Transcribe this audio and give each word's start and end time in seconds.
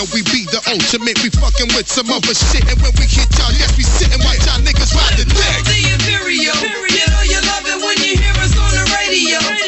Know 0.00 0.08
we 0.14 0.22
be 0.32 0.48
the 0.48 0.60
ultimate. 0.72 1.20
We 1.20 1.28
fucking 1.28 1.68
with 1.76 1.88
some 1.88 2.08
other 2.08 2.32
shit. 2.32 2.64
And 2.72 2.80
when 2.80 2.92
we 2.96 3.04
hit 3.04 3.28
y'all, 3.36 3.52
yes, 3.52 3.76
we 3.76 3.84
sitting. 3.84 4.20
watch 4.24 4.40
y'all 4.48 4.60
niggas 4.64 4.96
ride 4.96 5.16
the 5.20 5.28
dick. 5.28 5.60
The 5.68 5.80
Imperial. 5.92 6.56
You 6.88 7.06
know 7.12 7.24
you 7.28 7.40
love 7.44 7.64
it 7.68 7.78
when 7.84 7.96
you 8.00 8.16
hear 8.16 8.36
us 8.40 8.56
on 8.56 8.70
the 8.72 8.84
radio. 8.96 9.59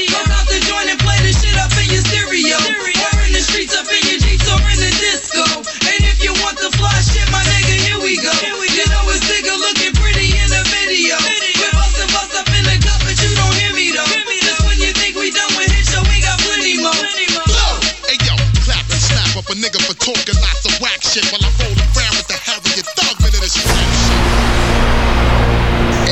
Nigga 19.63 19.79
for 19.87 19.95
talking 19.95 20.35
lots 20.43 20.67
of 20.67 20.75
whack 20.81 21.01
shit 21.01 21.23
while 21.31 21.39
I 21.41 21.51
roll 21.63 21.71
around 21.71 22.19
with 22.19 22.27
the 22.27 22.35
Harriet 22.35 22.85
Thugman 22.99 23.31
in 23.31 23.43
rap 23.47 23.79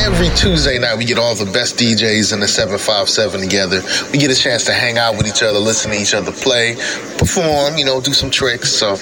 Every 0.06 0.30
Tuesday 0.36 0.78
night, 0.78 0.96
we 0.96 1.04
get 1.04 1.18
all 1.18 1.34
the 1.34 1.50
best 1.50 1.76
DJs 1.76 2.32
in 2.32 2.38
the 2.38 2.46
757 2.46 3.40
together. 3.40 3.82
We 4.12 4.18
get 4.18 4.30
a 4.30 4.36
chance 4.36 4.64
to 4.66 4.72
hang 4.72 4.98
out 4.98 5.16
with 5.16 5.26
each 5.26 5.42
other, 5.42 5.58
listen 5.58 5.90
to 5.90 5.98
each 6.00 6.14
other 6.14 6.30
play, 6.30 6.76
perform, 7.18 7.76
you 7.76 7.84
know, 7.84 8.00
do 8.00 8.12
some 8.12 8.30
tricks. 8.30 8.70
So 8.70 8.94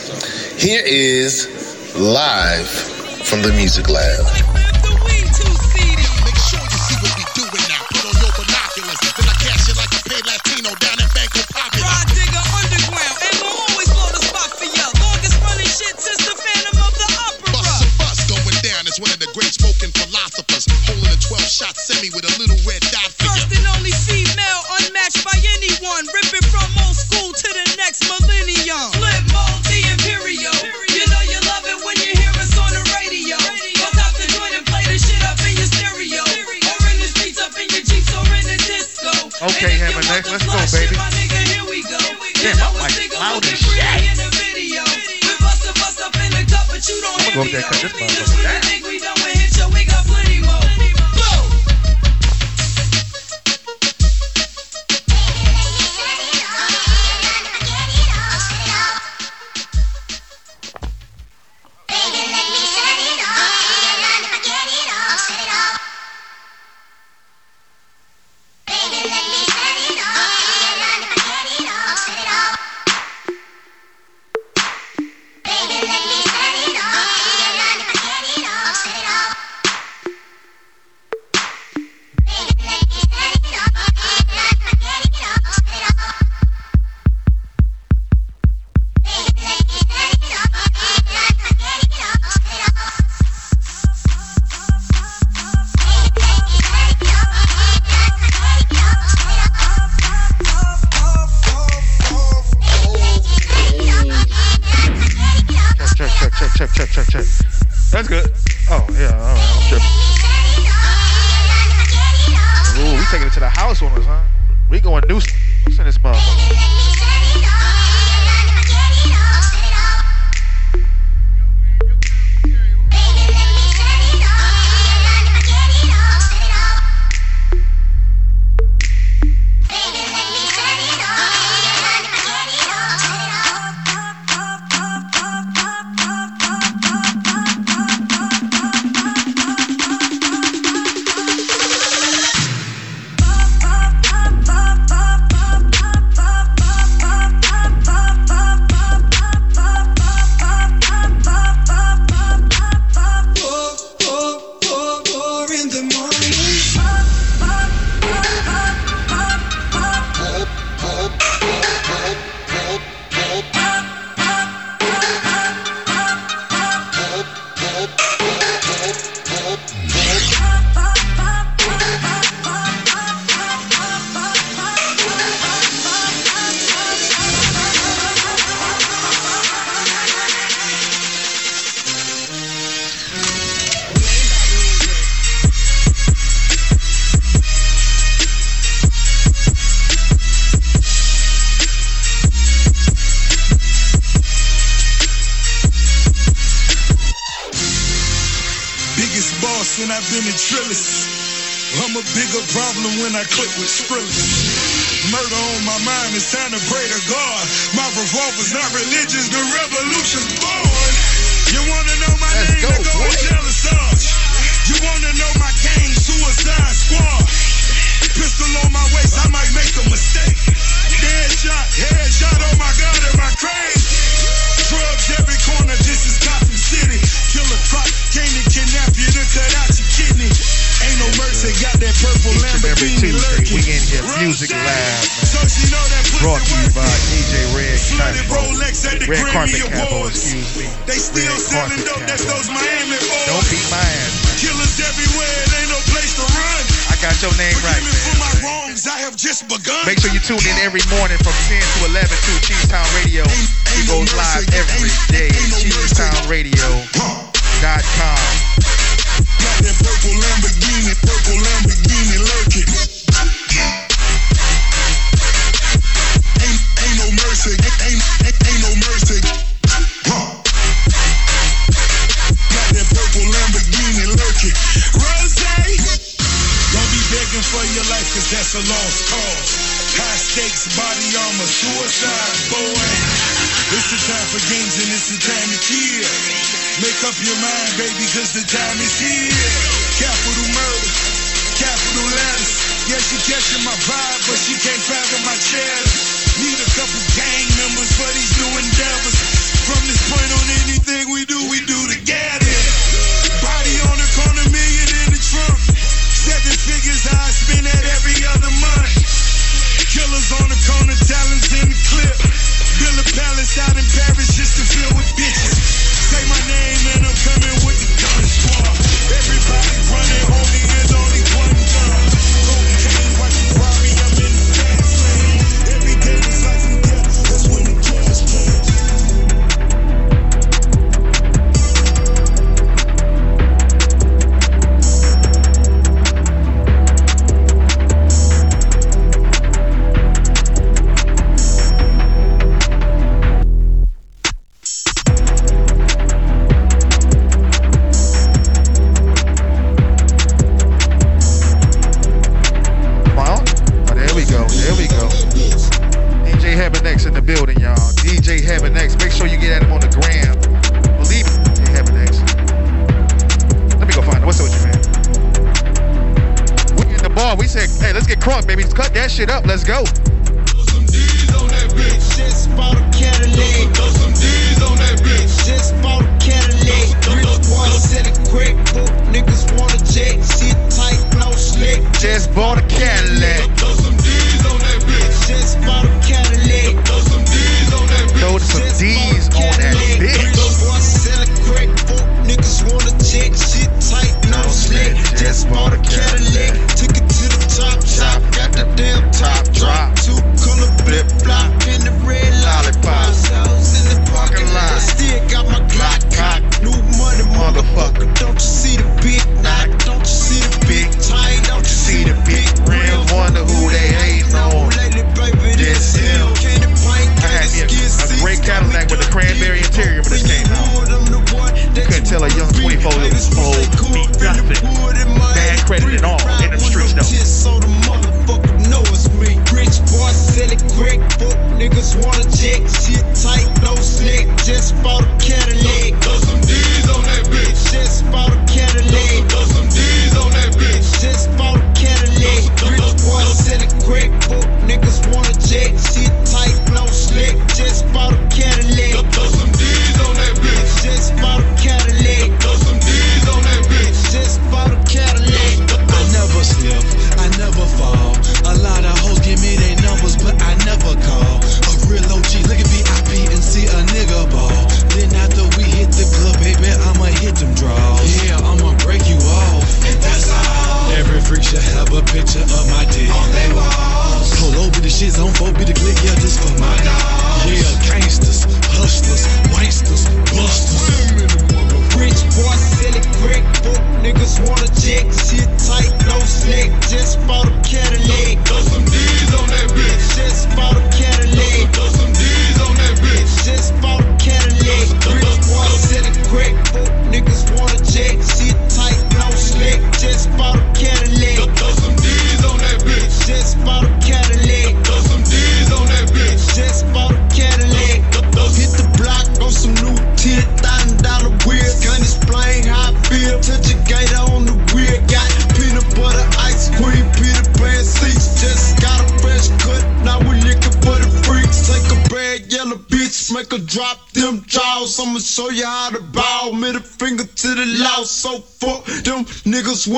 here 0.56 0.82
is 0.82 1.46
live 1.94 2.70
from 2.70 3.42
the 3.42 3.52
Music 3.52 3.90
Lab. 3.90 4.67
12 21.28 21.44
shot 21.44 21.76
semi 21.76 22.08
with 22.16 22.24
a 22.24 22.32
little 22.40 22.56
red 22.64 22.80
dot 22.88 23.12
First 23.20 23.52
and 23.52 23.66
only 23.76 23.92
female, 24.08 24.60
unmatched 24.80 25.20
by 25.24 25.36
anyone. 25.60 26.04
Ripping 26.08 26.44
from 26.48 26.64
old 26.84 26.96
school 26.96 27.30
to 27.36 27.48
the 27.52 27.66
next 27.76 28.00
millennium. 28.08 28.88
Flip 28.96 29.24
mode, 29.28 29.60
the 29.68 29.78
Imperial. 29.92 30.56
You 30.88 31.04
know 31.12 31.22
you 31.28 31.36
love 31.52 31.64
it 31.68 31.78
when 31.84 31.96
you 32.00 32.16
hear 32.16 32.32
us 32.40 32.56
on 32.56 32.72
the 32.72 32.80
radio. 32.96 33.36
Bust 33.36 34.00
out 34.00 34.14
the 34.16 34.24
joint 34.32 34.56
and 34.56 34.64
play 34.72 34.84
the 34.88 34.96
shit 34.96 35.20
up 35.28 35.36
in 35.44 35.52
your 35.60 35.68
stereo. 35.68 36.24
Or 36.24 36.80
in 36.92 36.96
the 36.96 37.08
streets, 37.12 37.40
up 37.44 37.52
in 37.60 37.68
your 37.76 37.84
Jeeps, 37.84 38.08
or 38.16 38.24
in 38.32 38.44
the 38.48 38.56
disco. 38.64 39.12
Okay, 39.52 39.68
And 39.68 39.84
if 39.84 40.00
Hammer, 40.00 40.00
you 40.00 40.08
want 40.08 40.24
next, 40.24 40.32
the 40.32 40.32
let's 40.32 40.48
go, 40.48 40.56
baby. 40.72 40.96
shit, 40.96 40.96
my 40.96 41.08
nigga, 41.12 41.40
here 41.52 41.66
we 41.68 41.78
go. 41.84 42.00
Damn, 42.40 42.56
You 42.56 42.64
my 42.64 42.72
know 42.72 42.80
mic 42.80 42.88
it's 42.88 42.96
bigger 43.04 43.20
loud 43.20 43.44
as 43.44 43.58
shit. 43.60 44.00
in 44.00 44.16
the 44.16 44.28
video. 44.32 44.80
We 45.28 45.32
bust 45.44 45.60
a 45.68 45.72
bust 45.76 46.00
up 46.00 46.16
in 46.16 46.30
the 46.32 46.42
cup, 46.48 46.64
but 46.72 46.80
you 46.88 46.96
don't 47.04 47.20
I'ma 47.20 47.36
go 47.36 47.40
up 47.44 47.52
there 47.52 47.60
and 47.60 47.68
cut 47.68 47.80
this 47.84 47.92
though. 47.92 48.00
motherfucker 48.00 48.16
Just 48.16 48.32
when 48.32 48.96
you 48.96 49.00
down. 49.04 49.37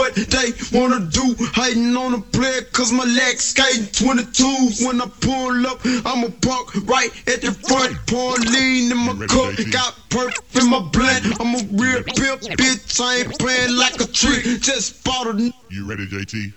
What 0.01 0.15
they 0.15 0.53
wanna 0.73 1.01
do. 1.11 1.37
Hating 1.55 1.95
on 1.95 2.15
a 2.15 2.21
player 2.21 2.63
cause 2.73 2.91
my 2.91 3.05
legs 3.05 3.45
skating 3.45 3.85
22s. 3.85 4.87
When 4.87 4.99
I 4.99 5.07
pull 5.21 5.67
up, 5.67 5.81
I'ma 6.07 6.29
park 6.41 6.75
right 6.89 7.13
at 7.29 7.43
the 7.43 7.53
front. 7.53 7.95
Pour 8.07 8.33
lean 8.39 8.91
in 8.91 8.97
my 8.97 9.27
cup. 9.27 9.53
Got 9.71 9.93
perf 10.09 10.33
in 10.59 10.71
my 10.71 10.81
blend. 10.81 11.27
I'm 11.39 11.55
a 11.55 11.63
real 11.83 12.03
pimp, 12.03 12.41
bitch. 12.57 12.99
I 12.99 13.17
ain't 13.19 13.39
playing 13.39 13.77
like 13.77 14.01
a 14.01 14.07
trick. 14.07 14.45
Just 14.63 15.05
bought 15.05 15.27
a 15.27 15.53
You 15.69 15.87
ready, 15.87 16.07
JT? 16.07 16.55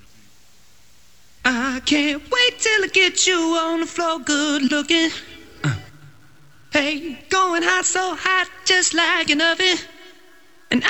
I 1.43 1.81
can't 1.85 2.23
wait 2.31 2.59
till 2.59 2.83
I 2.85 2.89
get 2.93 3.27
you 3.27 3.35
on 3.35 3.81
the 3.81 3.85
floor, 3.85 4.19
good 4.19 4.71
looking. 4.71 5.09
Uh. 5.65 5.75
Hey, 6.71 7.19
going 7.27 7.63
hot, 7.63 7.83
so 7.83 8.15
hot, 8.15 8.47
just 8.63 8.93
like 8.93 9.29
an 9.29 9.41
oven. 9.41 9.77
And 10.71 10.81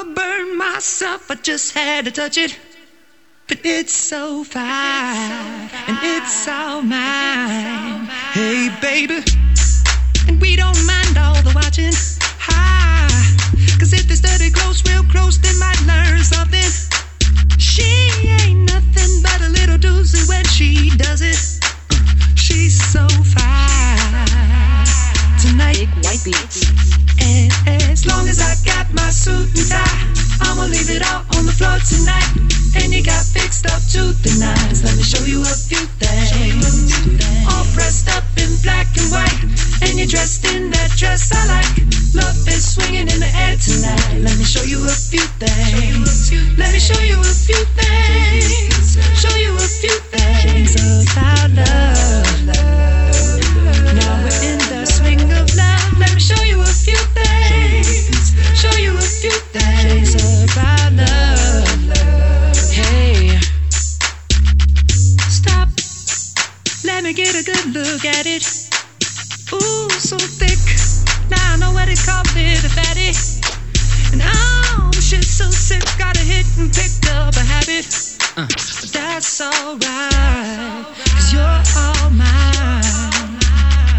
I'll 0.00 0.14
burn 0.14 0.56
myself, 0.56 1.30
I 1.30 1.34
just 1.34 1.74
had 1.74 2.06
to 2.06 2.10
touch 2.10 2.38
it. 2.38 2.58
But 3.46 3.58
it's 3.64 3.92
so 3.92 4.44
fine, 4.44 5.68
and 5.88 5.98
it's 6.02 6.48
all 6.48 6.80
mine. 6.80 8.06
Hey, 8.32 8.74
baby, 8.80 9.22
and 10.26 10.40
we 10.40 10.56
don't 10.56 10.86
mind 10.86 11.18
all 11.18 11.42
the 11.42 11.52
watching. 11.54 11.92
Hi, 12.48 13.08
cause 13.78 13.92
if 13.92 14.08
they 14.08 14.14
study 14.14 14.50
close, 14.50 14.82
real 14.88 15.04
close, 15.12 15.36
they 15.36 15.52
might 15.58 15.82
learn 15.84 16.20
something. 16.24 16.70
She 17.58 17.84
ain't 18.40 18.72
nothing 18.72 19.22
but 19.22 19.42
a 19.42 19.50
little 19.50 19.76
doozy 19.76 20.26
when 20.30 20.46
she 20.46 20.96
does 20.96 21.20
it. 21.20 21.36
She's 22.38 22.82
so 22.90 23.06
fine 23.06 23.79
tonight. 25.50 25.74
Big 25.74 25.90
white 26.04 26.22
beats. 26.24 26.70
And 27.18 27.50
as 27.90 28.06
long 28.06 28.28
as 28.28 28.38
I 28.40 28.54
got 28.64 28.86
my 28.94 29.10
suit 29.10 29.50
and 29.58 29.66
tie, 29.66 29.98
I'ma 30.46 30.64
leave 30.70 30.90
it 30.90 31.02
out 31.02 31.26
on 31.36 31.46
the 31.46 31.52
floor 31.52 31.78
tonight. 31.82 32.30
And 32.78 32.94
you 32.94 33.02
got 33.02 33.24
fixed 33.26 33.66
up 33.66 33.82
to 33.94 34.14
the 34.22 34.32
nines. 34.38 34.84
Let 34.84 34.96
me 34.96 35.02
show 35.02 35.22
you 35.26 35.42
a 35.42 35.54
few 35.54 35.82
things. 35.98 36.94
All 37.50 37.64
dressed 37.74 38.08
up 38.14 38.24
in 38.38 38.50
black 38.62 38.86
and 38.94 39.10
white, 39.10 39.42
and 39.82 39.98
you're 39.98 40.06
dressed 40.06 40.44
in 40.46 40.70
that 40.70 40.90
dress 40.96 41.32
I 41.34 41.42
like. 41.50 41.74
Love 42.14 42.36
is 42.46 42.74
swinging 42.74 43.10
in 43.10 43.18
the 43.18 43.30
air 43.34 43.56
tonight. 43.58 44.22
Let 44.22 44.38
me 44.38 44.44
show 44.44 44.62
you 44.62 44.78
a 44.86 44.94
few 44.94 45.26
things. 45.42 46.30
Let 46.58 46.72
me 46.72 46.78
show 46.78 47.00
you 47.02 47.18
a 47.18 47.34
few 47.34 47.62
things. 47.74 48.98
Show 49.18 49.34
you 49.36 49.50
a 49.54 49.68
few 49.82 49.98
things 50.14 50.74
about 50.78 51.50
love. 51.50 52.99
Me 67.10 67.14
get 67.14 67.34
a 67.34 67.42
good 67.42 67.74
look 67.74 68.04
at 68.04 68.24
it. 68.24 68.46
Ooh, 69.52 69.90
so 69.98 70.16
thick. 70.16 70.62
Now 71.28 71.54
I 71.54 71.56
know 71.58 71.72
what 71.72 71.86
they 71.86 71.96
call 71.96 72.22
it, 72.38 72.62
a 72.62 72.68
fatty. 72.70 73.10
And 74.12 74.22
oh, 74.22 74.92
shit 74.94 75.24
so 75.24 75.50
sick. 75.50 75.82
Got 75.98 76.16
a 76.16 76.20
hit 76.20 76.46
and 76.56 76.72
picked 76.72 77.10
up 77.10 77.34
a 77.34 77.40
habit. 77.42 77.90
But 78.36 78.54
that's 78.94 79.40
alright, 79.40 80.86
cause 81.10 81.32
you're 81.32 81.42
all 81.82 82.10
mine. 82.14 82.86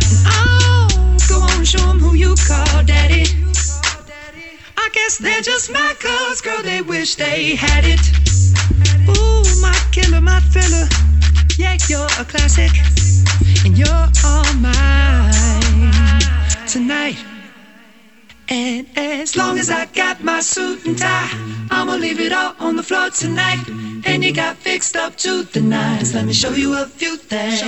And 0.07 0.23
oh, 0.31 1.17
go 1.27 1.41
on, 1.41 1.65
show 1.65 1.83
'em 1.89 1.99
who 1.99 2.15
you 2.15 2.33
call 2.47 2.81
daddy. 2.85 3.27
I 4.77 4.89
guess 4.93 5.17
they're 5.17 5.41
just 5.41 5.69
mad 5.69 5.99
cause, 5.99 6.39
girl, 6.39 6.63
they 6.63 6.81
wish 6.81 7.15
they 7.15 7.55
had 7.55 7.83
it. 7.83 7.99
Ooh, 9.09 9.43
my 9.59 9.75
killer, 9.91 10.21
my 10.21 10.39
thriller. 10.55 10.87
Yeah, 11.57 11.77
you're 11.89 12.07
a 12.17 12.23
classic. 12.23 12.71
And 13.65 13.77
you're 13.77 14.07
all 14.25 14.53
mine 14.55 16.21
tonight. 16.67 17.17
And 18.51 18.85
as 18.97 19.37
long 19.37 19.57
as 19.59 19.69
I 19.69 19.85
got 19.85 20.23
my 20.23 20.41
suit 20.41 20.85
and 20.85 20.97
tie, 20.97 21.29
I'ma 21.71 21.95
leave 21.95 22.19
it 22.19 22.33
all 22.33 22.53
on 22.59 22.75
the 22.75 22.83
floor 22.83 23.09
tonight. 23.09 23.63
And 24.05 24.23
you 24.23 24.33
got 24.33 24.57
fixed 24.57 24.97
up 24.97 25.15
to 25.17 25.43
the 25.43 25.61
nines. 25.61 26.13
Let 26.13 26.25
me 26.25 26.33
show 26.33 26.51
you 26.51 26.75
a 26.75 26.85
few 26.85 27.15
things. 27.15 27.61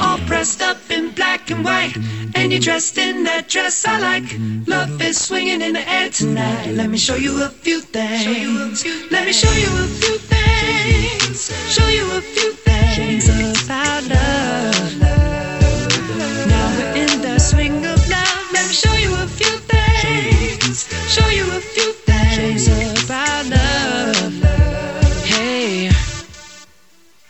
All 0.00 0.18
pressed 0.26 0.62
up 0.62 0.76
in 0.90 1.10
black 1.10 1.50
and 1.50 1.64
white. 1.64 1.96
And 2.36 2.52
you're 2.52 2.60
dressed 2.60 2.98
in 2.98 3.24
that 3.24 3.48
dress 3.48 3.84
I 3.84 3.98
like. 3.98 4.38
Love 4.68 5.02
is 5.02 5.20
swinging 5.20 5.60
in 5.60 5.72
the 5.72 5.88
air 5.88 6.08
tonight. 6.10 6.68
Let 6.72 6.88
me 6.88 6.98
show 6.98 7.16
you 7.16 7.42
a 7.42 7.48
few 7.48 7.80
things. 7.80 8.84
Let 9.10 9.26
me 9.26 9.32
show 9.32 9.52
you 9.52 9.70
a 9.84 9.86
few 9.86 10.18
things. 10.18 11.50
Show 11.74 11.88
you 11.88 12.04
a 12.12 12.20
few 12.20 12.52
things 12.52 13.53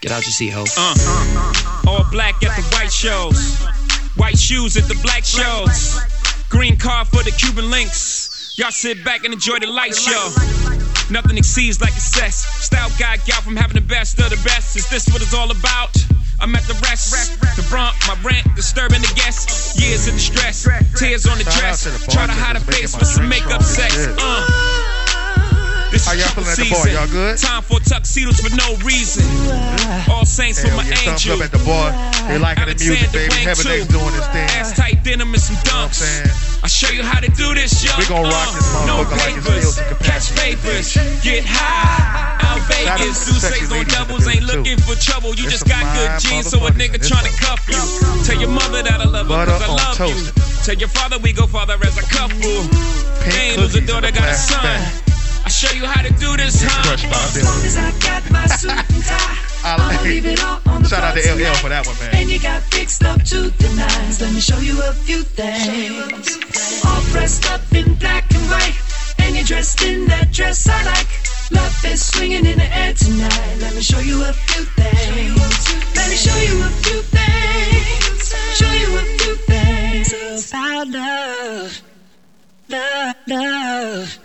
Get 0.04 0.12
out 0.12 0.26
your 0.26 0.32
seat, 0.32 0.50
ho. 0.50 0.64
Uh, 0.76 1.88
all 1.88 2.04
black 2.12 2.34
at 2.44 2.54
the 2.56 2.62
white 2.76 2.92
shows, 2.92 3.64
white 4.16 4.36
shoes 4.36 4.76
at 4.76 4.84
the 4.84 5.00
black 5.00 5.24
shows, 5.24 5.98
green 6.50 6.76
car 6.76 7.06
for 7.06 7.22
the 7.22 7.30
Cuban 7.30 7.70
links. 7.70 8.52
Y'all 8.58 8.70
sit 8.70 9.02
back 9.02 9.24
and 9.24 9.32
enjoy 9.32 9.58
the 9.60 9.66
light 9.66 9.96
show. 9.96 10.28
Nothing 11.10 11.38
exceeds 11.38 11.80
like 11.80 11.94
excess. 11.94 12.36
Style 12.66 12.90
guy, 12.98 13.16
gal 13.24 13.40
from 13.40 13.56
having 13.56 13.76
the 13.76 13.88
best 13.88 14.20
of 14.20 14.28
the 14.28 14.36
best. 14.44 14.76
Is 14.76 14.90
this 14.90 15.08
what 15.08 15.22
it's 15.22 15.32
all 15.32 15.50
about? 15.50 15.96
I'm 16.38 16.54
at 16.54 16.64
the 16.64 16.74
rest, 16.84 17.40
the 17.56 17.66
brunt, 17.70 17.96
my 18.06 18.14
rent, 18.22 18.44
disturbing 18.56 19.00
the 19.00 19.12
guests. 19.16 19.80
Years 19.80 20.06
of 20.06 20.12
distress, 20.12 20.68
tears 20.98 21.24
on 21.24 21.38
the 21.38 21.44
dress. 21.44 21.88
Try 22.12 22.26
to 22.26 22.32
hide 22.34 22.56
a 22.56 22.60
face 22.60 22.94
with 22.94 23.08
some 23.08 23.26
makeup 23.26 23.62
sex. 23.62 23.96
Uh. 24.20 25.13
This 25.94 26.10
How 26.10 26.18
y'all 26.18 26.26
feeling 26.34 26.50
at 26.50 26.58
the 26.58 26.66
bar? 26.74 26.90
Y'all 26.90 27.06
good? 27.06 27.38
Tom 27.38 27.62
Ford 27.62 27.86
tuxedos 27.86 28.42
for 28.42 28.50
no 28.58 28.74
reason. 28.82 29.22
All 30.10 30.26
saints 30.26 30.58
for 30.58 30.74
my 30.74 30.82
yeah, 30.82 30.98
thumbs 31.06 31.22
up 31.30 31.38
at 31.38 31.54
the 31.54 31.62
bar. 31.62 31.94
They 32.26 32.34
liking 32.34 32.66
the 32.66 32.74
music, 32.74 33.14
baby. 33.14 33.30
Heaven. 33.30 33.62
X 33.62 33.86
doing 33.86 34.10
this 34.10 34.26
thing. 34.34 34.42
Ass 34.58 34.74
tight 34.74 35.06
denim 35.06 35.30
and 35.30 35.38
some 35.38 35.54
dunks. 35.62 36.02
I 36.02 36.66
show 36.66 36.90
you 36.90 37.06
how 37.06 37.22
to 37.22 37.30
do 37.38 37.54
this, 37.54 37.78
yo. 37.86 37.94
We 37.94 38.10
gon' 38.10 38.26
rock 38.26 38.50
this 38.58 38.66
Uh, 38.74 38.90
no 38.90 39.06
like 39.06 39.38
it's 39.38 39.78
catch 40.02 40.34
papers, 40.34 40.98
get 41.22 41.46
high. 41.46 42.42
Out 42.42 42.58
Vegas, 42.66 43.30
to 43.30 43.38
says 43.38 43.54
on 43.54 43.54
Ladies 43.54 43.70
in 43.70 43.78
the 43.78 43.94
doubles, 43.94 44.26
ain't 44.26 44.46
looking 44.50 44.82
for 44.82 44.98
trouble. 44.98 45.30
You 45.38 45.46
just 45.46 45.70
got 45.70 45.86
good 45.94 46.10
genes, 46.18 46.50
so 46.50 46.58
a 46.58 46.74
nigga 46.74 46.98
in 46.98 47.06
this 47.06 47.10
tryna 47.10 47.30
cuff 47.38 47.62
you. 47.70 47.78
Tell 48.26 48.34
your 48.34 48.50
mother 48.50 48.82
that 48.82 48.98
I 48.98 49.06
love 49.06 49.30
her, 49.30 49.46
cause 49.46 49.62
I 49.62 49.70
love 49.70 49.94
toast. 49.94 50.10
you. 50.10 50.42
Tell 50.66 50.74
your 50.74 50.90
father 50.90 51.22
we 51.22 51.30
go 51.30 51.46
father 51.46 51.78
as 51.86 51.94
a 51.94 52.06
couple. 52.10 52.66
Lose 53.62 53.78
a 53.78 53.86
daughter, 53.86 54.10
got 54.10 54.26
a 54.26 54.34
son. 54.34 55.13
Bag. 55.44 55.46
I 55.46 55.48
show 55.50 55.72
you 55.76 55.86
how 55.86 56.02
to 56.02 56.12
do 56.14 56.36
this, 56.36 56.62
huh? 56.64 56.82
crushed 56.88 57.10
by 57.10 57.16
a 57.16 57.20
Uh, 57.20 57.34
bill. 57.34 57.44
As 57.44 57.44
long 57.44 57.64
as 57.64 57.76
I 57.76 57.90
got 58.00 58.30
my 58.30 58.46
suit 58.60 58.70
and 58.72 59.04
tie, 59.04 59.38
I'ma 59.64 60.02
leave 60.02 60.26
it 60.26 60.42
all 60.44 60.60
on 60.66 60.82
the 60.82 60.88
Shout 60.88 61.04
out 61.04 61.14
to 61.14 61.20
LL 61.20 61.36
tonight. 61.36 61.56
for 61.62 61.68
that 61.68 61.86
one, 61.86 61.96
man. 62.00 62.14
And 62.16 62.30
you 62.30 62.38
got 62.40 62.62
fixed 62.62 63.04
up 63.04 63.22
to 63.24 63.50
the 63.50 63.68
nines. 63.76 64.20
Let 64.20 64.32
me 64.32 64.40
show 64.40 64.58
you 64.58 64.80
a 64.82 64.92
few 64.92 65.22
things. 65.22 66.38
All 66.84 67.02
dressed 67.12 67.44
up 67.50 67.60
in 67.72 67.94
black 67.94 68.24
and 68.34 68.44
white, 68.50 68.76
and 69.18 69.34
you're 69.36 69.44
dressed 69.44 69.82
in 69.82 70.06
that 70.08 70.32
dress 70.32 70.68
I 70.68 70.82
like. 70.84 71.08
Love 71.50 71.84
is 71.84 72.02
swinging 72.04 72.46
in 72.46 72.58
the 72.58 72.70
air 72.76 72.94
tonight. 72.94 73.56
Let 73.60 73.74
me 73.74 73.82
show 73.82 74.00
you 74.00 74.24
a 74.24 74.32
few 74.32 74.64
things. 74.64 75.96
Let 75.96 76.08
me 76.10 76.16
show 76.16 76.36
you 76.36 76.62
a 76.64 76.70
few 76.84 77.00
things. 77.02 78.34
Show 78.56 78.72
you 78.72 78.98
a 78.98 79.04
few 79.18 79.34
things 79.36 80.50
about 80.50 80.88
love, 80.88 81.82
love, 82.68 83.14
love. 83.28 84.18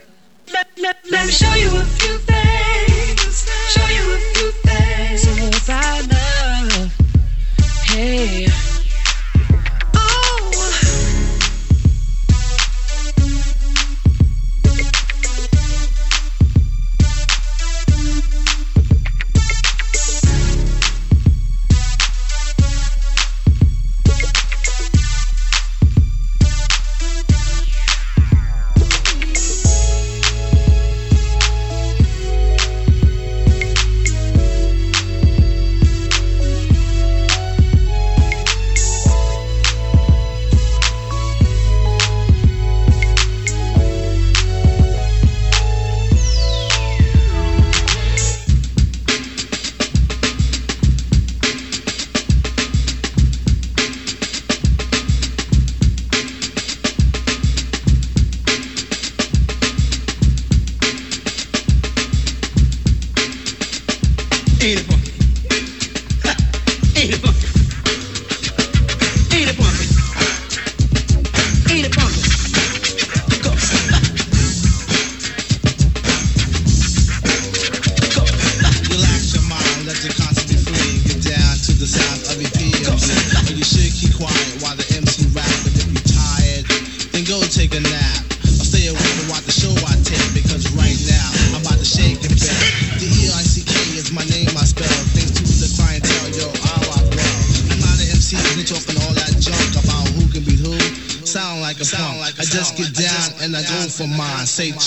Let, 0.81 0.97
let, 1.11 1.25
me 1.25 1.31
show 1.31 1.53
you 1.55 1.67
a 1.75 1.83
few 1.83 2.17
things. 2.19 3.49
Show 3.69 3.85
you 3.87 4.13
a 4.13 4.19
few 4.33 4.51
things 4.63 5.67
about 5.67 6.07
love. 6.09 6.93
Hey. 7.85 8.48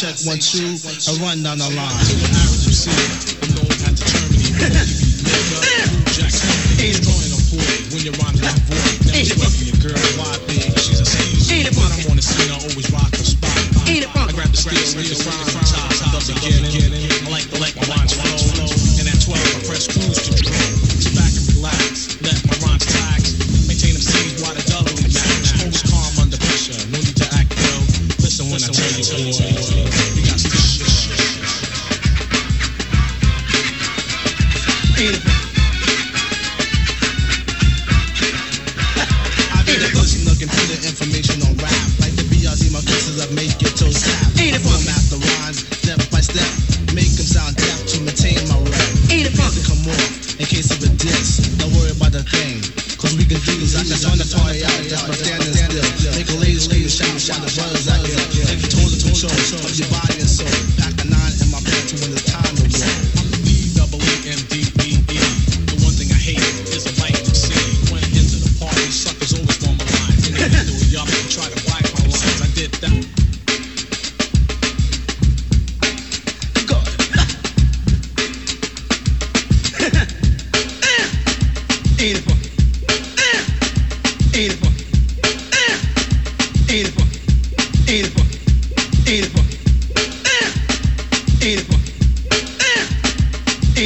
Check 0.02 0.26
one 0.26 0.38
two 0.38 0.66
and 0.66 1.18
run 1.20 1.42
down 1.44 1.58
the 1.58 1.70
line. 1.76 2.01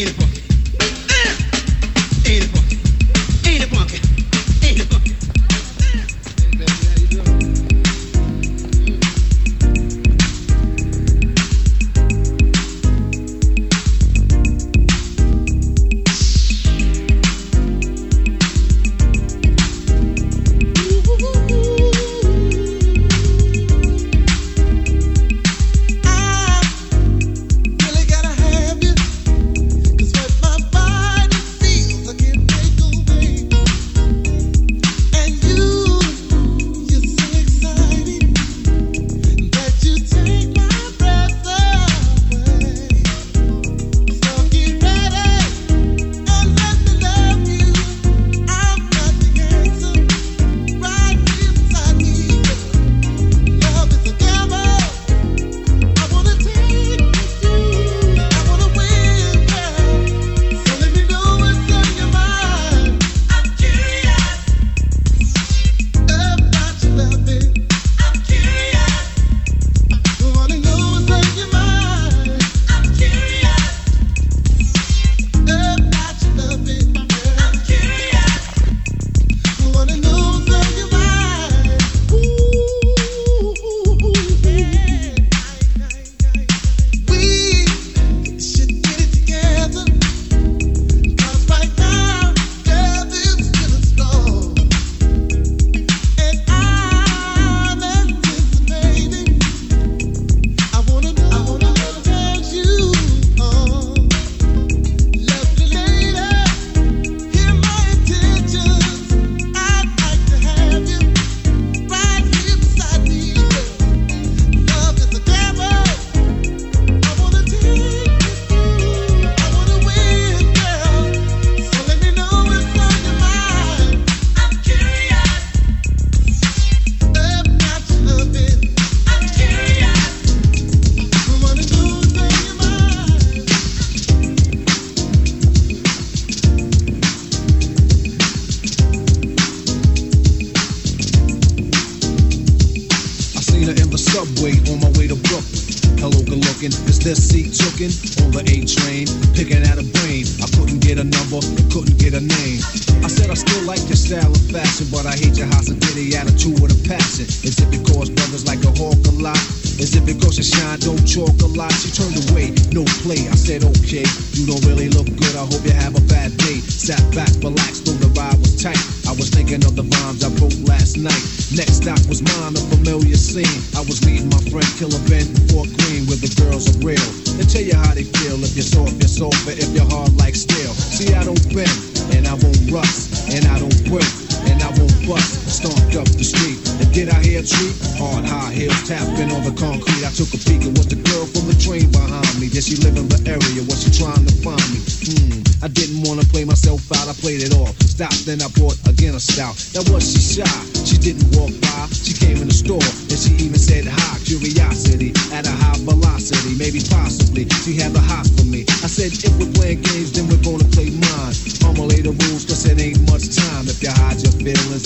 people. 0.04 0.25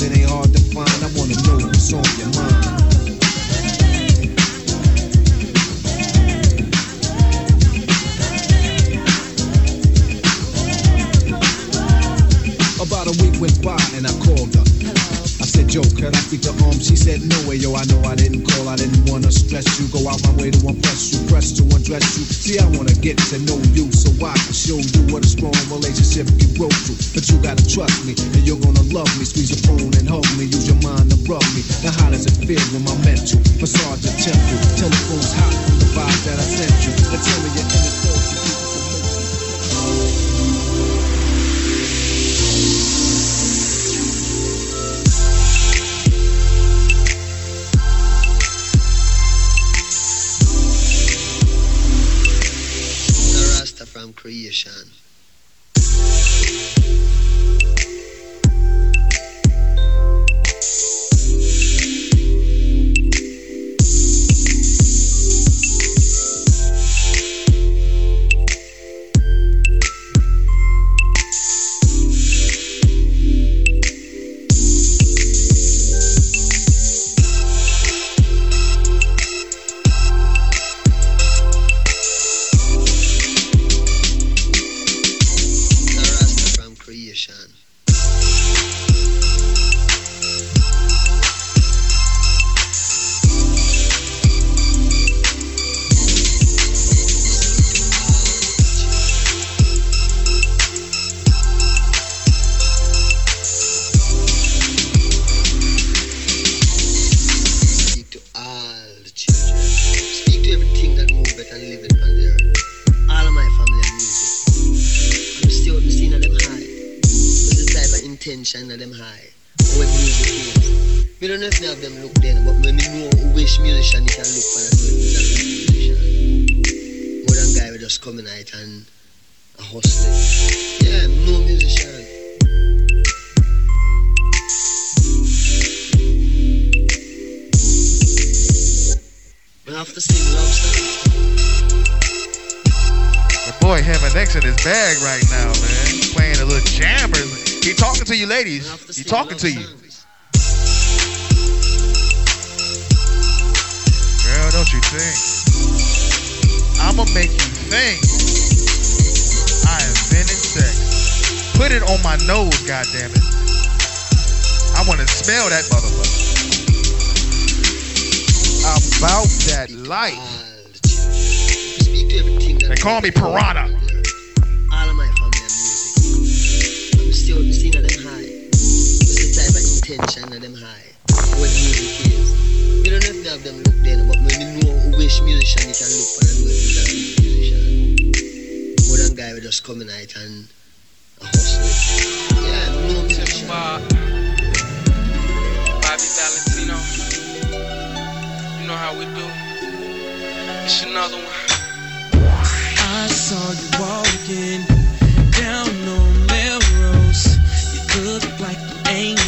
It 0.03 0.13
ain't 0.13 0.31
hard 0.31 0.50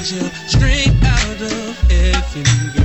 angel 0.03 0.29
straight 0.49 0.88
out 1.05 1.41
of 1.41 1.79
heaven, 1.88 2.82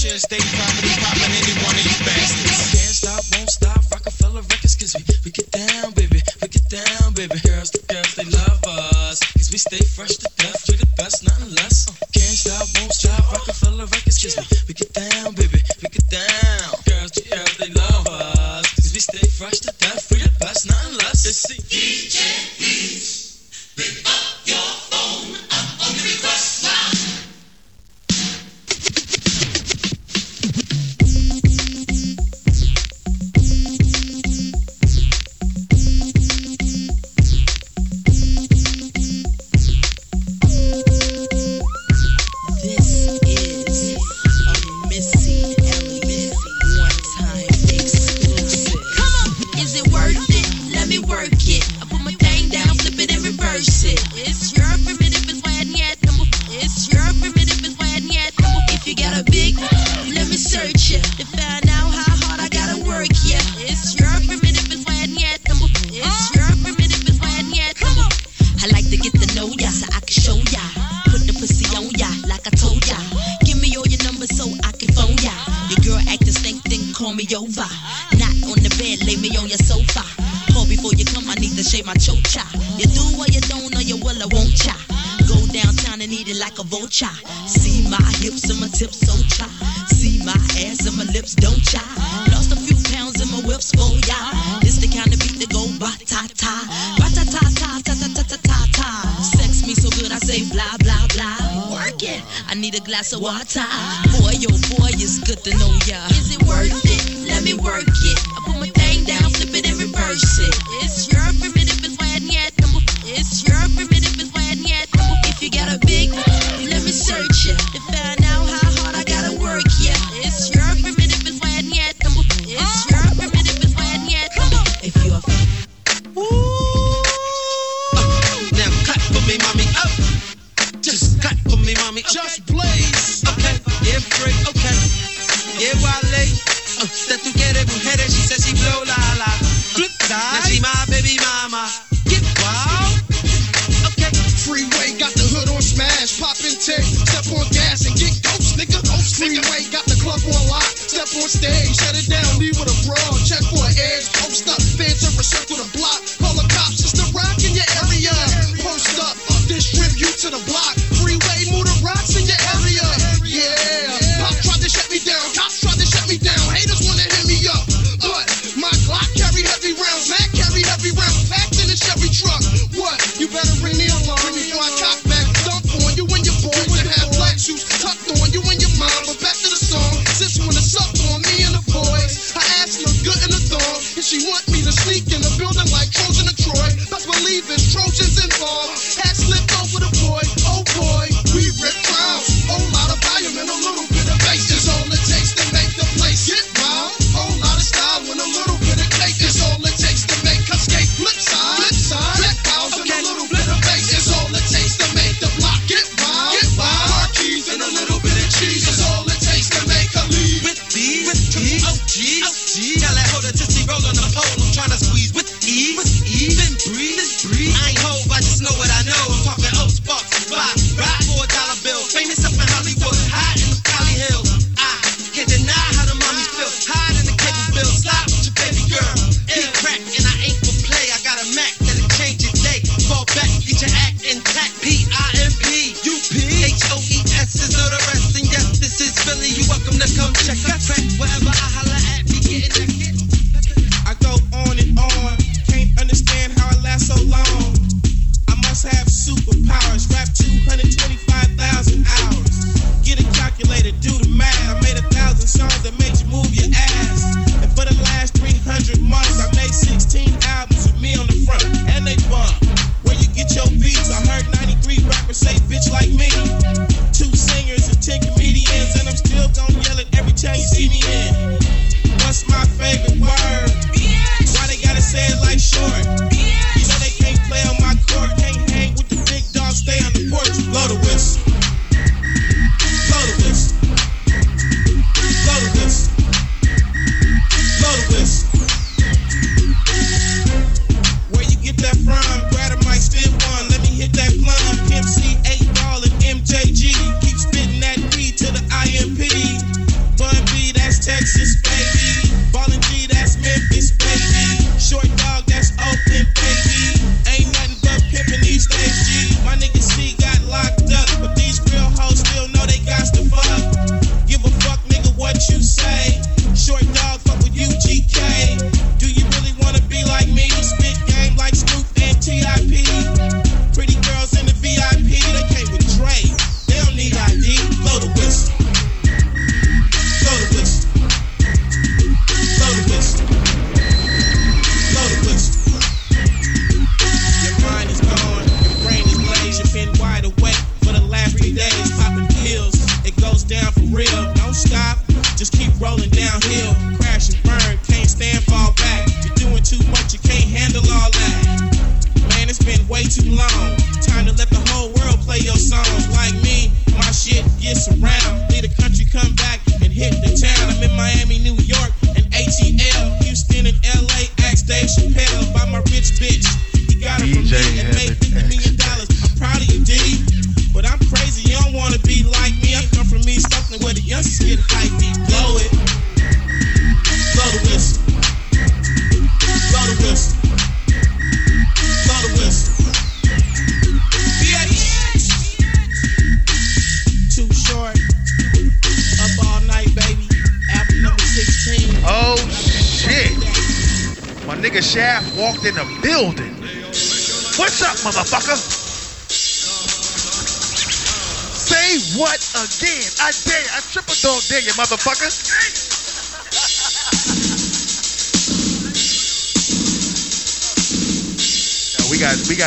They 0.00 0.16
stay. 0.16 0.87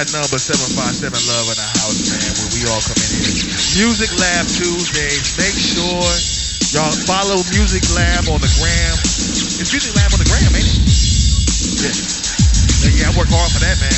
Got 0.01 0.17
number 0.17 0.41
seven 0.41 0.65
five 0.73 0.97
seven 0.97 1.21
love 1.29 1.45
in 1.53 1.61
the 1.61 1.69
house, 1.77 2.09
man. 2.09 2.25
where 2.41 2.49
we 2.57 2.65
all 2.73 2.81
come 2.81 2.97
in 2.97 3.21
here, 3.21 3.37
Music 3.77 4.09
Lab 4.17 4.49
Tuesdays. 4.49 5.37
Make 5.37 5.53
sure 5.53 6.01
y'all 6.73 6.89
follow 7.05 7.37
Music 7.53 7.85
Lab 7.93 8.25
on 8.33 8.41
the 8.41 8.49
gram. 8.57 8.97
It's 9.61 9.69
Music 9.69 9.93
Lab 9.93 10.09
on 10.09 10.17
the 10.17 10.25
gram, 10.25 10.57
ain't 10.57 10.65
it? 10.65 10.81
Yeah. 11.85 11.93
Yeah, 12.97 13.09
I 13.09 13.11
work 13.13 13.29
hard 13.29 13.53
for 13.53 13.61
that, 13.61 13.77
man. 13.77 13.93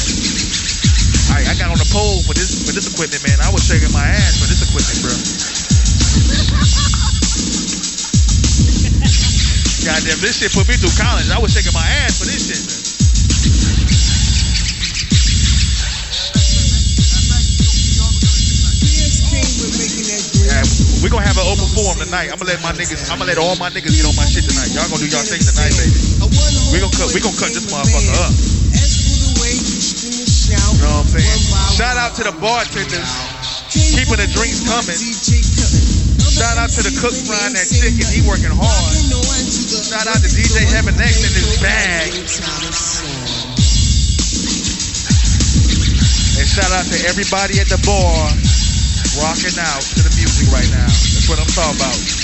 I, 1.40 1.48
I 1.48 1.56
got 1.56 1.72
on 1.72 1.80
the 1.80 1.88
pole 1.88 2.20
for 2.28 2.36
this 2.36 2.68
for 2.68 2.76
this 2.76 2.92
equipment, 2.92 3.24
man. 3.24 3.40
I 3.40 3.48
was 3.56 3.64
shaking 3.64 3.96
my 3.96 4.04
ass 4.04 4.44
for 4.44 4.52
this 4.52 4.60
equipment, 4.60 5.08
bro. 5.08 5.16
Goddamn, 9.88 10.20
this 10.20 10.44
shit 10.44 10.52
put 10.52 10.68
me 10.68 10.76
through 10.76 10.92
college. 11.00 11.32
I 11.32 11.40
was 11.40 11.56
shaking 11.56 11.72
my 11.72 11.88
ass 12.04 12.20
for 12.20 12.28
this 12.28 12.52
shit, 12.52 12.60
man. 12.60 12.84
Yeah, 20.44 20.60
we 21.00 21.08
gonna 21.08 21.24
have 21.24 21.40
an 21.40 21.48
open 21.48 21.68
forum 21.72 22.04
tonight. 22.04 22.28
I'm 22.28 22.36
gonna 22.36 22.52
let 22.52 22.60
my 22.60 22.76
niggas. 22.76 23.08
I'm 23.08 23.24
gonna 23.24 23.32
let 23.32 23.40
all 23.40 23.56
my 23.56 23.72
niggas 23.72 23.96
get 23.96 24.04
on 24.04 24.16
my 24.20 24.28
shit 24.28 24.44
tonight. 24.44 24.76
Y'all 24.76 24.92
gonna 24.92 25.00
do 25.00 25.08
y'all 25.08 25.24
thing 25.24 25.40
tonight, 25.40 25.72
baby. 25.72 25.96
We 26.76 26.84
gonna 26.84 26.92
cut. 26.92 27.16
We 27.16 27.24
gonna 27.24 27.40
cut 27.40 27.56
this 27.56 27.72
motherfucker 27.72 28.12
up. 28.28 28.34
You 30.52 30.84
know 30.84 31.00
what 31.00 31.08
I'm 31.08 31.16
saying? 31.16 31.40
Shout 31.80 31.96
out 31.96 32.12
to 32.20 32.24
the 32.28 32.36
bartenders 32.44 33.08
keeping 33.72 34.20
the 34.20 34.28
drinks 34.36 34.68
coming. 34.68 35.00
Shout 36.34 36.58
out 36.58 36.70
to 36.76 36.82
the 36.84 36.92
cook 37.00 37.16
frying 37.26 37.56
that 37.56 37.70
chicken. 37.72 38.04
He 38.04 38.22
working 38.28 38.52
hard. 38.52 38.94
Shout 39.00 40.06
out 40.12 40.20
to 40.20 40.30
DJ 40.30 40.68
Heaven 40.76 40.94
X 41.00 41.24
in 41.24 41.34
his 41.34 41.58
bag. 41.64 42.10
And 46.36 46.48
shout 46.50 46.72
out 46.74 46.86
to 46.90 46.98
everybody 47.08 47.62
at 47.62 47.70
the 47.70 47.80
bar 47.86 48.63
rocking 49.22 49.58
out 49.60 49.82
to 49.82 50.02
the 50.02 50.14
music 50.16 50.50
right 50.52 50.70
now. 50.72 50.88
That's 50.88 51.30
what 51.30 51.40
I'm 51.40 51.48
talking 51.48 51.76
about. 51.78 52.23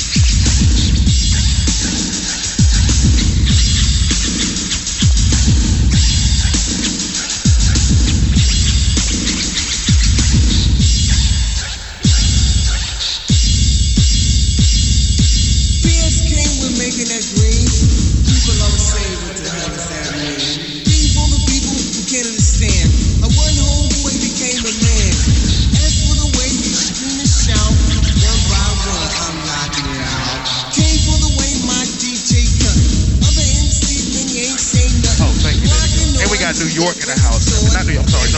York 36.79 36.95
in 37.03 37.11
the 37.11 37.19
house. 37.19 37.43
Not 37.75 37.83
New 37.83 37.99
York, 37.99 38.07
I'm 38.07 38.15
sorry. 38.15 38.31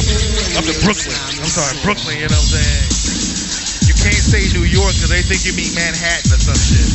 I'm, 0.58 0.66
to 0.66 0.76
Brooklyn. 0.82 1.14
I'm 1.14 1.46
sorry, 1.46 1.78
Brooklyn, 1.86 2.18
you 2.18 2.26
know 2.26 2.34
what 2.34 2.50
I'm 2.50 2.58
saying? 2.58 2.90
You 3.86 3.94
can't 3.94 4.18
say 4.18 4.42
New 4.58 4.66
York 4.66 4.90
because 4.98 5.14
they 5.14 5.22
think 5.22 5.46
you 5.46 5.54
mean 5.54 5.70
Manhattan 5.78 6.34
or 6.34 6.42
some 6.42 6.58
shit. 6.58 6.90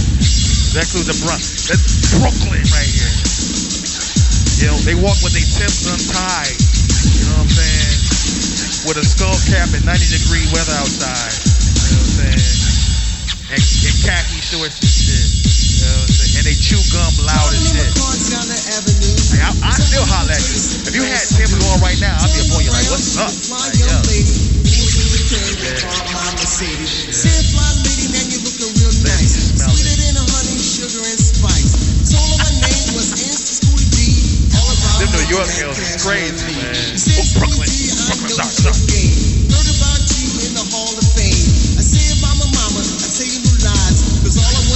That 0.74 0.90
includes 0.90 1.06
the 1.06 1.18
Bronx. 1.22 1.70
That's 1.70 2.18
Brooklyn 2.18 2.66
right 2.66 2.90
here. 2.90 3.14
You 4.58 4.66
know, 4.74 4.78
they 4.82 4.98
walk 4.98 5.14
with 5.22 5.38
their 5.38 5.46
tips 5.46 5.86
untied. 5.86 6.58
You 7.14 7.30
know 7.30 7.38
what 7.38 7.46
I'm 7.46 7.52
saying? 7.54 8.90
With 8.90 8.98
a 8.98 9.06
skull 9.06 9.38
cap 9.46 9.70
and 9.70 9.86
90 9.86 10.02
degree 10.18 10.46
weather 10.50 10.74
outside. 10.82 11.30
You 11.30 11.94
know 11.94 12.02
what 12.02 12.10
I'm 12.10 12.14
saying? 12.26 12.46
And, 13.54 13.62
and 13.62 13.96
khaki 14.02 14.40
shorts 14.42 15.05
they 16.46 16.54
chew 16.54 16.78
gum 16.94 17.10
loud 17.26 17.50
as 17.50 17.74
shit. 17.74 17.90
I, 19.42 19.50
I 19.66 19.74
still 19.74 20.06
holler 20.06 20.30
at 20.30 20.38
you. 20.38 20.86
If 20.86 20.94
you 20.94 21.02
had 21.02 21.26
Tim's 21.26 21.58
on 21.58 21.82
right 21.82 21.98
now, 21.98 22.14
I'd 22.22 22.30
be 22.30 22.46
upon 22.46 22.62
you 22.62 22.70
like, 22.70 22.86
what's 22.86 23.18
up? 23.18 23.34
Like, 23.50 23.74
Them 35.02 35.10
New 35.12 35.26
York 35.26 35.50
girls 35.58 35.82
is 35.82 35.98
crazy, 35.98 36.54
man. 36.54 36.94
Oh, 36.94 37.26
Brooklyn. 37.42 37.66
Brooklyn, 37.66 38.30
sorry, 38.30 38.70
sorry. 38.70 39.65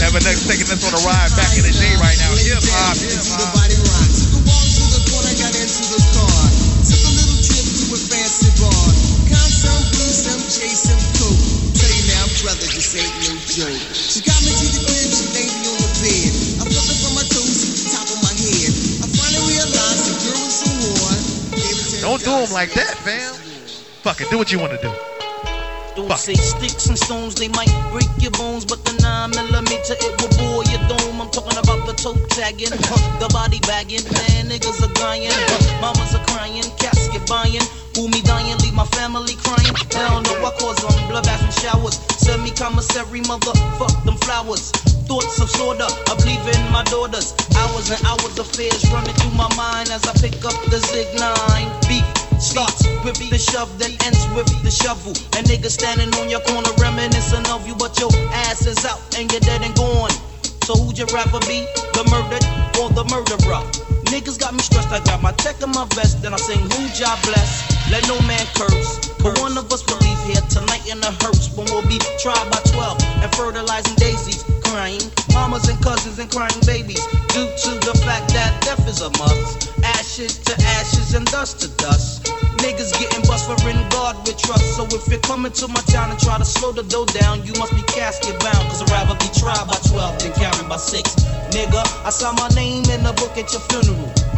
Heaven 0.00 0.24
X 0.24 0.48
taking 0.48 0.64
us 0.72 0.80
on 0.80 0.96
a 0.96 1.02
ride 1.04 1.28
back 1.36 1.52
in 1.60 1.62
the 1.62 1.76
day 1.76 1.92
right 2.00 2.16
now. 2.16 2.32
Hip 2.32 2.64
hop, 2.72 2.96
hip 2.96 3.20
the 3.20 3.36
hop. 3.36 3.52
body 3.52 3.76
rock. 3.84 4.08
Took 4.08 4.32
a 4.32 4.40
walk 4.48 4.64
to 4.64 4.84
the 4.96 5.02
corner, 5.12 5.34
got 5.36 5.52
into 5.52 5.84
the 5.92 6.00
car. 6.16 6.40
Took 6.88 7.04
a 7.04 7.12
little 7.20 7.40
trip 7.44 7.66
to 7.68 7.84
a 7.92 7.98
fancy 8.00 8.48
bar. 8.56 8.88
Count 9.28 9.52
some 9.52 9.84
blue, 9.92 10.08
some 10.08 10.40
chase, 10.48 10.88
some 10.88 11.04
coke. 11.20 11.44
Tell 11.76 11.92
you 11.92 12.04
now, 12.16 12.24
brother, 12.40 12.64
this 12.64 12.96
ain't 12.96 13.12
no 13.28 13.36
joke. 13.44 13.76
She 13.92 14.24
got 14.24 14.40
me 14.40 14.56
to 14.56 14.66
the 14.72 14.80
crib, 14.88 15.08
she 15.12 15.26
laid 15.36 15.52
me 15.52 15.68
on 15.68 15.78
the 15.84 15.90
bed. 16.00 16.32
I 16.32 16.64
felt 16.64 16.88
it 16.88 16.98
from 17.04 17.12
my 17.20 17.26
toes 17.28 17.56
to 17.60 17.66
the 17.68 17.84
top 17.92 18.08
of 18.08 18.18
my 18.24 18.32
head. 18.40 18.72
I 19.04 19.06
finally 19.20 19.52
realized 19.52 20.02
the 20.08 20.16
girl 20.16 20.40
was 20.40 20.56
so 20.64 20.70
warm. 20.80 21.20
Gave 21.60 21.76
it 21.76 21.86
to 21.92 21.96
Don't 22.00 22.22
do 22.24 22.32
them 22.40 22.52
like 22.56 22.72
that, 22.72 22.96
fam. 23.04 23.36
Fuck 24.00 24.24
it, 24.24 24.32
do 24.32 24.40
what 24.40 24.48
you 24.48 24.64
want 24.64 24.72
to 24.72 24.80
do. 24.80 25.19
Say 26.18 26.34
sticks 26.34 26.86
and 26.86 26.98
stones, 26.98 27.34
they 27.34 27.48
might 27.48 27.70
break 27.94 28.10
your 28.20 28.32
bones, 28.32 28.66
but 28.66 28.84
the 28.84 28.92
9 29.00 29.30
millimeter 29.30 29.94
it 29.94 30.12
will 30.20 30.28
bore 30.36 30.66
your 30.68 30.82
dome. 30.84 31.16
I'm 31.16 31.30
talking 31.30 31.56
about 31.56 31.86
the 31.88 31.96
toe 31.96 32.18
tagging, 32.28 32.68
the 33.22 33.30
body 33.32 33.56
bagging, 33.64 34.04
man, 34.04 34.52
niggas 34.52 34.84
are 34.84 34.92
dying, 35.00 35.32
mamas 35.80 36.12
are 36.12 36.24
crying, 36.28 36.66
casket 36.76 37.24
buying. 37.24 37.64
Who 37.96 38.12
me 38.12 38.20
dying, 38.20 38.58
leave 38.58 38.74
my 38.74 38.84
family 38.92 39.32
crying. 39.40 39.72
Hell 39.96 40.20
no, 40.20 40.34
I 40.44 40.52
cause 40.60 40.76
them 40.84 40.92
blood 41.08 41.24
baths 41.24 41.40
and 41.40 41.56
showers. 41.56 41.96
Send 42.20 42.42
me 42.44 42.50
commissary, 42.52 43.24
mother, 43.24 43.56
fuck 43.80 43.96
them 44.04 44.20
flowers. 44.20 44.76
Thoughts 45.08 45.40
of 45.40 45.48
slaughter, 45.48 45.88
I 45.88 46.12
believe 46.20 46.44
in 46.52 46.62
my 46.68 46.84
daughters. 46.92 47.32
Hours 47.56 47.88
and 47.88 48.02
hours 48.04 48.36
of 48.36 48.46
fears 48.50 48.84
running 48.92 49.14
through 49.14 49.38
my 49.40 49.48
mind 49.56 49.88
as 49.88 50.04
I 50.04 50.12
pick 50.20 50.36
up 50.44 50.58
the 50.68 50.84
Zig 50.84 51.08
9. 51.16 51.88
Beat 51.88 52.19
starts 52.40 52.88
with 53.04 53.20
the 53.30 53.38
shove, 53.38 53.70
then 53.78 53.92
ends 54.04 54.24
with 54.34 54.48
the 54.64 54.70
shovel. 54.70 55.12
And 55.36 55.46
niggas 55.46 55.76
standing 55.76 56.12
on 56.16 56.28
your 56.28 56.40
corner 56.40 56.72
reminiscing 56.80 57.46
of 57.52 57.66
you, 57.68 57.74
but 57.76 57.98
your 58.00 58.10
ass 58.48 58.66
is 58.66 58.84
out 58.84 59.00
and 59.16 59.30
you're 59.30 59.44
dead 59.44 59.62
and 59.62 59.74
gone. 59.76 60.10
So 60.64 60.74
who'd 60.74 60.98
you 60.98 61.06
rather 61.12 61.40
be, 61.46 61.66
the 61.92 62.04
murdered 62.08 62.44
or 62.80 62.88
the 62.90 63.04
murderer? 63.12 63.62
Niggas 64.10 64.40
got 64.40 64.54
me 64.54 64.60
stressed, 64.60 64.90
I 64.90 64.98
got 65.04 65.22
my 65.22 65.32
tech 65.32 65.62
in 65.62 65.70
my 65.70 65.86
vest, 65.94 66.22
then 66.22 66.34
I 66.34 66.36
sing 66.36 66.58
who 66.58 66.82
job 66.96 67.20
bless. 67.22 67.70
Let 67.90 68.06
no 68.08 68.18
man 68.26 68.46
curse. 68.56 69.10
But 69.22 69.38
one 69.40 69.58
of 69.58 69.70
us 69.72 69.84
will 69.86 69.98
leave 69.98 70.18
here 70.24 70.42
tonight 70.48 70.86
in 70.90 70.98
a 71.02 71.12
hearse 71.22 71.54
when 71.56 71.66
we'll 71.70 71.86
be 71.86 71.98
tried 72.18 72.46
by 72.50 72.58
12 72.72 72.98
and 73.22 73.34
fertilizing 73.34 73.94
daisies, 73.96 74.42
crying 74.70 75.02
mamas 75.34 75.68
and 75.68 75.78
cousins 75.82 76.18
and 76.18 76.30
crying 76.30 76.62
babies 76.64 77.02
due 77.34 77.50
to 77.58 77.70
the 77.82 77.94
fact 78.06 78.30
that 78.30 78.50
death 78.62 78.86
is 78.86 79.00
a 79.02 79.10
must. 79.18 79.70
Ashes 79.98 80.38
to 80.46 80.54
ashes 80.78 81.14
and 81.14 81.26
dust 81.26 81.60
to 81.60 81.68
dust. 81.82 82.26
Niggas 82.62 82.92
getting 82.98 83.22
bust 83.26 83.50
for 83.50 83.58
in 83.68 83.76
God 83.90 84.14
with 84.26 84.38
trust. 84.38 84.76
So 84.76 84.86
if 84.86 85.08
you're 85.08 85.20
coming 85.20 85.52
to 85.52 85.66
my 85.68 85.82
town 85.90 86.10
and 86.10 86.20
try 86.20 86.38
to 86.38 86.44
slow 86.44 86.72
the 86.72 86.84
dough 86.84 87.06
down, 87.06 87.44
you 87.44 87.52
must 87.58 87.74
be 87.74 87.82
casket 87.90 88.38
bound. 88.40 88.62
Cause 88.70 88.82
I'd 88.82 88.90
rather 88.90 89.18
be 89.18 89.30
tried 89.34 89.66
by 89.66 89.78
12 89.90 90.22
than 90.22 90.32
carried 90.34 90.68
by 90.68 90.76
6. 90.76 91.02
Nigga, 91.50 91.82
I 92.06 92.10
saw 92.10 92.32
my 92.32 92.48
name 92.54 92.84
in 92.94 93.02
the 93.02 93.12
book 93.14 93.36
at 93.36 93.50
your 93.52 93.62
funeral. 93.70 94.29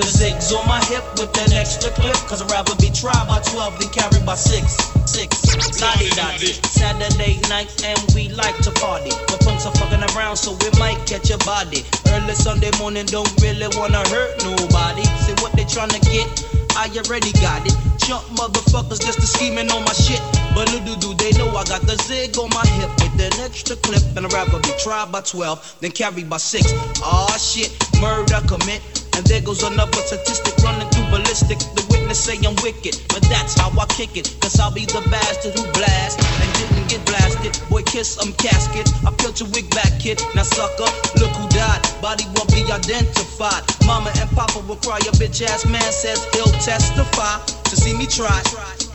The 0.00 0.06
zigs 0.06 0.48
on 0.56 0.66
my 0.66 0.82
hip 0.86 1.04
with 1.20 1.28
an 1.44 1.52
extra 1.52 1.90
clip. 1.90 2.16
Cause 2.24 2.40
I'd 2.40 2.50
rather 2.50 2.74
be 2.80 2.88
tried 2.88 3.28
by 3.28 3.38
12 3.52 3.80
than 3.80 3.90
carried 3.92 4.24
by 4.24 4.34
6. 4.34 4.56
6. 5.04 5.82
Lottie 5.82 6.08
dotty. 6.16 6.56
Saturday 6.72 7.36
night 7.52 7.68
and 7.84 8.00
we 8.14 8.30
like 8.30 8.56
to 8.64 8.70
party. 8.80 9.12
But 9.28 9.44
punks 9.44 9.66
are 9.66 9.74
fucking 9.76 10.00
around 10.16 10.36
so 10.36 10.56
we 10.56 10.72
might 10.80 11.04
catch 11.04 11.28
a 11.28 11.36
body. 11.44 11.84
Early 12.16 12.32
Sunday 12.32 12.70
morning 12.78 13.04
don't 13.12 13.28
really 13.42 13.68
wanna 13.76 14.00
hurt 14.08 14.40
nobody. 14.40 15.04
See 15.20 15.36
what 15.44 15.52
they 15.52 15.68
tryna 15.68 16.00
get. 16.08 16.49
I 16.80 16.88
already 16.96 17.30
got 17.32 17.60
it. 17.66 17.76
Jump 17.98 18.24
motherfuckers 18.40 19.04
just 19.04 19.20
to 19.20 19.26
scheming 19.26 19.70
on 19.70 19.84
my 19.84 19.92
shit. 19.92 20.18
But 20.54 20.64
do 20.70 20.96
do 20.96 21.12
they 21.12 21.30
know 21.36 21.50
I 21.50 21.64
got 21.64 21.82
the 21.82 21.94
zig 22.08 22.38
on 22.38 22.48
my 22.56 22.64
hip 22.80 22.88
with 23.04 23.20
an 23.20 23.38
extra 23.44 23.76
clip. 23.76 24.02
And 24.16 24.24
I'd 24.24 24.32
rather 24.32 24.58
be 24.60 24.72
tried 24.82 25.12
by 25.12 25.20
12 25.20 25.76
then 25.80 25.90
carried 25.90 26.30
by 26.30 26.38
6. 26.38 26.72
Aw 27.02 27.36
shit, 27.36 27.70
murder 28.00 28.40
commit. 28.48 28.80
And 29.14 29.26
there 29.26 29.42
goes 29.42 29.62
another 29.62 29.92
statistic 29.92 30.56
running 30.64 30.88
through 30.88 31.10
ballistic. 31.10 31.58
The 31.58 31.89
witness 32.10 32.24
say 32.24 32.46
I'm 32.46 32.56
wicked, 32.62 32.96
but 33.08 33.22
that's 33.30 33.54
how 33.58 33.70
I 33.78 33.86
kick 33.86 34.16
it. 34.16 34.36
Cause 34.40 34.58
I'll 34.58 34.72
be 34.72 34.84
the 34.84 35.00
bastard 35.10 35.54
who 35.54 35.62
blast 35.72 36.18
and 36.18 36.50
didn't 36.58 36.88
get 36.88 37.04
blasted. 37.06 37.54
Boy, 37.70 37.82
kiss 37.82 38.18
um 38.18 38.32
casket. 38.34 38.88
I 39.06 39.10
peeled 39.18 39.38
your 39.38 39.48
wig 39.50 39.70
back, 39.70 40.00
kid. 40.00 40.20
Now 40.34 40.42
sucker, 40.42 40.90
look 41.20 41.30
who 41.30 41.48
died. 41.48 41.80
Body 42.02 42.24
won't 42.34 42.50
be 42.50 42.62
identified. 42.70 43.62
Mama 43.86 44.10
and 44.18 44.30
Papa 44.30 44.58
will 44.66 44.76
cry. 44.76 44.98
Your 45.04 45.14
bitch 45.14 45.42
ass 45.42 45.64
man 45.66 45.92
says 45.92 46.26
he'll 46.34 46.54
testify 46.58 47.59
to 47.70 47.76
see 47.76 47.94
me 47.94 48.06
try. 48.06 48.42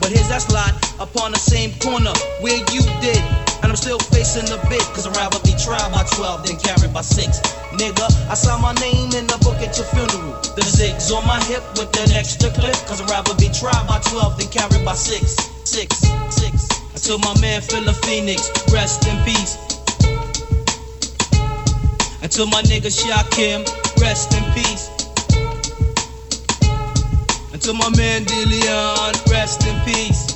But 0.04 0.12
here's 0.12 0.28
that 0.28 0.44
slide 0.44 0.76
upon 1.00 1.32
the 1.32 1.40
same 1.40 1.72
corner 1.80 2.12
where 2.44 2.60
you 2.76 2.84
did. 3.00 3.24
And 3.64 3.72
I'm 3.72 3.80
still 3.80 3.98
facing 4.12 4.46
the 4.52 4.60
bit, 4.68 4.84
cause 4.92 5.08
I'd 5.08 5.16
rather 5.16 5.40
be 5.48 5.56
tried 5.56 5.90
by 5.96 6.04
12 6.04 6.46
than 6.46 6.60
carried 6.60 6.94
by 6.94 7.02
6. 7.02 7.40
Nigga, 7.80 8.06
I 8.30 8.36
saw 8.36 8.60
my 8.60 8.76
name 8.84 9.16
in 9.16 9.26
the 9.32 9.40
book 9.42 9.56
at 9.64 9.80
your 9.80 9.88
funeral. 9.96 10.36
The 10.60 10.62
zigs 10.68 11.08
on 11.16 11.26
my 11.26 11.40
hip 11.48 11.64
with 11.80 11.90
that 11.96 12.12
extra 12.14 12.52
clip, 12.52 12.76
cause 12.84 13.00
I'd 13.00 13.10
rather 13.10 13.34
be 13.40 13.48
tried 13.48 13.88
by 13.88 14.04
12 14.12 14.44
than 14.44 14.50
carried 14.52 14.84
by 14.84 14.94
6. 14.94 15.24
6, 15.64 15.96
6. 15.96 16.76
I 16.94 16.98
told 17.00 17.24
my 17.24 17.34
man 17.40 17.62
Phil 17.64 17.88
Phoenix, 18.04 18.52
rest 18.76 19.08
in 19.08 19.16
peace. 19.24 19.56
Until 22.22 22.48
my 22.52 22.62
nigga 22.68 22.92
Shakim, 22.92 23.64
rest 24.04 24.36
in 24.36 24.44
peace. 24.52 24.95
Until 27.56 27.76
my 27.76 27.90
man 27.96 28.26
rest 29.32 29.66
in 29.66 29.80
peace. 29.86 30.34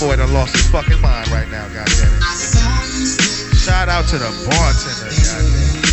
Boy 0.00 0.16
done 0.16 0.32
lost 0.32 0.56
his 0.56 0.66
fucking 0.66 1.00
mind 1.00 1.28
right 1.28 1.48
now, 1.48 1.68
goddamn. 1.68 2.11
Shout 3.62 3.86
out 3.88 4.10
to 4.10 4.18
the 4.18 4.26
bartender, 4.50 5.14
goddamn. 5.22 5.86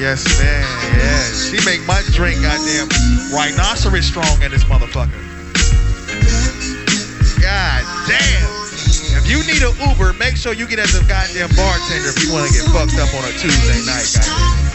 Yes, 0.00 0.24
man, 0.40 0.64
yeah. 0.96 1.20
She 1.36 1.60
make 1.68 1.84
my 1.84 2.00
drink, 2.16 2.40
goddamn, 2.40 2.88
rhinoceros 3.28 4.08
strong 4.08 4.40
in 4.40 4.48
this 4.48 4.64
motherfucker. 4.64 5.20
God 7.44 7.84
damn. 8.08 8.48
If 9.20 9.28
you 9.28 9.44
need 9.44 9.60
an 9.60 9.76
Uber, 9.84 10.16
make 10.16 10.40
sure 10.40 10.56
you 10.56 10.64
get 10.64 10.80
at 10.80 10.88
the 10.96 11.04
goddamn 11.04 11.52
bartender 11.52 12.08
if 12.08 12.24
you 12.24 12.32
want 12.32 12.48
to 12.48 12.52
get 12.56 12.64
fucked 12.72 12.96
up 12.96 13.12
on 13.20 13.28
a 13.28 13.32
Tuesday 13.36 13.84
night, 13.84 14.08
goddamn. 14.16 14.72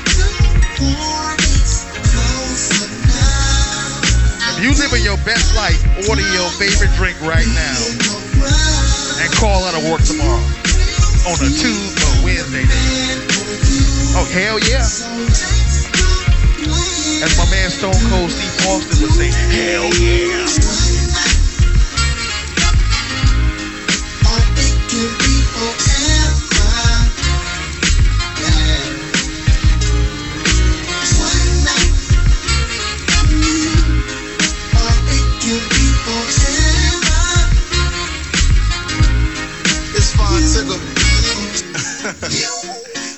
If 4.53 4.57
you 4.61 4.69
living 4.77 5.01
your 5.01 5.17
best 5.25 5.57
life, 5.57 5.81
order 6.05 6.21
your 6.21 6.45
favorite 6.61 6.93
drink 6.93 7.17
right 7.25 7.49
now 7.57 7.81
and 9.17 9.33
call 9.33 9.65
out 9.65 9.73
of 9.73 9.81
work 9.89 10.05
tomorrow 10.05 10.45
on 11.27 11.35
a 11.43 11.49
Tuesday 11.51 12.07
or 12.07 12.23
Wednesday. 12.23 12.63
Oh 14.15 14.23
hell 14.31 14.59
yeah! 14.59 14.79
As 17.21 17.37
my 17.37 17.45
man 17.51 17.69
Stone 17.69 17.99
Cold 18.09 18.31
Steve 18.31 18.67
Austin 18.67 19.01
would 19.01 19.11
say, 19.11 19.29
hell 19.51 19.93
yeah! 19.99 20.47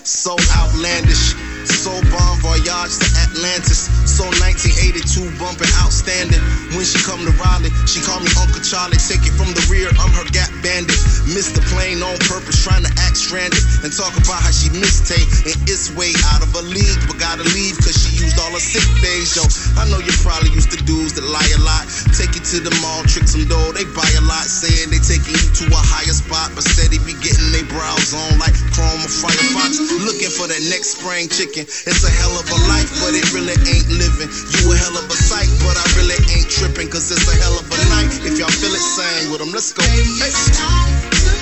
So 0.03 0.35
outlandish. 0.57 1.35
So 1.65 1.91
bon 2.11 2.39
voyage 2.41 2.97
Atlantis. 3.39 3.87
So 4.03 4.27
1982 4.43 5.31
bumping 5.39 5.71
outstanding. 5.79 6.43
When 6.75 6.83
she 6.83 6.99
come 7.07 7.23
to 7.23 7.31
Raleigh, 7.39 7.71
she 7.87 8.03
call 8.03 8.19
me 8.19 8.27
Uncle 8.35 8.59
Charlie. 8.59 8.99
Take 8.99 9.23
it 9.23 9.31
from 9.39 9.55
the 9.55 9.63
rear, 9.71 9.87
I'm 9.95 10.11
her 10.11 10.27
gap 10.35 10.51
bandit. 10.59 10.99
Missed 11.23 11.55
the 11.55 11.63
plane 11.71 12.03
on 12.03 12.19
purpose, 12.27 12.59
trying 12.59 12.83
to 12.83 12.91
act 12.99 13.15
stranded. 13.15 13.63
And 13.87 13.95
talk 13.95 14.11
about 14.19 14.43
how 14.43 14.51
she 14.51 14.67
Tay 15.07 15.23
and 15.47 15.55
it's 15.71 15.95
way 15.95 16.11
out 16.35 16.43
of 16.43 16.51
her 16.51 16.65
league. 16.67 16.99
But 17.07 17.15
gotta 17.23 17.47
leave 17.55 17.79
cause 17.79 17.95
she 17.95 18.19
used 18.19 18.35
all 18.35 18.51
her 18.51 18.59
sick 18.59 18.83
days. 18.99 19.31
Yo, 19.39 19.47
I 19.79 19.87
know 19.87 20.03
you 20.03 20.11
probably 20.19 20.51
used 20.51 20.75
to 20.75 20.79
dudes 20.83 21.15
that 21.15 21.23
lie 21.23 21.47
a 21.55 21.61
lot. 21.63 21.87
Take 22.11 22.35
you 22.35 22.43
to 22.43 22.57
the 22.59 22.73
mall, 22.83 23.07
trick 23.07 23.31
some 23.31 23.47
dough. 23.47 23.71
They 23.71 23.87
buy 23.95 24.09
a 24.19 24.23
lot, 24.27 24.43
saying 24.43 24.91
they 24.91 24.99
taking 24.99 25.39
you 25.39 25.47
to 25.63 25.65
a 25.71 25.79
higher 25.79 26.11
spot. 26.11 26.51
But 26.59 26.67
steady 26.67 26.99
be 27.07 27.15
getting 27.23 27.55
they 27.55 27.63
brows 27.71 28.11
on 28.11 28.35
like 28.35 28.55
chrome 28.75 28.99
or 28.99 29.11
firefox. 29.11 29.79
Looking 30.03 30.27
for 30.27 30.51
that 30.51 30.59
next 30.67 30.99
spring 30.99 31.31
chicken. 31.31 31.63
It's 31.63 32.03
a 32.03 32.11
hell 32.11 32.35
of 32.35 32.45
a 32.51 32.59
life, 32.67 32.91
but 32.99 33.15
it 33.15 33.28
really 33.33 33.57
ain't 33.69 33.89
living. 33.89 34.29
You 34.29 34.71
a 34.71 34.75
hell 34.75 34.97
of 34.97 35.05
a 35.09 35.17
sight, 35.17 35.49
but 35.61 35.77
I 35.77 35.85
really 35.97 36.17
ain't 36.33 36.49
tripping. 36.49 36.89
Cause 36.89 37.11
it's 37.11 37.27
a 37.27 37.35
hell 37.41 37.57
of 37.57 37.65
a 37.69 37.79
night. 37.89 38.11
If 38.25 38.39
y'all 38.39 38.49
feel 38.49 38.73
it, 38.73 38.81
sing 38.81 39.31
with 39.31 39.39
them. 39.39 39.51
Let's 39.51 39.73
go. 39.73 39.83
Hey. 39.83 40.03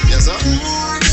Yes, 0.09 0.25
sir. 0.25 1.06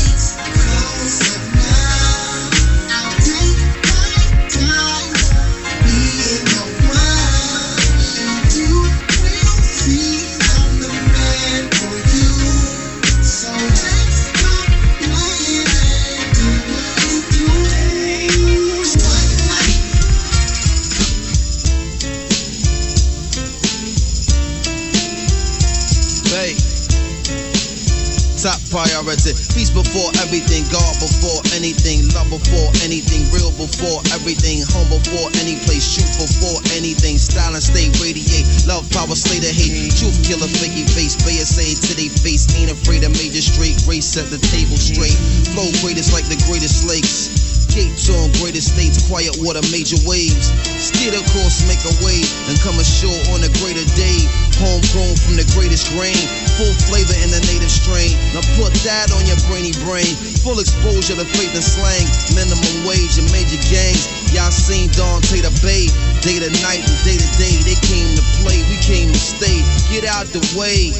Priority, 28.75 29.31
peace 29.55 29.71
before 29.71 30.11
everything, 30.19 30.67
God 30.67 30.99
before 30.99 31.39
anything, 31.55 32.11
love 32.11 32.27
before 32.27 32.67
anything, 32.83 33.23
real 33.31 33.55
before 33.55 34.03
everything, 34.11 34.67
home 34.67 34.91
before 34.91 35.31
any 35.39 35.55
place, 35.63 35.95
shoot 35.95 36.11
before 36.19 36.59
anything, 36.75 37.15
style 37.15 37.55
and 37.55 37.63
stay 37.63 37.87
radiate, 38.03 38.43
love 38.67 38.83
power, 38.91 39.15
slay 39.15 39.39
the 39.39 39.47
hate, 39.47 39.95
truth 39.95 40.19
killer, 40.27 40.51
fakey 40.51 40.83
face, 40.91 41.15
say 41.15 41.71
to 41.71 41.95
they 41.95 42.11
face, 42.19 42.51
ain't 42.59 42.67
afraid 42.67 43.07
of 43.07 43.15
major 43.15 43.39
straight, 43.39 43.79
race 43.87 44.19
at 44.19 44.27
the 44.27 44.39
table 44.51 44.75
straight, 44.75 45.15
flow 45.55 45.71
greatest 45.79 46.11
like 46.11 46.27
the 46.27 46.35
greatest 46.43 46.83
lakes. 46.83 47.44
Gates 47.75 48.07
on 48.07 48.31
great 48.39 48.55
estates, 48.55 49.03
quiet 49.11 49.35
water, 49.43 49.59
major 49.67 49.99
waves. 50.07 50.47
Steer 50.79 51.11
the 51.11 51.19
course, 51.35 51.67
make 51.67 51.83
a 51.83 51.91
way, 52.07 52.23
and 52.47 52.55
come 52.63 52.79
ashore 52.79 53.19
on 53.35 53.43
a 53.43 53.51
greater 53.59 53.83
day. 53.99 54.23
Homegrown 54.63 55.19
from 55.19 55.35
the 55.35 55.43
greatest 55.51 55.91
grain, 55.91 56.15
full 56.55 56.71
flavor 56.87 57.11
in 57.19 57.35
the 57.35 57.43
native 57.51 57.67
strain. 57.67 58.15
Now 58.31 58.47
put 58.55 58.71
that 58.87 59.11
on 59.11 59.27
your 59.27 59.35
brainy 59.51 59.75
brain. 59.83 60.07
Full 60.47 60.63
exposure 60.63 61.19
to 61.19 61.27
faith 61.35 61.51
and 61.51 61.59
slang, 61.59 62.07
minimum 62.31 62.87
wage 62.87 63.19
and 63.19 63.27
major 63.35 63.59
gangs. 63.67 64.07
Y'all 64.31 64.55
seen 64.55 64.87
Dante 64.95 65.43
the 65.43 65.51
Bay, 65.59 65.91
day 66.23 66.39
to 66.39 66.47
night 66.63 66.79
and 66.79 66.97
day 67.03 67.19
to 67.19 67.29
day. 67.35 67.59
They 67.59 67.75
came 67.83 68.07
to 68.15 68.23
play, 68.39 68.63
we 68.71 68.79
came 68.79 69.11
to 69.11 69.19
stay. 69.19 69.59
Get 69.91 70.07
out 70.07 70.31
the 70.31 70.39
way. 70.55 70.95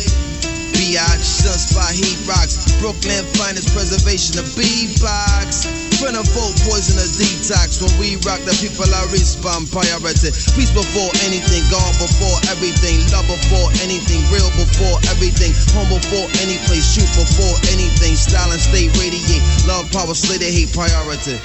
Biatch, 0.76 1.23
Sunspot, 1.23 1.95
Heat 1.95 2.19
Rocks, 2.28 2.76
Brooklyn 2.84 3.23
finest 3.39 3.71
preservation 3.71 4.39
of 4.39 4.47
B-Box. 4.59 5.65
Friend 5.99 6.19
of 6.19 6.28
folk, 6.28 6.51
poison 6.67 6.99
a 6.99 7.07
detox. 7.15 7.80
When 7.80 7.95
we 7.95 8.19
rock, 8.28 8.43
the 8.43 8.51
people 8.59 8.84
are 8.91 9.07
respond 9.07 9.71
priority. 9.71 10.36
Peace 10.53 10.76
before 10.76 11.11
anything, 11.23 11.63
God 11.71 11.91
before 11.95 12.36
everything, 12.51 12.99
love 13.15 13.23
before 13.32 13.71
anything, 13.80 14.19
real 14.28 14.51
before 14.59 14.99
everything, 15.07 15.55
home 15.71 15.88
before 15.88 16.28
any 16.43 16.59
place, 16.67 16.84
shoot 16.84 17.07
before 17.15 17.55
anything, 17.71 18.19
style 18.19 18.51
and 18.51 18.59
stay 18.59 18.91
radiate, 18.99 19.43
love, 19.63 19.88
power, 19.95 20.11
slay 20.11 20.36
the 20.36 20.51
hate 20.51 20.76
priority. 20.76 21.39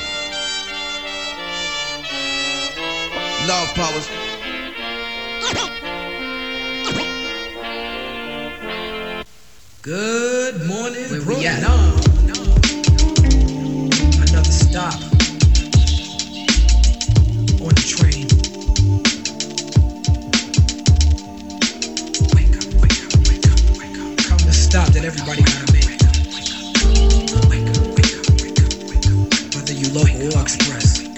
Love 3.46 3.70
powers. 3.78 4.10
Good 9.82 10.66
morning, 10.66 11.08
Where 11.08 11.22
Brooklyn. 11.22 11.62
No, 11.62 11.96
no. 12.28 12.36
Another 14.20 14.52
stop 14.52 14.92
on 17.64 17.72
the 17.72 17.84
train. 17.88 18.28
Wake 22.36 22.60
up, 22.60 22.68
wake 22.76 23.00
up, 23.00 23.16
wake 23.24 23.48
up, 23.48 23.56
wake 23.80 23.96
up. 23.96 24.12
Come 24.28 24.44
the 24.44 24.52
stop 24.52 24.88
that 24.92 25.06
everybody 25.06 25.40
gotta 25.48 25.72
make. 25.72 25.88
Whether 29.56 29.72
you 29.72 29.88
local 29.94 30.36
or 30.36 30.42
express. 30.42 31.08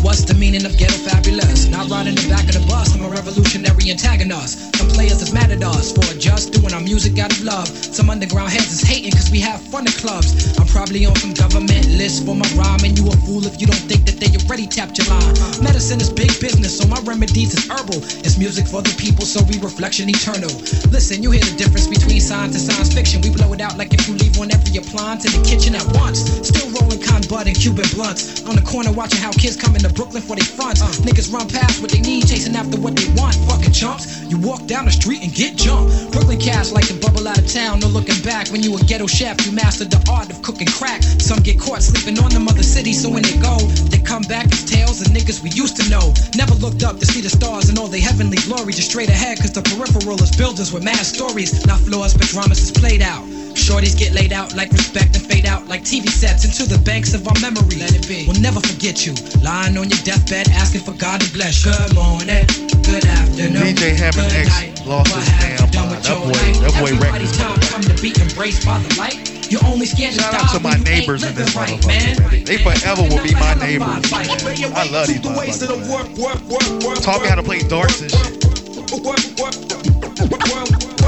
What's 0.00 0.24
the 0.24 0.36
meaning 0.38 0.64
of 0.64 0.78
ghetto 0.78 0.96
fabulous? 1.04 1.68
Not 1.68 1.90
riding 1.90 2.14
the 2.14 2.26
back 2.30 2.44
of 2.48 2.54
the 2.54 2.64
bus. 2.66 2.94
I'm 2.94 3.04
a 3.04 3.10
revolutionary 3.10 3.90
antagonist. 3.90 4.71
Some 4.82 4.90
players 4.90 5.22
at 5.22 5.62
us 5.62 5.92
for 5.92 6.02
just 6.18 6.52
doing 6.52 6.72
our 6.72 6.80
music 6.80 7.18
out 7.18 7.30
of 7.30 7.44
love. 7.44 7.68
Some 7.68 8.08
underground 8.10 8.50
heads 8.50 8.72
is 8.72 8.80
hating 8.80 9.12
cause 9.12 9.30
we 9.30 9.38
have 9.38 9.60
fun 9.60 9.86
at 9.86 9.94
clubs. 9.94 10.58
I'm 10.58 10.66
probably 10.66 11.04
on 11.06 11.14
some 11.16 11.34
government 11.34 11.86
list 11.92 12.24
for 12.24 12.34
my 12.34 12.48
rhyme, 12.56 12.82
and 12.82 12.96
you 12.96 13.06
a 13.06 13.14
fool 13.22 13.44
if 13.46 13.60
you 13.60 13.66
don't 13.66 13.84
think 13.86 14.06
that 14.06 14.16
they 14.18 14.32
already 14.42 14.66
tapped 14.66 14.98
your 14.98 15.06
line. 15.06 15.34
Medicine 15.62 16.00
is 16.00 16.10
big 16.10 16.32
business, 16.40 16.78
so 16.78 16.88
my 16.88 16.98
remedies 17.04 17.54
is 17.54 17.68
herbal. 17.68 18.00
It's 18.24 18.38
music 18.38 18.66
for 18.66 18.82
the 18.82 18.94
people, 18.98 19.24
so 19.24 19.44
we 19.44 19.60
reflection 19.60 20.08
eternal. 20.08 20.50
Listen, 20.90 21.22
you 21.22 21.30
hear 21.30 21.44
the 21.44 21.54
difference 21.54 21.86
between 21.86 22.20
science 22.20 22.56
and 22.56 22.64
science 22.64 22.90
fiction. 22.92 23.20
We 23.20 23.30
blow 23.30 23.52
it 23.52 23.60
out 23.60 23.76
like 23.76 23.92
if 23.94 24.08
you 24.08 24.14
leave 24.18 24.36
one 24.36 24.50
every 24.50 24.82
appliance 24.82 25.28
in 25.28 25.36
the 25.36 25.42
kitchen 25.46 25.76
at 25.76 25.86
once. 25.94 26.26
Still 26.42 26.66
rolling 26.80 27.02
con 27.02 27.22
bud 27.28 27.46
and 27.46 27.54
Cuban 27.54 27.86
blunts. 27.94 28.42
On 28.48 28.56
the 28.56 28.64
corner 28.64 28.90
watching 28.90 29.20
how 29.20 29.30
kids 29.32 29.54
come 29.54 29.76
into 29.76 29.92
Brooklyn 29.92 30.22
for 30.22 30.34
their 30.34 30.48
fronts. 30.48 30.82
Niggas 31.06 31.30
run 31.30 31.46
past 31.46 31.78
what 31.84 31.92
they 31.92 32.00
need, 32.00 32.26
chasing 32.26 32.56
after 32.56 32.80
what 32.80 32.96
they 32.96 33.06
want. 33.14 33.36
Fucking 33.46 33.72
chumps. 33.72 34.22
You 34.32 34.38
walk 34.38 34.71
down 34.72 34.86
the 34.86 34.90
street 34.90 35.22
and 35.22 35.34
get 35.34 35.54
jumped. 35.54 36.12
Brooklyn 36.12 36.40
cats 36.40 36.72
like 36.72 36.88
to 36.88 36.94
bubble 36.94 37.28
out 37.28 37.36
of 37.36 37.46
town, 37.46 37.80
no 37.80 37.88
looking 37.88 38.18
back. 38.22 38.48
When 38.48 38.62
you 38.62 38.74
a 38.74 38.80
ghetto 38.80 39.06
chef, 39.06 39.44
you 39.44 39.52
mastered 39.52 39.90
the 39.90 40.00
art 40.10 40.30
of 40.30 40.40
cooking 40.40 40.66
crack. 40.66 41.02
Some 41.02 41.40
get 41.40 41.60
caught 41.60 41.82
sleeping 41.82 42.18
on 42.24 42.30
the 42.30 42.40
mother 42.40 42.62
city, 42.62 42.94
so 42.94 43.10
when 43.10 43.22
they 43.22 43.36
go, 43.36 43.58
they 43.92 43.98
come 44.04 44.22
back 44.22 44.46
as 44.52 44.64
tales 44.64 45.00
of 45.00 45.08
niggas 45.08 45.42
we 45.42 45.50
used 45.50 45.76
to 45.76 45.88
know. 45.88 46.12
Never 46.36 46.54
looked 46.54 46.82
up 46.82 46.98
to 46.98 47.06
see 47.06 47.20
the 47.20 47.30
stars 47.30 47.68
and 47.68 47.78
all 47.78 47.88
their 47.88 48.00
heavenly 48.00 48.36
glory, 48.44 48.72
just 48.72 48.90
straight 48.90 49.08
ahead, 49.08 49.38
cause 49.38 49.52
the 49.52 49.62
peripheral 49.62 50.20
is 50.22 50.34
buildings 50.36 50.72
with 50.72 50.82
mad 50.84 51.04
stories, 51.06 51.64
not 51.66 51.80
flaws, 51.80 52.14
but 52.14 52.26
dramas 52.28 52.60
is 52.60 52.70
played 52.70 53.02
out. 53.02 53.24
Shorties 53.52 53.96
get 53.98 54.12
laid 54.14 54.32
out 54.32 54.54
like 54.54 54.72
respect 54.72 55.14
and 55.16 55.24
fade 55.26 55.44
out 55.46 55.66
like 55.68 55.82
TV 55.82 56.08
sets 56.08 56.44
into 56.44 56.64
the 56.64 56.80
banks 56.84 57.12
of 57.12 57.26
our 57.28 57.36
memory. 57.40 57.76
Let 57.76 57.94
it 57.94 58.08
be. 58.08 58.24
We'll 58.26 58.40
never 58.40 58.60
forget 58.60 59.04
you. 59.04 59.12
Lying 59.42 59.76
on 59.76 59.90
your 59.90 60.00
deathbed, 60.04 60.48
asking 60.56 60.80
for 60.82 60.92
God 60.96 61.20
to 61.20 61.28
bless 61.32 61.64
you. 61.64 61.72
Good 61.72 61.94
morning, 61.94 62.46
good 62.82 63.04
afternoon. 63.04 63.76
DJ 63.76 63.92
Heaven 63.94 64.24
good 64.24 64.48
X 64.48 64.48
night. 64.48 64.86
lost 64.86 65.12
What 65.12 65.20
his 65.20 65.28
damn 65.36 65.70
done 65.70 65.88
mind. 65.88 65.96
with 65.96 66.02
That 66.02 66.08
your 66.08 66.20
boy- 66.24 66.32
life? 66.32 66.60
that 66.64 66.72
boy 66.80 66.90
wrecked 66.96 67.04
Everybody's 67.04 67.36
time 67.36 67.60
come 67.68 67.82
to 67.82 67.94
be 68.02 68.10
embraced 68.20 68.64
by 68.64 68.78
the 68.80 68.94
light. 68.96 69.31
You're 69.52 69.64
only 69.66 69.84
scared 69.84 70.14
Shout 70.14 70.32
out 70.32 70.50
to 70.52 70.60
my 70.60 70.76
neighbors 70.76 71.22
in 71.24 71.34
this 71.34 71.54
right, 71.54 71.68
motherfucker, 71.68 71.86
man. 71.86 72.44
They 72.46 72.56
forever 72.56 73.02
will 73.02 73.22
be 73.22 73.34
my 73.34 73.52
neighbors. 73.52 74.10
I 74.10 74.88
love 74.90 75.08
these 75.08 75.20
motherfuckers. 75.20 77.04
Taught 77.04 77.20
me 77.20 77.28
how 77.28 77.34
to 77.34 77.42
play 77.42 77.58
darts 77.58 78.00
and 78.00 78.10
shit. 78.10 78.42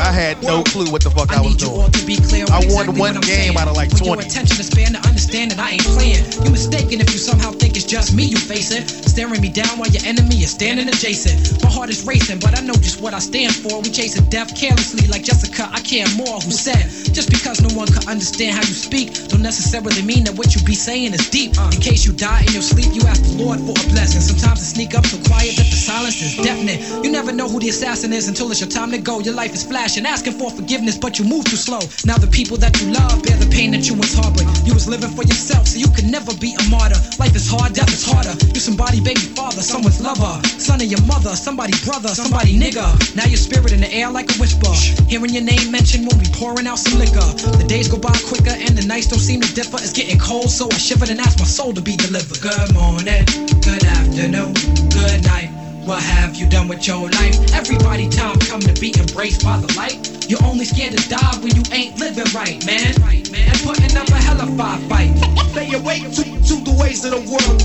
I 0.05 0.13
had 0.13 0.43
no 0.43 0.63
clue 0.63 0.93
what 0.93 1.03
the 1.03 1.09
fuck 1.09 1.33
I, 1.33 1.41
was 1.41 1.57
doing. 1.57 1.89
to 1.91 2.05
be 2.05 2.21
clear 2.21 2.45
I 2.53 2.61
on 2.61 2.69
won 2.69 2.93
exactly 2.93 3.01
one 3.01 3.17
what 3.17 3.25
I'm 3.25 3.25
game 3.25 3.57
saying. 3.57 3.57
out 3.57 3.69
of 3.73 3.77
like 3.81 3.89
When 3.97 4.05
your 4.05 4.21
attention 4.21 4.61
to 4.61 4.65
span 4.65 4.93
to 4.93 5.01
understand 5.09 5.53
that 5.53 5.59
I 5.59 5.81
ain't 5.81 5.89
playing. 5.97 6.21
You 6.45 6.53
mistaken 6.53 7.01
if 7.01 7.09
you 7.09 7.17
somehow 7.17 7.57
think 7.57 7.73
it's 7.81 7.89
just 7.89 8.13
me 8.13 8.25
you 8.29 8.37
facing. 8.37 8.85
Staring 8.85 9.41
me 9.41 9.49
down 9.49 9.81
while 9.81 9.89
your 9.89 10.05
enemy 10.05 10.45
is 10.45 10.53
standing 10.53 10.89
adjacent. 10.93 11.63
My 11.65 11.71
heart 11.73 11.89
is 11.89 12.05
racing, 12.05 12.41
but 12.45 12.53
I 12.53 12.61
know 12.61 12.75
just 12.75 13.01
what 13.01 13.15
I 13.15 13.19
stand 13.19 13.57
for. 13.57 13.81
We 13.81 13.89
chasing 13.89 14.29
death 14.29 14.53
carelessly 14.53 15.09
like 15.09 15.25
Jessica. 15.25 15.71
I 15.73 15.81
care 15.81 16.05
more. 16.21 16.37
Who 16.45 16.53
said 16.53 16.85
just 17.15 17.31
because 17.31 17.63
no 17.63 17.71
one 17.79 17.87
can 17.87 18.05
understand 18.05 18.59
how 18.59 18.65
you 18.67 18.75
speak, 18.75 19.15
don't 19.31 19.41
necessarily 19.41 20.03
mean 20.03 20.25
that 20.29 20.35
what 20.35 20.53
you 20.53 20.61
be 20.67 20.75
saying 20.75 21.15
is 21.15 21.31
deep. 21.31 21.55
Uh. 21.57 21.71
In 21.73 21.81
case 21.81 22.05
you 22.05 22.13
die 22.13 22.43
in 22.45 22.53
your 22.53 22.67
sleep, 22.67 22.91
you 22.93 23.07
ask 23.07 23.23
the 23.23 23.39
Lord 23.41 23.63
for 23.63 23.71
a 23.79 23.87
blessing. 23.95 24.21
Sometimes 24.21 24.59
it 24.61 24.67
sneak 24.67 24.93
up 24.99 25.07
so 25.07 25.17
quiet 25.31 25.55
that 25.57 25.71
the 25.71 25.79
silence 25.79 26.21
is 26.21 26.35
deafening. 26.43 26.83
You 27.05 27.11
never 27.15 27.33
know 27.33 27.49
who 27.49 27.57
the 27.63 27.71
assassin 27.71 28.13
is 28.13 28.27
until 28.29 28.51
it's 28.51 28.61
your 28.61 28.69
time 28.69 28.91
to 28.91 28.99
go. 28.99 29.21
Your 29.23 29.35
life 29.35 29.55
is 29.55 29.63
flashing, 29.63 29.94
asking 30.03 30.35
for 30.35 30.51
forgiveness, 30.51 30.99
but 30.99 31.21
you 31.21 31.25
move 31.25 31.45
too 31.47 31.55
slow. 31.55 31.79
Now 32.03 32.19
the 32.19 32.27
people 32.27 32.57
that 32.59 32.75
you 32.83 32.91
love 32.91 33.23
bear 33.23 33.39
the 33.39 33.47
pain 33.47 33.71
that 33.71 33.87
you 33.87 33.95
once 33.95 34.11
harbored. 34.11 34.43
You 34.67 34.75
was 34.75 34.91
living 34.91 35.15
for 35.15 35.23
yourself, 35.23 35.71
so 35.71 35.79
you 35.79 35.87
could 35.95 36.11
never 36.11 36.35
be 36.43 36.59
a 36.59 36.63
martyr. 36.67 36.99
Life 37.23 37.39
is 37.39 37.47
hard, 37.47 37.79
death 37.79 37.95
is 37.95 38.03
harder. 38.03 38.35
You 38.51 38.59
somebody 38.59 38.99
baby 38.99 39.23
father, 39.39 39.63
someone's 39.63 40.03
lover, 40.03 40.43
son 40.59 40.83
of 40.83 40.91
your 40.91 41.03
mother, 41.07 41.39
somebody 41.39 41.79
brother, 41.87 42.11
somebody 42.11 42.59
nigga. 42.59 42.91
Now 43.15 43.31
your 43.31 43.39
spirit 43.39 43.71
in 43.71 43.81
the 43.87 43.91
air 43.95 44.11
like 44.11 44.27
a 44.35 44.37
whisper. 44.43 44.75
Hearing 45.07 45.31
your 45.31 45.47
name 45.47 45.71
mentioned 45.71 46.11
when 46.11 46.19
we 46.19 46.27
pouring 46.35 46.67
out 46.67 46.83
some 46.83 46.99
liquor. 46.99 47.29
The 47.55 47.67
days 47.71 47.87
go 47.87 47.99
by 47.99 48.19
quicker 48.27 48.57
and 48.59 48.75
the 48.75 48.83
nights 48.83 49.07
don't 49.07 49.23
seem 49.23 49.47
to 49.47 49.51
differ. 49.55 49.79
It's 49.79 49.95
getting 49.95 50.19
cold, 50.19 50.51
so 50.51 50.67
I 50.67 50.79
shivered 50.79 51.11
and 51.11 51.23
asked 51.23 51.39
my 51.39 51.47
soul 51.47 51.71
to 51.71 51.81
be 51.81 51.95
delivered. 51.95 52.43
Good 52.43 52.75
morning, 52.75 53.23
good 53.63 53.87
afternoon, 53.87 54.59
good 54.91 55.23
night. 55.23 55.64
What 55.85 56.03
have 56.03 56.35
you 56.35 56.49
done 56.49 56.67
with 56.67 56.87
your 56.87 57.11
life? 57.11 57.37
Everybody 57.53 58.09
time 58.09 58.39
come 58.39 58.61
to 58.61 58.73
be 58.81 58.95
embraced 58.99 59.45
by 59.45 59.59
the 59.59 59.71
light. 59.77 60.31
You're 60.31 60.43
only 60.43 60.65
scared 60.65 60.97
to 60.97 61.09
die 61.11 61.37
when 61.43 61.55
you 61.55 61.63
ain't 61.73 61.99
living 61.99 62.25
right, 62.33 62.65
man. 62.65 62.95
And 63.03 63.59
putting 63.61 63.95
up 63.95 64.09
a 64.09 64.17
hell 64.17 64.41
of 64.41 64.49
a 64.49 64.89
fight. 64.89 65.13
Lay 65.55 65.73
awake 65.75 66.11
to, 66.17 66.25
to 66.25 66.65
the 66.65 66.75
ways 66.81 67.05
of 67.05 67.11
the 67.11 67.21
world. 67.29 67.61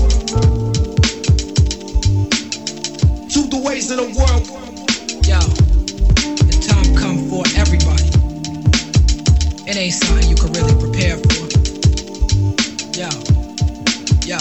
To 3.30 3.40
the 3.48 3.58
ways 3.64 3.90
of 3.90 3.96
the 3.96 4.12
world. 4.12 4.44
Yo, 5.24 5.40
the 6.44 6.60
time 6.60 6.94
come 6.94 7.26
for 7.30 7.42
everybody. 7.56 8.04
It 9.66 9.76
ain't 9.76 9.94
something 9.94 10.28
you 10.28 10.36
can 10.36 10.52
really 10.52 10.76
prepare 10.78 11.16
for. 11.16 11.48
Yo, 12.92 13.08
yo, 14.28 14.36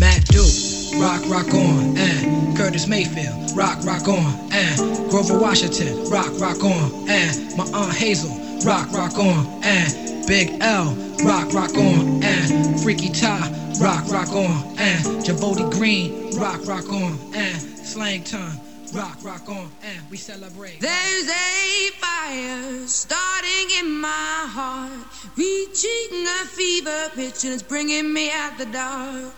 Matt 0.00 0.24
Duke, 0.32 0.73
rock, 1.00 1.22
rock 1.28 1.52
on, 1.54 1.96
and 1.96 2.56
Curtis 2.56 2.86
Mayfield, 2.86 3.56
rock, 3.56 3.84
rock 3.84 4.08
on, 4.08 4.52
and 4.52 5.10
Grover 5.10 5.38
Washington, 5.38 6.08
rock, 6.10 6.32
rock 6.38 6.62
on, 6.62 7.08
and 7.08 7.56
my 7.56 7.64
Aunt 7.72 7.94
Hazel, 7.94 8.30
rock, 8.64 8.90
rock 8.92 9.18
on, 9.18 9.46
and 9.62 10.26
Big 10.26 10.56
L, 10.60 10.94
rock, 11.24 11.52
rock 11.52 11.74
on, 11.76 12.22
and 12.22 12.80
Freaky 12.80 13.10
Tah, 13.10 13.50
rock, 13.80 14.08
rock 14.08 14.30
on, 14.30 14.78
and 14.78 15.04
Javoti 15.24 15.70
Green, 15.72 16.36
rock, 16.36 16.66
rock 16.66 16.88
on, 16.90 17.18
and 17.34 17.60
Slang 17.60 18.24
Ton, 18.24 18.58
rock, 18.94 19.18
rock 19.22 19.48
on, 19.48 19.70
and 19.82 20.10
we 20.10 20.16
celebrate. 20.16 20.80
There's 20.80 21.28
a 21.28 21.90
fire 21.98 22.86
starting 22.86 23.70
in 23.78 24.00
my 24.00 24.46
heart, 24.48 24.92
reaching 25.36 26.26
a 26.26 26.46
fever 26.46 27.10
pitch, 27.14 27.44
and 27.44 27.52
it's 27.52 27.62
bringing 27.62 28.12
me 28.12 28.30
out 28.30 28.56
the 28.58 28.66
dark. 28.66 29.34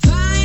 Finally, 0.00 0.43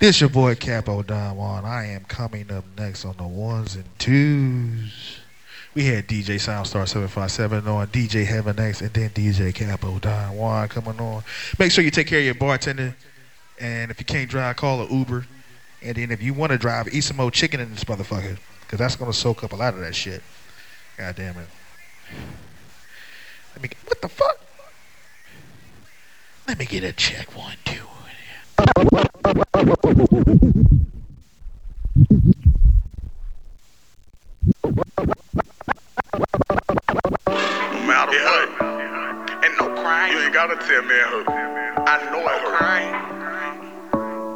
This 0.00 0.18
your 0.18 0.30
boy 0.30 0.54
Capo 0.54 1.02
Don 1.02 1.36
Juan. 1.36 1.66
I 1.66 1.88
am 1.88 2.04
coming 2.04 2.50
up 2.50 2.64
next 2.78 3.04
on 3.04 3.18
the 3.18 3.26
ones 3.26 3.74
and 3.74 3.84
twos. 3.98 5.20
We 5.74 5.84
had 5.84 6.08
DJ 6.08 6.36
Soundstar 6.36 6.88
757 6.88 7.68
on, 7.68 7.86
DJ 7.88 8.24
Heaven 8.24 8.58
X, 8.58 8.80
and 8.80 8.94
then 8.94 9.10
DJ 9.10 9.54
Capo 9.54 9.98
Don 9.98 10.38
Juan 10.38 10.68
coming 10.68 10.98
on. 10.98 11.22
Make 11.58 11.70
sure 11.70 11.84
you 11.84 11.90
take 11.90 12.06
care 12.06 12.20
of 12.20 12.24
your 12.24 12.34
bartender. 12.34 12.96
And 13.60 13.90
if 13.90 14.00
you 14.00 14.06
can't 14.06 14.30
drive, 14.30 14.56
call 14.56 14.80
an 14.80 14.90
Uber. 14.90 15.26
And 15.82 15.96
then 15.98 16.10
if 16.10 16.22
you 16.22 16.32
want 16.32 16.52
to 16.52 16.56
drive, 16.56 16.88
eat 16.94 17.02
some 17.02 17.18
more 17.18 17.30
chicken 17.30 17.60
in 17.60 17.70
this 17.70 17.84
motherfucker. 17.84 18.38
Because 18.62 18.78
that's 18.78 18.96
going 18.96 19.12
to 19.12 19.16
soak 19.16 19.44
up 19.44 19.52
a 19.52 19.56
lot 19.56 19.74
of 19.74 19.80
that 19.80 19.94
shit. 19.94 20.22
God 20.96 21.14
damn 21.14 21.36
it. 21.36 21.48
Let 23.52 23.62
me, 23.62 23.68
what 23.84 24.00
the 24.00 24.08
fuck? 24.08 24.40
Let 26.48 26.58
me 26.58 26.64
get 26.64 26.84
a 26.84 26.94
check 26.94 27.36
one, 27.36 27.58
two. 27.66 29.06
Matter 29.30 29.46
what. 38.26 38.48
Ain't 39.44 39.54
no 39.56 39.66
crying. 39.80 40.12
You 40.12 40.18
ain't 40.22 40.34
gotta 40.34 40.56
tell 40.56 40.82
me 40.82 40.98
who. 41.10 41.24
I 41.30 42.10
know 42.10 42.26
it 42.26 42.42
crying. 42.58 42.94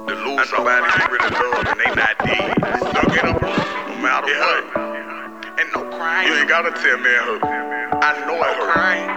To 0.06 0.14
lose 0.14 0.48
somebody 0.50 0.86
you 0.86 1.06
really 1.10 1.30
love 1.42 1.66
and 1.66 1.80
they 1.80 1.90
not 1.96 2.14
dead. 2.18 2.54
Suck 2.94 3.16
it 3.16 3.24
up. 3.24 3.42
No 3.42 3.98
matter 3.98 4.30
what. 4.38 4.62
Ain't 5.58 5.74
no 5.74 5.82
crying. 5.98 6.28
You 6.28 6.34
ain't 6.38 6.48
gotta 6.48 6.70
tell 6.70 6.98
me 6.98 7.10
who. 7.24 7.40
I 7.42 8.12
know 8.28 8.38
it 8.44 8.56
crying. 8.72 9.10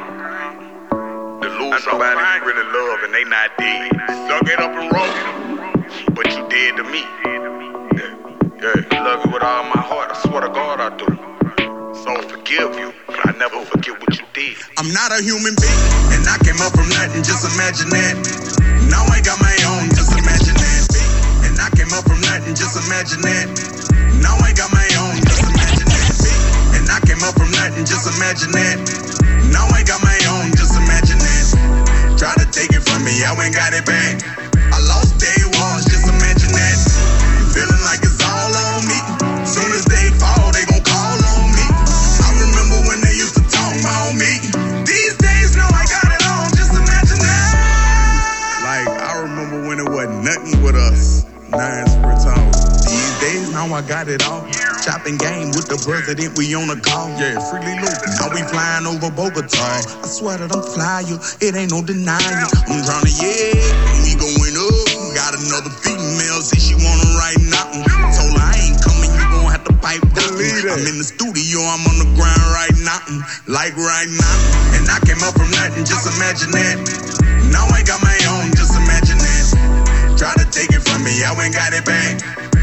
To 1.41 1.47
lose 1.49 1.83
somebody 1.83 2.19
you 2.19 2.45
really 2.47 2.65
love 2.73 3.03
and 3.03 3.13
they 3.13 3.25
not 3.25 3.55
dead. 3.59 3.91
Suck 4.27 4.47
it 4.47 4.59
up 4.59 4.71
and 4.71 4.91
roll. 4.91 5.46
To 6.77 6.83
me. 6.93 7.01
Yeah, 7.97 8.13
yeah. 8.61 9.01
Love 9.01 9.25
you 9.25 9.33
with 9.33 9.41
all 9.41 9.65
my 9.65 9.81
heart. 9.81 10.13
I 10.13 10.15
swear 10.21 10.45
to 10.45 10.51
God 10.53 10.77
I 10.77 10.93
do. 10.93 11.09
So 12.05 12.13
forgive 12.29 12.77
you, 12.77 12.93
but 13.09 13.17
I 13.25 13.33
never 13.33 13.65
forget 13.65 13.97
what 13.97 14.13
you 14.13 14.21
did. 14.37 14.61
I'm 14.77 14.93
not 14.93 15.09
a 15.09 15.17
human 15.17 15.57
being, 15.57 15.83
and 16.13 16.21
I 16.29 16.37
came 16.45 16.61
up 16.61 16.77
from 16.77 16.85
nothing, 16.93 17.25
just 17.25 17.49
imagine 17.49 17.89
that. 17.89 18.21
Now 18.93 19.01
I 19.09 19.25
got 19.25 19.41
my 19.41 19.57
own, 19.73 19.89
just 19.97 20.13
imagine 20.21 20.53
that. 20.53 20.85
And 21.49 21.57
I 21.57 21.73
came 21.73 21.89
up 21.97 22.05
from 22.05 22.21
nothing, 22.21 22.53
just 22.53 22.77
imagine 22.85 23.25
that. 23.25 23.49
Now 24.21 24.37
I 24.37 24.53
got 24.53 24.69
my 24.69 24.85
own, 25.01 25.17
just 25.25 25.49
imagine 25.49 25.89
that. 25.89 26.77
And 26.77 26.85
I 26.93 27.01
came 27.09 27.25
up 27.25 27.33
from 27.41 27.49
nothing, 27.57 27.89
just 27.89 28.05
imagine 28.05 28.53
that. 28.53 28.77
Now 29.49 29.65
I 29.73 29.81
got 29.81 29.97
my 30.05 30.19
own, 30.29 30.53
just 30.53 30.77
imagine 30.77 31.17
that. 31.25 32.21
Try 32.21 32.37
to 32.37 32.45
take 32.53 32.69
it 32.69 32.85
from 32.85 33.01
me, 33.01 33.25
I 33.25 33.33
ain't 33.33 33.57
got 33.57 33.73
it 33.73 33.81
back. 33.81 34.46
I 53.77 53.85
got 53.85 54.09
it 54.09 54.25
all. 54.25 54.41
Chopping 54.81 55.21
game 55.21 55.53
with 55.53 55.69
the 55.69 55.77
president, 55.77 56.33
we 56.33 56.49
on 56.57 56.65
a 56.73 56.79
call. 56.81 57.13
Yeah, 57.13 57.37
freely 57.45 57.77
loot. 57.77 57.93
Now 58.17 58.33
we 58.33 58.41
flying 58.49 58.89
over 58.89 59.13
Bogota. 59.13 59.53
I 59.53 60.09
swear 60.09 60.41
that 60.41 60.49
I'm 60.49 60.65
flyer, 60.65 61.13
it 61.45 61.53
ain't 61.53 61.69
no 61.69 61.85
denying. 61.85 62.25
I'm 62.25 63.05
to, 63.05 63.13
yeah, 63.21 63.53
we 64.01 64.17
going 64.17 64.57
up. 64.57 65.13
Got 65.13 65.37
another 65.37 65.69
female, 65.85 66.41
say 66.41 66.57
she 66.57 66.73
wanna 66.73 67.05
write 67.21 67.37
nothing. 67.53 67.85
Told 68.17 68.33
her 68.33 68.49
I 68.49 68.57
ain't 68.65 68.81
coming, 68.81 69.13
you 69.13 69.25
gon' 69.29 69.45
have 69.53 69.61
to 69.69 69.73
pipe 69.77 70.01
down. 70.09 70.33
I'm 70.33 70.81
in 70.81 70.97
the 70.97 71.05
studio, 71.05 71.61
I'm 71.61 71.85
on 71.85 72.01
the 72.01 72.09
ground 72.17 72.49
right 72.49 72.77
now, 72.81 73.05
like 73.45 73.77
right 73.77 74.09
now. 74.09 74.37
And 74.73 74.89
I 74.89 74.97
came 75.05 75.21
up 75.21 75.37
from 75.37 75.53
nothing, 75.53 75.85
just 75.85 76.09
imagine 76.17 76.49
that. 76.57 76.81
Now 77.53 77.69
I 77.69 77.85
got 77.85 78.01
my 78.01 78.17
own, 78.41 78.49
just 78.57 78.73
imagine 78.73 79.21
that. 79.21 80.17
Try 80.17 80.33
to 80.33 80.49
take 80.49 80.73
it 80.73 80.81
from 80.81 81.05
me, 81.05 81.21
I 81.21 81.29
ain't 81.37 81.53
got 81.53 81.77
it 81.77 81.85
back. 81.85 82.56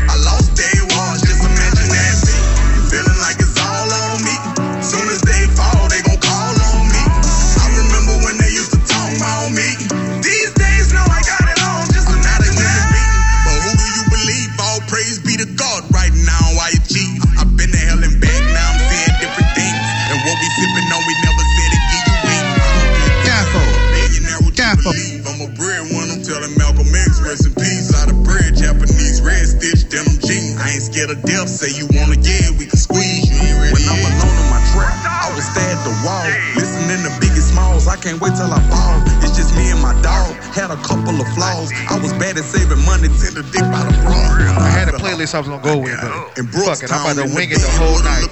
Scared 30.95 31.11
of 31.11 31.27
death, 31.27 31.51
say 31.51 31.75
you 31.75 31.91
wanna, 31.99 32.15
get, 32.15 32.55
we 32.55 32.71
can 32.71 32.79
squeeze. 32.79 33.27
You 33.27 33.35
ain't 33.35 33.59
ready 33.59 33.75
When 33.75 33.83
I'm 33.83 34.15
alone 34.15 34.39
in 34.39 34.47
my 34.47 34.63
trap, 34.71 34.95
I 35.03 35.27
will 35.35 35.43
stare 35.43 35.75
at 35.75 35.83
the 35.83 35.91
wall. 36.07 36.23
Listening 36.55 37.03
to 37.03 37.11
Biggie 37.19 37.43
Smalls, 37.43 37.91
I 37.91 37.99
can't 37.99 38.23
wait 38.23 38.39
till 38.39 38.47
I 38.47 38.63
fall. 38.71 39.03
It's 39.19 39.35
just 39.35 39.59
me 39.59 39.75
and 39.75 39.83
my 39.83 39.91
dog, 40.07 40.39
had 40.55 40.71
a 40.71 40.79
couple 40.87 41.19
of 41.19 41.27
flaws. 41.35 41.75
I 41.91 41.99
was 41.99 42.15
bad 42.15 42.39
at 42.39 42.47
saving 42.47 42.79
money, 42.87 43.11
till 43.11 43.35
the 43.35 43.43
dick 43.51 43.67
by 43.75 43.83
the 43.83 43.91
bra. 44.07 44.23
I 44.55 44.71
had 44.71 44.87
a 44.87 44.95
playlist 44.95 45.35
I 45.35 45.43
was 45.43 45.51
gonna 45.51 45.67
go 45.67 45.83
with, 45.83 45.99
but 45.99 46.47
fuck 46.63 46.79
it, 46.79 46.95
I'm 46.95 47.03
about 47.03 47.19
to 47.19 47.27
wing 47.35 47.51
it 47.51 47.59
the 47.59 47.75
whole 47.75 47.99
night. 48.07 48.31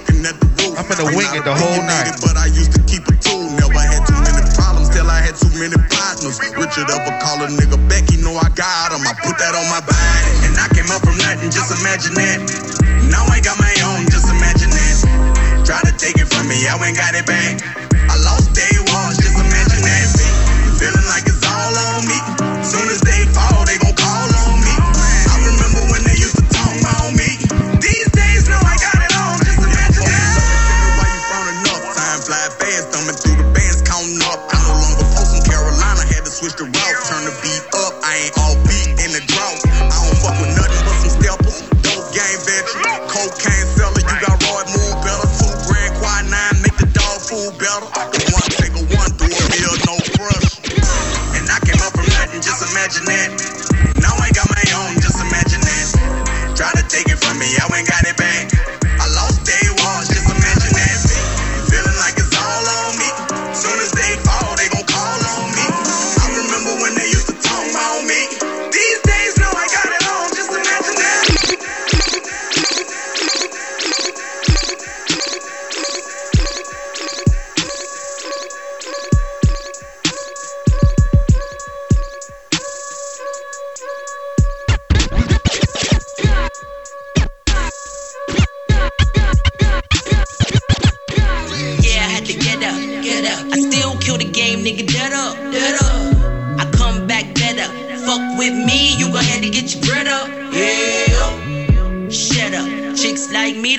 I'm 0.79 0.87
gonna 0.87 1.11
wing 1.11 1.35
it 1.35 1.43
the 1.43 1.51
whole 1.51 1.83
night. 1.83 2.15
But 2.23 2.39
I 2.39 2.47
used 2.47 2.71
to 2.79 2.81
keep 2.87 3.03
a 3.11 3.15
tool, 3.19 3.43
never 3.59 3.75
had 3.75 4.07
too 4.07 4.15
many 4.23 4.39
problems 4.55 4.87
till 4.87 5.11
I 5.11 5.19
had 5.19 5.35
too 5.35 5.51
many 5.59 5.75
partners. 5.91 6.39
Richard 6.55 6.87
ever 6.87 7.11
call 7.19 7.43
a 7.43 7.51
nigga 7.51 7.75
back, 7.91 8.07
he 8.07 8.12
know 8.33 8.39
I 8.39 8.49
got 8.49 8.91
him. 8.91 9.05
I 9.05 9.13
put 9.21 9.37
that 9.37 9.53
on 9.53 9.67
my 9.69 9.81
body, 9.85 10.33
and 10.49 10.57
I 10.57 10.67
came 10.73 10.89
up 10.89 11.01
from 11.05 11.17
nothing, 11.17 11.51
just 11.53 11.69
imagine 11.69 12.13
that. 12.17 12.39
Now 13.09 13.25
I 13.29 13.39
got 13.41 13.59
my 13.59 13.73
own, 13.85 14.09
just 14.09 14.29
imagine 14.29 14.69
that. 14.69 15.65
Try 15.65 15.79
to 15.85 15.93
take 15.97 16.17
it 16.17 16.27
from 16.27 16.47
me, 16.47 16.65
I 16.67 16.75
ain't 16.81 16.97
got 16.97 17.13
it 17.13 17.25
back. 17.25 17.92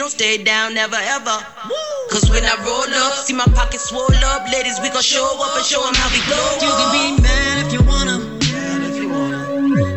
don't 0.05 0.11
stay 0.11 0.37
down, 0.37 0.75
never 0.75 1.01
ever. 1.17 1.37
Cause 2.13 2.29
when 2.29 2.45
I 2.45 2.55
roll 2.61 2.93
up, 3.05 3.25
see 3.25 3.33
my 3.33 3.49
pockets 3.57 3.89
swole 3.89 4.05
up. 4.37 4.45
Ladies, 4.53 4.79
we 4.83 4.91
gon' 4.91 5.01
show 5.01 5.25
up 5.41 5.57
and 5.57 5.65
show 5.65 5.81
them 5.81 5.95
how 5.95 6.13
we 6.13 6.21
glow. 6.29 6.45
You 6.61 6.73
can 6.77 6.91
be 6.93 7.23
mad 7.23 7.65
if 7.65 7.73
you 7.73 7.81
wanna. 7.89 8.21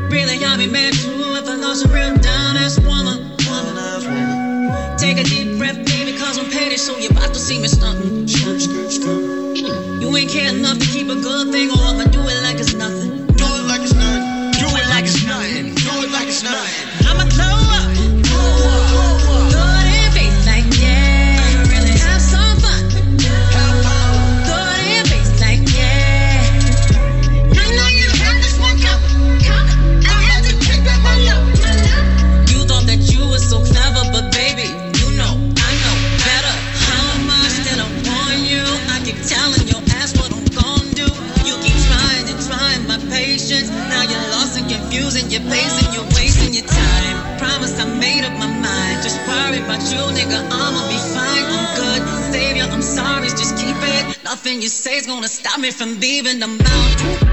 Really, 0.08 0.40
I'll 0.46 0.58
be 0.58 0.68
mad 0.68 0.94
too 0.94 1.12
if 1.36 1.50
I 1.50 1.56
lost 1.56 1.84
a 1.84 1.90
real 1.90 2.16
down 2.24 2.56
ass 2.56 2.80
woman. 2.80 3.36
Take 4.98 5.18
a 5.20 5.24
deep 5.24 5.58
breath, 5.58 5.76
baby, 5.86 6.18
cause 6.18 6.38
I'm 6.38 6.50
petty, 6.50 6.78
so 6.78 6.98
you're 6.98 7.12
about 7.12 7.34
to 7.34 7.40
see 7.40 7.60
me 7.60 7.68
stuntin'. 7.68 8.32
You 10.00 10.16
ain't 10.16 10.32
care 10.32 10.56
enough 10.56 10.80
to 10.80 10.86
keep 10.86 11.10
a 11.10 11.16
good 11.16 11.52
thing, 11.52 11.70
or 11.70 11.84
I'ma 11.84 12.06
do 12.06 12.22
it 12.22 12.42
like 12.47 12.47
nothing 54.38 54.62
you 54.62 54.70
say 54.70 54.98
is 54.98 55.08
gonna 55.08 55.28
stop 55.28 55.60
me 55.60 55.72
from 55.72 56.00
leaving 56.00 56.38
the 56.38 56.46
mountain. 56.46 57.27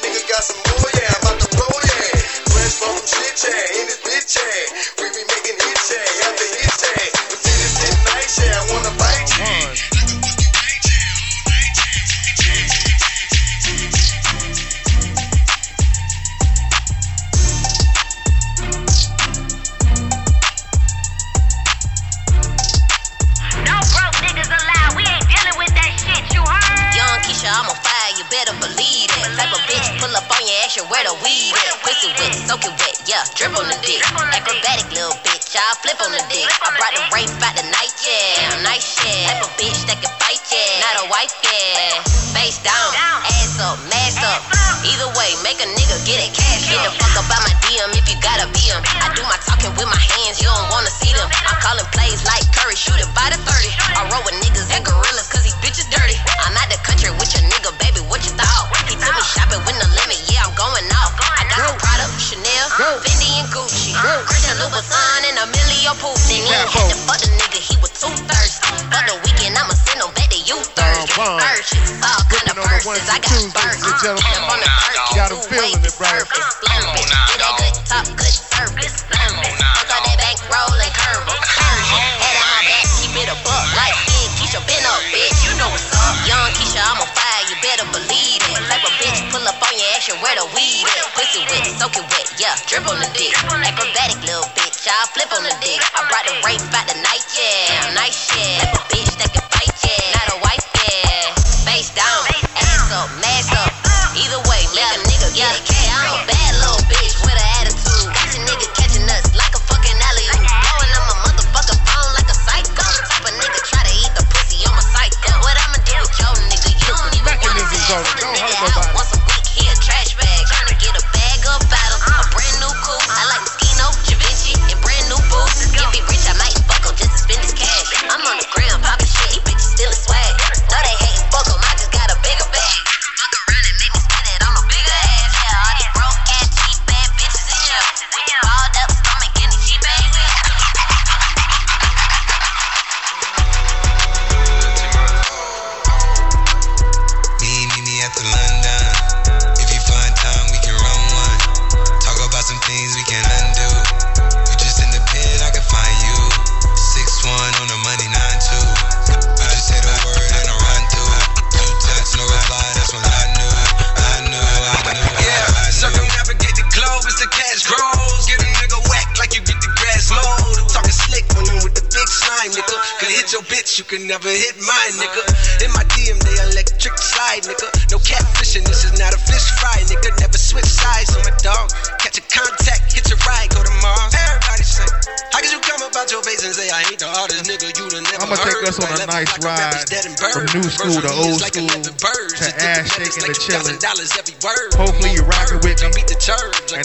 nigga 0.00 0.22
got 0.28 0.44
some 0.44 0.60
more, 0.72 0.90
yeah. 0.96 1.12
I'm 1.12 1.20
about 1.22 1.40
to 1.42 1.48
roll, 1.58 1.80
yeah. 1.84 2.20
Fresh 2.48 2.76
from 2.80 2.96
shit, 3.04 3.34
Chat, 3.36 3.68
In 3.76 3.86
his 3.90 4.00
bitch, 4.00 4.32
yeah. 4.40 5.01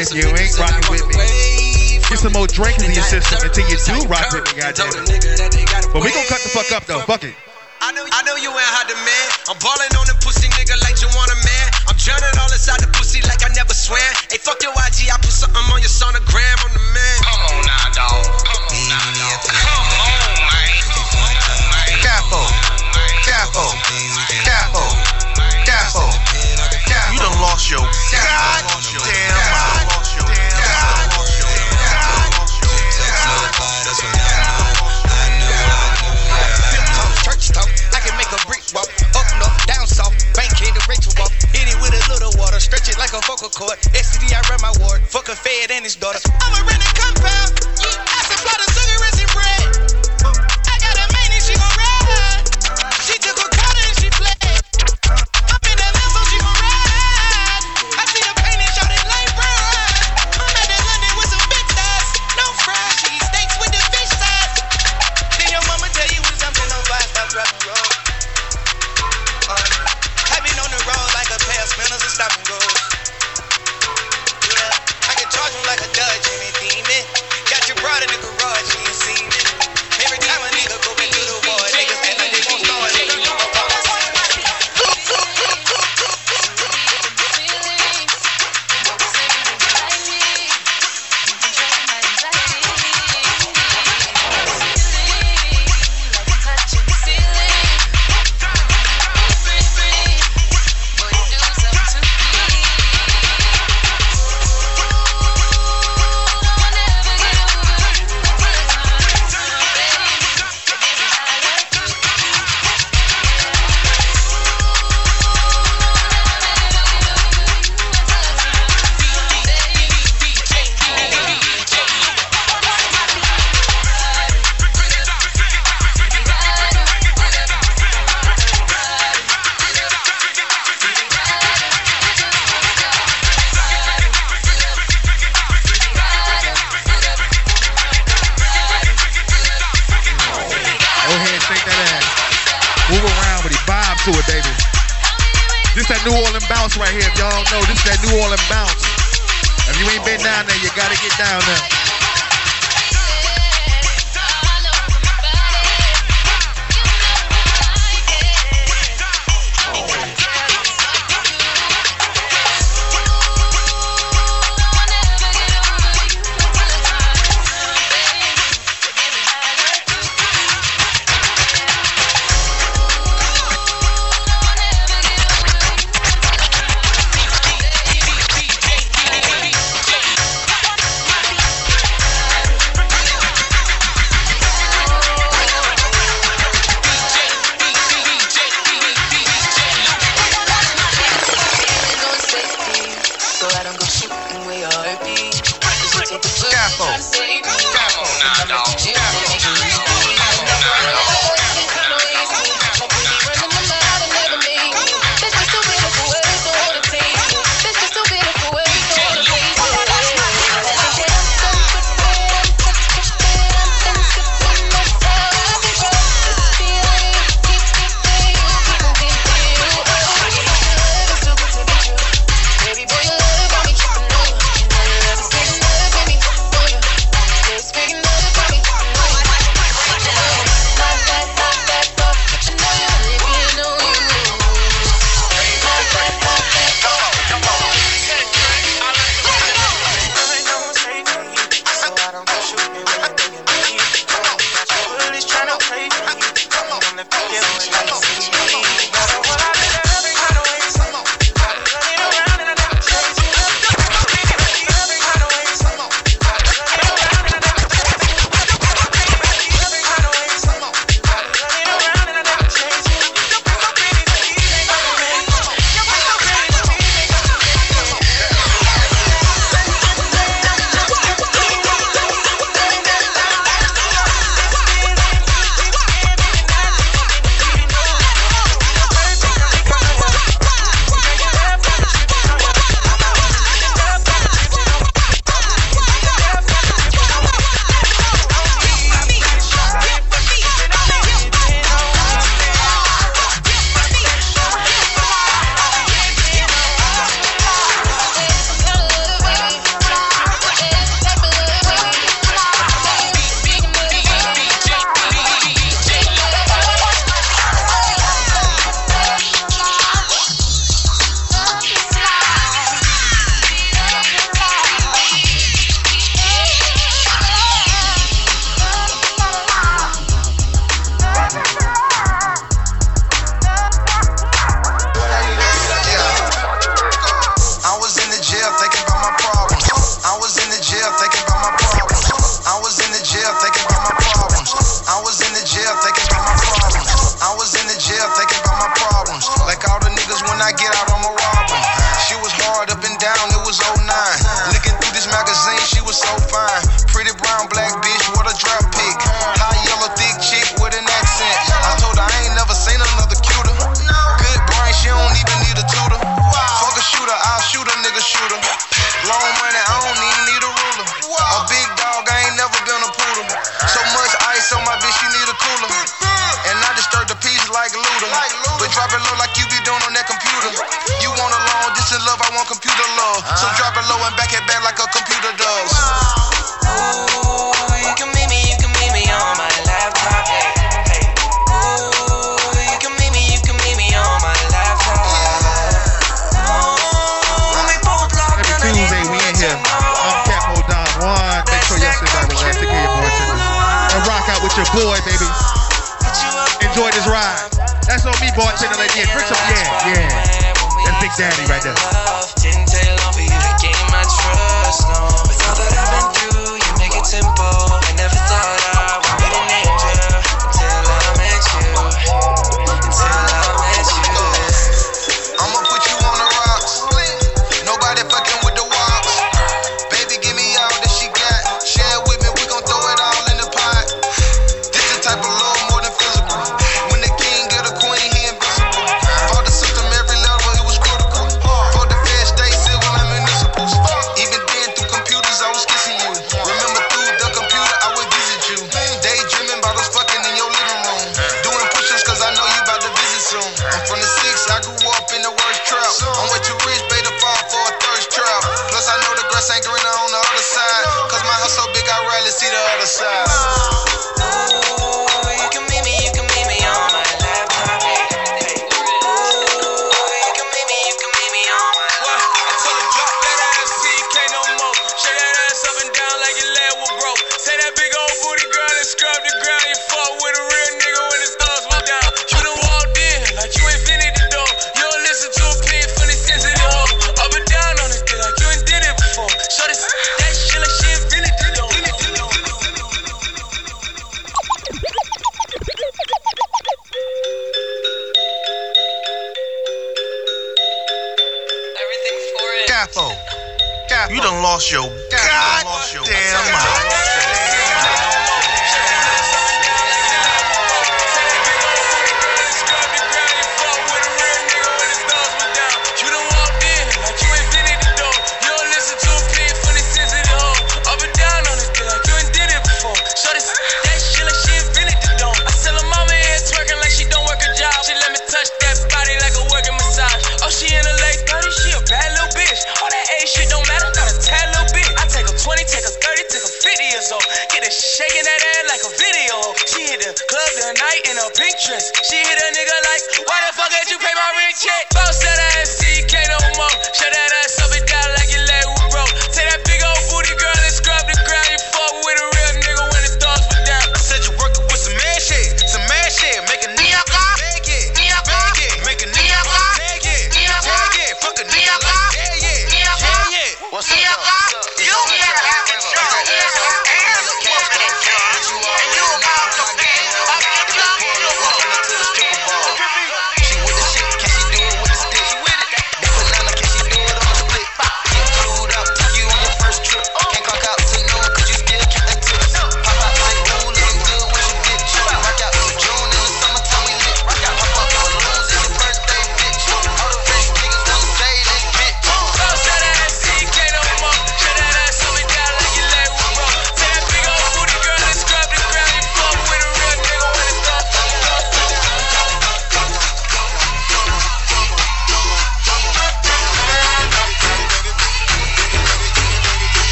if 0.00 0.16
you 0.16 0.24
ain't 0.32 0.56
rocking 0.56 0.88
with 0.88 1.04
me. 1.12 2.00
Get 2.08 2.24
some 2.24 2.32
more 2.32 2.48
drink 2.48 2.80
in 2.80 2.96
your 2.96 3.04
system 3.04 3.36
until 3.44 3.68
you 3.68 3.76
do 3.76 4.08
rock 4.08 4.32
with 4.32 4.48
me, 4.48 4.56
goddamn. 4.56 4.96
But 5.92 6.00
we 6.00 6.08
gonna 6.08 6.24
cut 6.24 6.40
the 6.40 6.48
fuck 6.56 6.72
up 6.72 6.88
though, 6.88 7.04
fuck 7.04 7.20
it. 7.20 7.36
I 7.84 7.92
know, 7.92 8.36
you 8.40 8.48
ain't 8.48 8.72
hot 8.72 8.88
man. 8.88 9.26
I'm 9.52 9.58
ballin' 9.60 9.92
on 10.00 10.08
the 10.08 10.16
pussy 10.24 10.48
nigga 10.56 10.80
like 10.80 11.00
you 11.04 11.08
want 11.12 11.28
a 11.32 11.38
man. 11.44 11.66
I'm 11.88 11.96
drowning 12.00 12.32
all 12.40 12.48
inside 12.48 12.80
the 12.80 12.88
pussy 12.96 13.20
like 13.28 13.44
I 13.44 13.52
never 13.52 13.76
swam. 13.76 14.00
Hey, 14.32 14.40
fuck 14.40 14.62
your 14.64 14.72
IG, 14.72 15.12
I 15.12 15.20
put 15.20 15.32
something 15.36 15.64
on 15.68 15.80
your 15.84 15.92
sonogram. 15.92 16.56
on 16.64 16.72
the 16.72 16.84
man. 16.96 17.16
Come 17.20 17.40
on 17.44 17.60
now, 17.68 17.92
dog. 17.92 18.24
Come 18.40 18.64
on 18.72 18.84
now, 18.88 19.04
dog. 19.20 19.36
Come 19.52 19.84
on, 20.00 20.32
man. 20.48 20.80
Come 20.96 21.12
on, 21.12 21.60
man. 21.76 22.00
Careful. 22.00 22.46
Careful. 23.28 24.49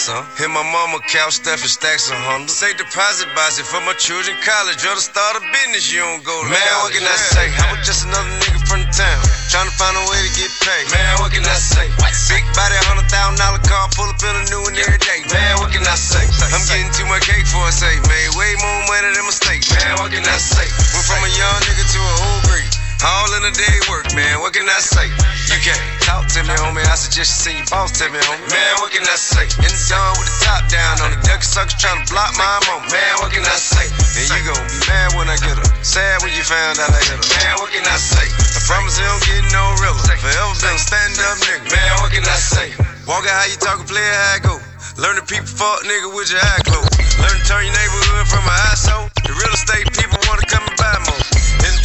some. 0.08 0.24
Hit 0.40 0.48
my 0.48 0.64
mama 0.64 1.04
couch 1.12 1.44
stuffing 1.44 1.68
stacks 1.68 2.08
of 2.08 2.16
hundreds. 2.16 2.56
Say 2.56 2.72
deposit 2.80 3.28
box 3.36 3.60
it 3.60 3.68
for 3.68 3.84
my 3.84 3.92
children 4.00 4.40
college 4.40 4.80
or 4.88 4.96
to 4.96 5.04
start 5.04 5.36
a 5.36 5.44
business 5.52 5.92
you 5.92 6.00
don't 6.00 6.24
go 6.24 6.32
to. 6.32 6.48
Man, 6.48 6.76
what 6.80 6.96
can 6.96 7.04
I 7.04 7.18
say? 7.20 7.52
I 7.52 7.76
was 7.76 7.84
just 7.84 8.08
another 8.08 8.32
nigga 8.40 8.64
from 8.64 8.88
the 8.88 8.90
town. 8.96 9.20
Trying 9.52 9.68
to 9.68 9.76
find 9.76 10.00
a 10.00 10.04
way 10.08 10.20
to 10.24 10.32
get 10.32 10.48
paid. 10.64 10.86
Man, 10.96 11.20
what 11.20 11.36
can 11.36 11.44
I 11.44 11.60
say? 11.60 11.92
Big 12.32 12.44
body, 12.56 12.80
hundred 12.88 13.12
thousand 13.12 13.36
dollar 13.36 13.60
car, 13.68 13.92
pull 14.00 14.08
up 14.08 14.24
in 14.24 14.32
a 14.32 14.44
new 14.48 14.64
one 14.64 14.80
every 14.80 15.02
day. 15.04 15.28
Man, 15.28 15.60
what 15.60 15.76
can 15.76 15.84
I 15.84 16.00
say? 16.00 16.24
I'm 16.56 16.64
getting 16.72 16.88
too 16.96 17.08
much 17.12 17.28
cake 17.28 17.44
for 17.44 17.68
a 17.68 17.72
say. 17.76 17.92
Made 18.08 18.32
way 18.40 18.56
more 18.64 18.80
money 18.88 19.12
than 19.12 19.28
mistake. 19.28 19.68
Man, 19.76 20.00
what 20.00 20.16
can 20.16 20.24
I 20.24 20.40
say? 20.40 20.68
Went 20.96 21.04
from 21.04 21.20
a 21.20 21.32
young 21.36 21.60
nigga 21.68 21.84
to 21.84 22.00
a 22.00 22.14
old 22.16 22.42
breed. 22.48 22.67
All 23.06 23.30
in 23.38 23.46
a 23.46 23.54
day 23.54 23.78
work, 23.94 24.10
man. 24.18 24.42
What 24.42 24.58
can 24.58 24.66
I 24.66 24.82
say? 24.82 25.06
You 25.54 25.58
can't 25.62 25.82
talk 26.02 26.26
to 26.34 26.42
me, 26.42 26.54
homie. 26.58 26.82
I 26.82 26.98
suggest 26.98 27.46
you 27.46 27.54
see 27.54 27.56
your 27.62 27.70
boss 27.70 27.94
tell 27.94 28.10
me, 28.10 28.18
homie. 28.18 28.50
Man, 28.50 28.74
what 28.82 28.90
can 28.90 29.06
I 29.06 29.14
say? 29.14 29.46
In 29.62 29.70
the 29.70 29.82
dawn 29.86 30.18
with 30.18 30.26
the 30.26 30.38
top 30.42 30.66
down 30.66 31.06
on 31.06 31.14
the 31.14 31.22
duck 31.22 31.46
suckers 31.46 31.78
trying 31.78 32.02
to 32.02 32.08
block 32.10 32.34
my 32.42 32.58
moment. 32.66 32.90
Man, 32.90 33.14
what 33.22 33.30
can 33.30 33.46
I 33.46 33.54
say? 33.54 33.86
And 34.18 34.26
you 34.34 34.42
gon' 34.50 34.66
be 34.66 34.82
mad 34.90 35.14
when 35.14 35.30
I 35.30 35.38
get 35.38 35.62
up. 35.62 35.70
Sad 35.86 36.26
when 36.26 36.34
you 36.34 36.42
found 36.42 36.82
out 36.82 36.90
I 36.90 36.98
hit 37.06 37.22
her. 37.22 37.30
Man, 37.38 37.54
what 37.62 37.70
can 37.70 37.86
I 37.86 38.02
say? 38.02 38.26
I 38.34 38.60
promise 38.66 38.98
it 38.98 39.06
don't 39.06 39.22
get 39.30 39.46
no 39.54 39.64
realer. 39.78 40.18
Forever 40.18 40.58
been 40.58 40.74
a 40.74 40.82
stand 40.82 41.14
up 41.22 41.38
nigga. 41.46 41.70
Man, 41.70 41.94
what 42.02 42.10
can 42.10 42.26
I 42.26 42.40
say? 42.42 42.74
Walk 43.06 43.30
out 43.30 43.38
how 43.38 43.46
you 43.46 43.62
talkin', 43.62 43.86
play 43.86 44.02
it 44.02 44.18
how 44.18 44.38
it 44.38 44.44
go. 44.44 44.56
Learn 44.98 45.22
to 45.22 45.26
people 45.30 45.46
fuck 45.46 45.86
nigga 45.86 46.10
with 46.18 46.34
your 46.34 46.42
eye 46.42 46.66
closed. 46.66 46.98
Learn 47.22 47.38
to 47.38 47.46
turn 47.46 47.62
your 47.62 47.78
neighborhood 47.78 48.26
from 48.26 48.42
a 48.42 48.56
household. 48.74 49.14
The 49.22 49.38
real 49.38 49.54
estate 49.54 49.86
people 49.94 50.18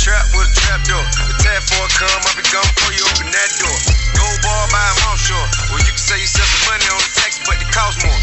trap 0.02 0.26
with 0.34 0.50
a 0.50 0.54
trap 0.58 0.82
door. 0.82 1.06
The 1.30 1.36
tab 1.38 1.62
for 1.62 1.78
a 1.78 1.90
come, 1.94 2.22
I 2.26 2.30
be 2.34 2.42
gone 2.50 2.66
before 2.74 2.90
you 2.90 3.06
open 3.06 3.30
that 3.30 3.50
door. 3.54 3.78
Gold 4.18 4.38
bar 4.42 4.66
by 4.74 4.82
them 4.82 5.14
offshore. 5.14 5.46
Well, 5.70 5.78
you 5.78 5.94
can 5.94 6.02
say 6.02 6.18
you 6.18 6.26
sell 6.26 6.42
some 6.42 6.74
money 6.74 6.86
on 6.90 6.98
the 6.98 7.12
tax, 7.22 7.38
but 7.46 7.54
it 7.62 7.70
costs 7.70 8.02
more. 8.02 8.18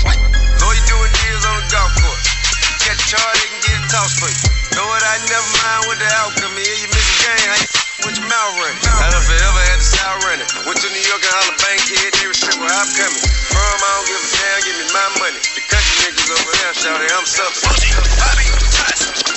Lawyer 0.60 0.84
doing 0.92 1.14
deals 1.24 1.48
on 1.48 1.56
the 1.56 1.68
golf 1.72 1.96
course. 2.04 2.20
You 2.68 2.76
catch 2.84 3.00
a 3.00 3.08
charge, 3.16 3.36
they 3.40 3.48
can 3.56 3.62
get 3.64 3.80
it 3.80 3.88
tossed 3.96 4.20
for 4.20 4.28
you. 4.28 4.40
Know 4.76 4.92
what? 4.92 5.00
I 5.08 5.24
never 5.32 5.50
mind 5.56 5.82
what 5.88 5.98
the 6.04 6.10
outcome 6.20 6.56
is. 6.60 6.84
You 6.84 6.92
miss 6.92 7.00
a 7.00 7.16
game, 7.24 7.48
how 7.48 7.58
you 7.64 7.68
with 8.12 8.16
your 8.20 8.28
mouth 8.28 8.60
running? 8.60 8.84
I 8.84 9.08
done 9.16 9.24
forever 9.24 9.62
had 9.72 9.80
the 9.80 9.88
south 9.88 10.20
running. 10.28 10.50
Went 10.68 10.84
to 10.84 10.90
New 10.92 11.06
York 11.08 11.24
and 11.24 11.32
holler 11.32 11.56
bank 11.64 11.80
kid, 11.88 12.12
they 12.12 12.28
respect 12.28 12.60
where 12.60 12.76
I'm 12.76 12.92
coming. 12.92 13.24
From, 13.56 13.64
I 13.64 13.88
don't 13.88 14.04
give 14.04 14.20
a 14.20 14.30
damn, 14.36 14.60
give 14.68 14.78
me 14.84 14.88
my 14.92 15.08
money. 15.24 15.40
The 15.56 15.64
country 15.64 15.96
niggas 16.12 16.28
over 16.28 16.52
there, 16.60 16.76
shout 16.76 17.00
I'm 17.00 17.24
something. 17.24 17.72
OG, 17.72 17.88
Bobby, 18.20 19.29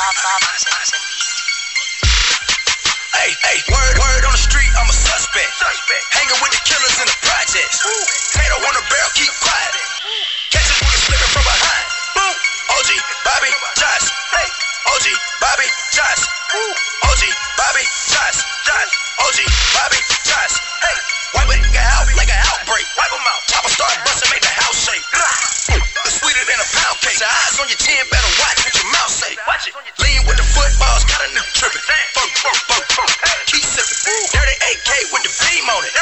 Josh. 0.00 0.96
Hey, 3.12 3.36
hey, 3.36 3.58
word, 3.68 3.96
word 4.00 4.22
on 4.24 4.32
the 4.32 4.40
street, 4.40 4.72
I'm 4.80 4.88
a 4.88 4.96
suspect. 4.96 5.52
Suspect. 5.60 6.04
Hanging 6.16 6.40
with 6.40 6.56
the 6.56 6.62
killers 6.64 6.96
in 7.04 7.04
the 7.04 7.18
projects. 7.20 7.84
Tato 8.32 8.56
on 8.64 8.74
the 8.80 8.84
barrel, 8.88 9.12
keep 9.12 9.28
quiet. 9.44 9.76
Catch 10.56 10.64
this 10.72 10.80
nigga 10.80 11.00
slipping 11.04 11.32
from 11.36 11.44
behind. 11.44 11.86
Boom. 12.16 12.34
OG, 12.80 12.90
Bobby, 13.28 13.52
Josh. 13.76 14.08
Hey. 14.32 14.48
OG, 14.88 15.06
Bobby, 15.44 15.68
Josh. 15.92 16.22
OG, 17.04 17.22
Bobby, 17.60 17.84
Josh. 18.08 18.40
Josh. 18.64 18.92
OG, 19.20 19.38
Bobby, 19.76 20.00
Josh. 20.24 20.54
Hey. 20.80 21.19
Wipe 21.34 21.46
a 21.46 21.56
nigga 21.56 21.82
out 21.94 22.06
like 22.18 22.30
an 22.30 22.40
outbreak. 22.50 22.86
Wipe 22.98 23.12
him 23.14 23.22
out. 23.22 23.40
Papa 23.50 23.68
start 23.70 23.94
busting, 24.02 24.30
make 24.34 24.42
the 24.42 24.50
house 24.50 24.78
shake. 24.78 25.04
It's 26.06 26.18
sweeter 26.18 26.44
than 26.48 26.58
a 26.58 26.66
pound 26.74 26.96
cake. 27.04 27.18
Your 27.20 27.30
eyes 27.30 27.56
on 27.62 27.66
your 27.70 27.78
chin, 27.78 28.02
better 28.10 28.30
watch 28.42 28.58
what 28.66 28.74
your 28.74 28.90
mouth 28.90 29.12
say. 29.12 29.32
Watch 29.46 29.68
it. 29.70 29.74
Lean 30.02 30.20
with 30.26 30.38
the 30.40 30.46
footballs, 30.46 31.04
got 31.06 31.22
a 31.22 31.28
nigga 31.30 31.52
tripping. 31.54 31.84
Fuck, 31.86 32.30
fuck, 32.42 32.58
fuck, 32.66 32.84
fuck. 32.90 33.10
Keep 33.46 33.62
sipping. 33.62 33.98
Dirty 34.34 34.56
AK 34.58 34.90
with 35.14 35.22
the 35.22 35.32
beam 35.44 35.66
on 35.70 35.82
it. 35.86 35.92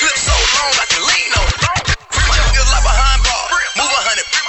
Clip 0.00 0.16
so 0.16 0.32
long 0.32 0.72
I 0.80 0.86
can 0.88 1.02
lean 1.04 1.30
on 1.36 1.44
it. 1.44 1.58
Free 2.08 2.24
my 2.24 2.36
nigga 2.40 2.64
like 2.72 2.84
behind 2.84 3.20
bar. 3.26 3.44
Move 3.76 3.92
a 3.92 4.00
hundred. 4.08 4.39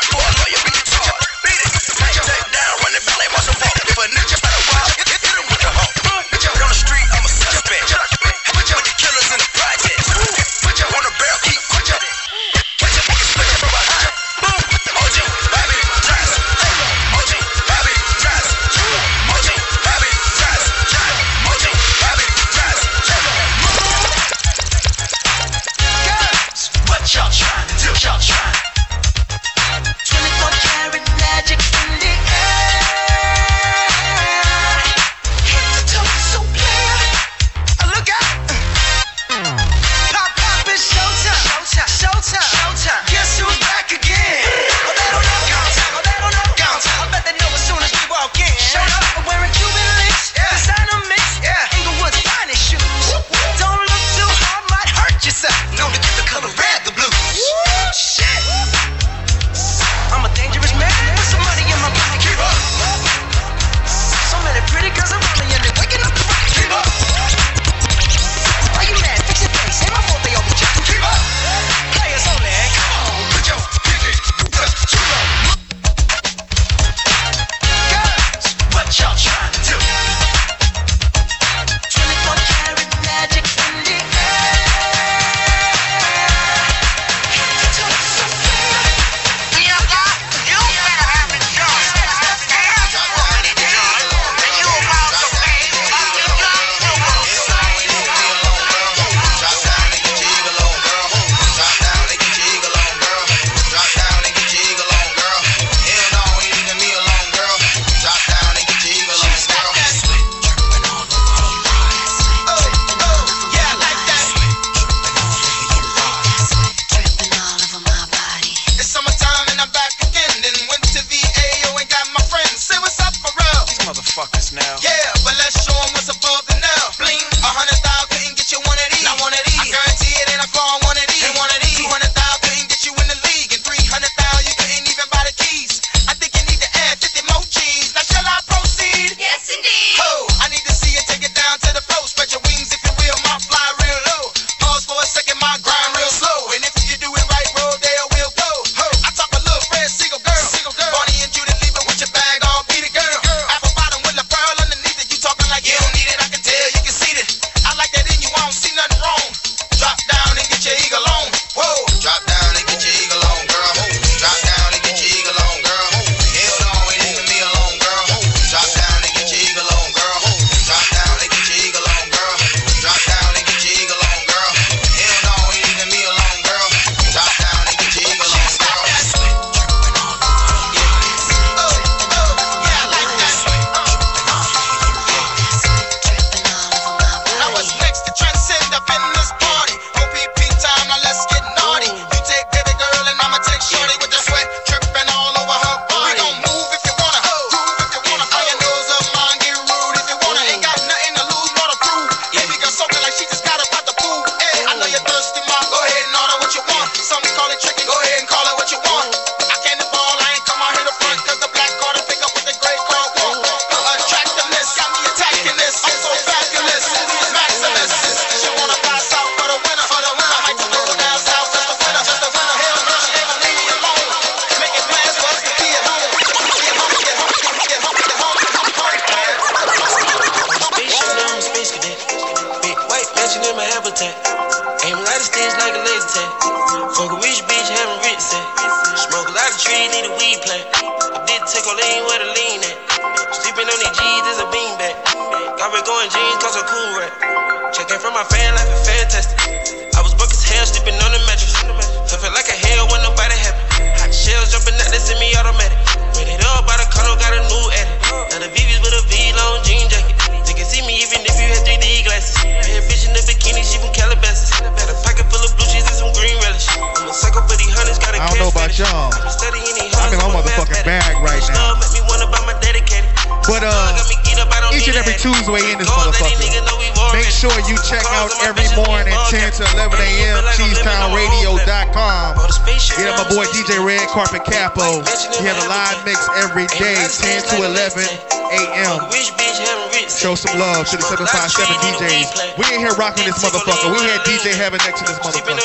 Rocking 293.02 293.26
this 293.26 293.42
motherfucker. 293.42 293.98
We 293.98 293.98
had 294.14 294.22
DJ 294.30 294.54
Heaven 294.54 294.78
X 294.86 295.02
to 295.02 295.10
this 295.10 295.18
motherfucker. 295.26 295.58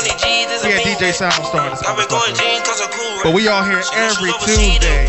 We 0.64 0.72
had 0.72 0.88
DJ 0.88 1.12
Soundstar 1.12 1.68
in 1.68 1.76
this 1.76 1.84
motherfucker. 1.84 2.32
But 3.28 3.36
we 3.36 3.44
all 3.52 3.60
here 3.60 3.84
every 3.92 4.32
Tuesday. 4.40 5.04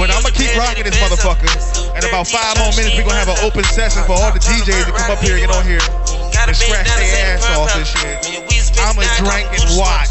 But 0.00 0.08
I'm 0.08 0.24
gonna 0.24 0.32
keep 0.32 0.48
rocking 0.56 0.88
this 0.88 0.96
motherfucker. 0.96 1.52
In 1.92 2.08
about 2.08 2.24
five 2.24 2.56
more 2.56 2.72
minutes, 2.72 2.96
we're 2.96 3.04
gonna 3.04 3.20
have 3.20 3.28
an 3.28 3.36
open 3.44 3.68
session 3.68 4.00
for 4.08 4.16
all 4.16 4.32
the 4.32 4.40
DJs 4.40 4.88
to 4.88 4.96
come 4.96 5.12
up 5.12 5.20
here, 5.20 5.36
get 5.36 5.52
on 5.52 5.68
here, 5.68 5.84
and 5.84 6.56
scratch 6.56 6.88
their 6.96 7.36
ass 7.36 7.44
off 7.52 7.76
and 7.76 7.84
shit. 7.84 8.24
I'ma 8.80 9.04
drink 9.20 9.52
and 9.60 9.76
watch. 9.76 10.08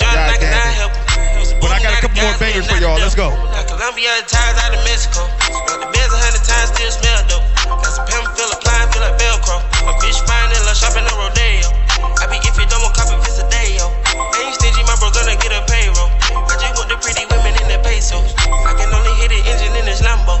God 0.00 0.40
damn 0.40 0.80
it. 0.80 1.60
But 1.60 1.76
I 1.76 1.84
got 1.84 1.92
a 1.92 2.00
couple 2.00 2.24
more 2.24 2.32
bangers 2.40 2.64
for 2.72 2.80
y'all. 2.80 2.96
Let's 2.96 3.14
go. 3.14 3.36
Colombia 3.68 4.16
ties 4.32 4.56
out 4.64 4.72
of 4.72 4.80
Mexico. 4.88 5.28
Got 5.68 5.84
the 5.84 5.92
beds 5.92 6.08
a 6.08 6.16
hundred 6.16 6.40
times, 6.40 6.72
still 6.72 6.88
smell 6.88 7.20
dope. 7.28 7.44
Got 7.68 7.92
some 7.92 8.06
pimp, 8.08 8.32
feel 8.32 8.48
applying, 8.48 8.88
feel 8.88 9.04
like 9.04 9.20
Velcro. 9.20 9.73
My 9.84 9.92
bitch 10.00 10.16
fine 10.24 10.48
and 10.48 10.64
love 10.64 10.76
shopping 10.80 11.04
at 11.04 11.12
Rodeo. 11.12 11.68
I 12.16 12.24
be 12.32 12.40
if 12.40 12.56
you 12.56 12.64
don't 12.64 12.80
want 12.80 12.96
copy, 12.96 13.20
it's 13.20 13.36
a 13.36 13.46
day, 13.52 13.76
yo. 13.76 13.92
Ain't 14.40 14.56
stingy, 14.56 14.80
my 14.88 14.96
bro 14.96 15.12
gonna 15.12 15.36
get 15.36 15.52
a 15.52 15.60
payroll. 15.68 16.08
I 16.48 16.56
just 16.56 16.72
want 16.80 16.88
the 16.88 16.96
pretty 17.04 17.28
women 17.28 17.52
in 17.60 17.68
their 17.68 17.84
pesos. 17.84 18.32
I 18.64 18.72
can 18.80 18.88
only 18.88 19.12
hit 19.20 19.28
the 19.28 19.40
engine 19.44 19.76
in 19.76 19.84
this 19.84 20.00
Lambo. 20.00 20.40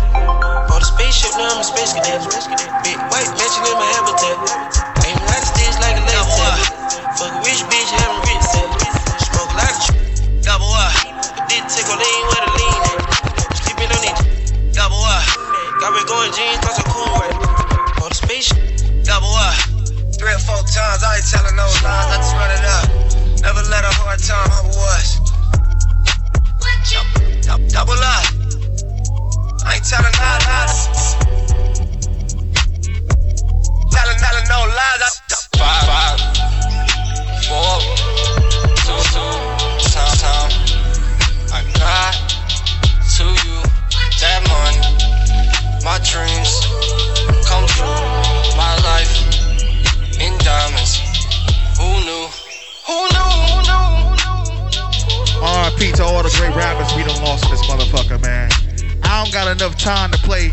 For 0.72 0.80
the 0.80 0.88
spaceship, 0.88 1.36
now 1.36 1.52
I'm 1.52 1.60
a 1.60 1.64
space 1.64 1.92
cadet. 1.92 2.24
Big 2.80 2.96
white 3.12 3.28
mansion 3.36 3.68
in 3.68 3.76
my 3.76 3.88
habitat. 3.92 4.40
Ain't 5.04 5.20
a 5.20 5.24
of 5.28 5.44
sticks 5.44 5.76
like 5.84 6.00
a 6.00 6.04
laser. 6.08 6.52
Fuck 7.20 7.36
a 7.36 7.40
rich 7.44 7.68
bitch, 7.68 7.92
having 8.00 8.24
rich 8.24 8.44
set. 8.48 8.68
Smoke 9.28 9.52
a 9.52 9.56
lot 9.60 9.68
of 9.68 9.78
tr- 9.84 10.00
double 10.40 10.72
up. 10.72 10.96
Did 11.52 11.68
take 11.68 11.84
a 11.92 11.96
lean 12.00 12.22
where 12.32 12.42
the 12.48 12.52
lean 12.56 12.80
at. 12.96 13.00
Sleeping 13.60 13.92
on 13.92 14.02
it, 14.08 14.16
double 14.72 15.04
up. 15.04 15.20
Got 15.84 15.92
red 15.92 16.08
going 16.08 16.32
jeans, 16.32 16.63
times, 20.74 21.04
I 21.04 21.16
ain't 21.16 21.30
telling 21.30 21.54
no 21.54 21.66
lies, 21.86 22.10
I 22.10 22.16
just 22.18 22.34
run 22.34 22.50
it 22.50 22.66
up. 22.66 22.90
Never 23.46 23.62
let 23.70 23.84
a 23.86 23.94
hard 23.94 24.18
time 24.18 24.50
humble 24.50 24.82
us. 24.98 25.22
Double, 27.70 27.94
up. 27.94 28.26
I 29.62 29.78
ain't 29.78 29.86
telling 29.86 30.10
no 30.18 30.30
lies. 30.50 31.14
Telling, 33.94 34.18
telling 34.18 34.46
no 34.50 34.66
lies. 34.74 34.98
I, 34.98 35.10
Five, 35.54 35.86
five, 35.86 36.18
four, 37.46 37.78
two, 38.82 38.98
two, 39.14 39.30
time, 39.94 40.18
time. 40.18 40.50
I 41.54 41.62
got 41.78 42.18
to 43.14 43.24
you 43.46 43.62
that 44.18 44.42
money, 44.50 44.82
my 45.84 46.02
dreams 46.02 46.63
To 55.84 56.02
all 56.02 56.24
the 56.24 56.32
great 56.40 56.56
rappers 56.56 56.88
we 56.96 57.04
done 57.04 57.20
lost 57.20 57.44
in 57.44 57.52
this 57.52 57.60
motherfucker, 57.68 58.16
man. 58.24 58.48
I 59.04 59.20
don't 59.20 59.30
got 59.30 59.52
enough 59.52 59.76
time 59.76 60.10
to 60.10 60.18
play 60.24 60.48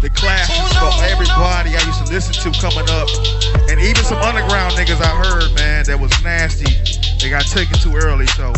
the 0.00 0.08
classes 0.08 0.56
for 0.80 0.88
everybody 1.04 1.76
I 1.76 1.84
used 1.84 2.00
to 2.00 2.08
listen 2.08 2.32
to 2.40 2.48
coming 2.58 2.88
up. 2.88 3.06
And 3.68 3.76
even 3.76 4.00
some 4.02 4.16
underground 4.24 4.74
niggas 4.80 5.04
I 5.04 5.12
heard, 5.12 5.52
man, 5.54 5.84
that 5.84 6.00
was 6.00 6.10
nasty. 6.24 6.72
They 7.20 7.28
got 7.28 7.44
taken 7.44 7.76
too 7.76 7.92
early, 7.94 8.26
so. 8.34 8.56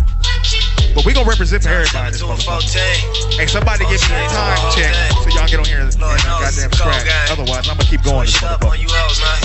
But 0.94 1.04
we 1.04 1.12
gonna 1.12 1.28
represent 1.28 1.66
everybody 1.66 2.14
this. 2.14 2.22
Hey, 2.22 3.50
somebody 3.50 3.82
give 3.90 4.00
me 4.06 4.14
a 4.22 4.28
time 4.30 4.62
check 4.78 4.94
so 5.26 5.28
y'all 5.34 5.50
get 5.50 5.58
on 5.58 5.66
here 5.66 5.82
and 5.82 5.90
goddamn 5.98 6.70
scratch. 6.70 7.34
Otherwise, 7.34 7.66
I'm 7.66 7.76
gonna 7.76 7.90
keep 7.90 8.06
going 8.06 8.30
this 8.30 8.40
up 8.46 8.62
on 8.62 8.78
you 8.78 8.86
hoes, 8.88 9.18
man. 9.18 9.42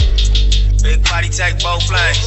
Big 0.85 1.01
body 1.09 1.33
take 1.33 1.57
both 1.57 1.81
flames. 1.89 2.21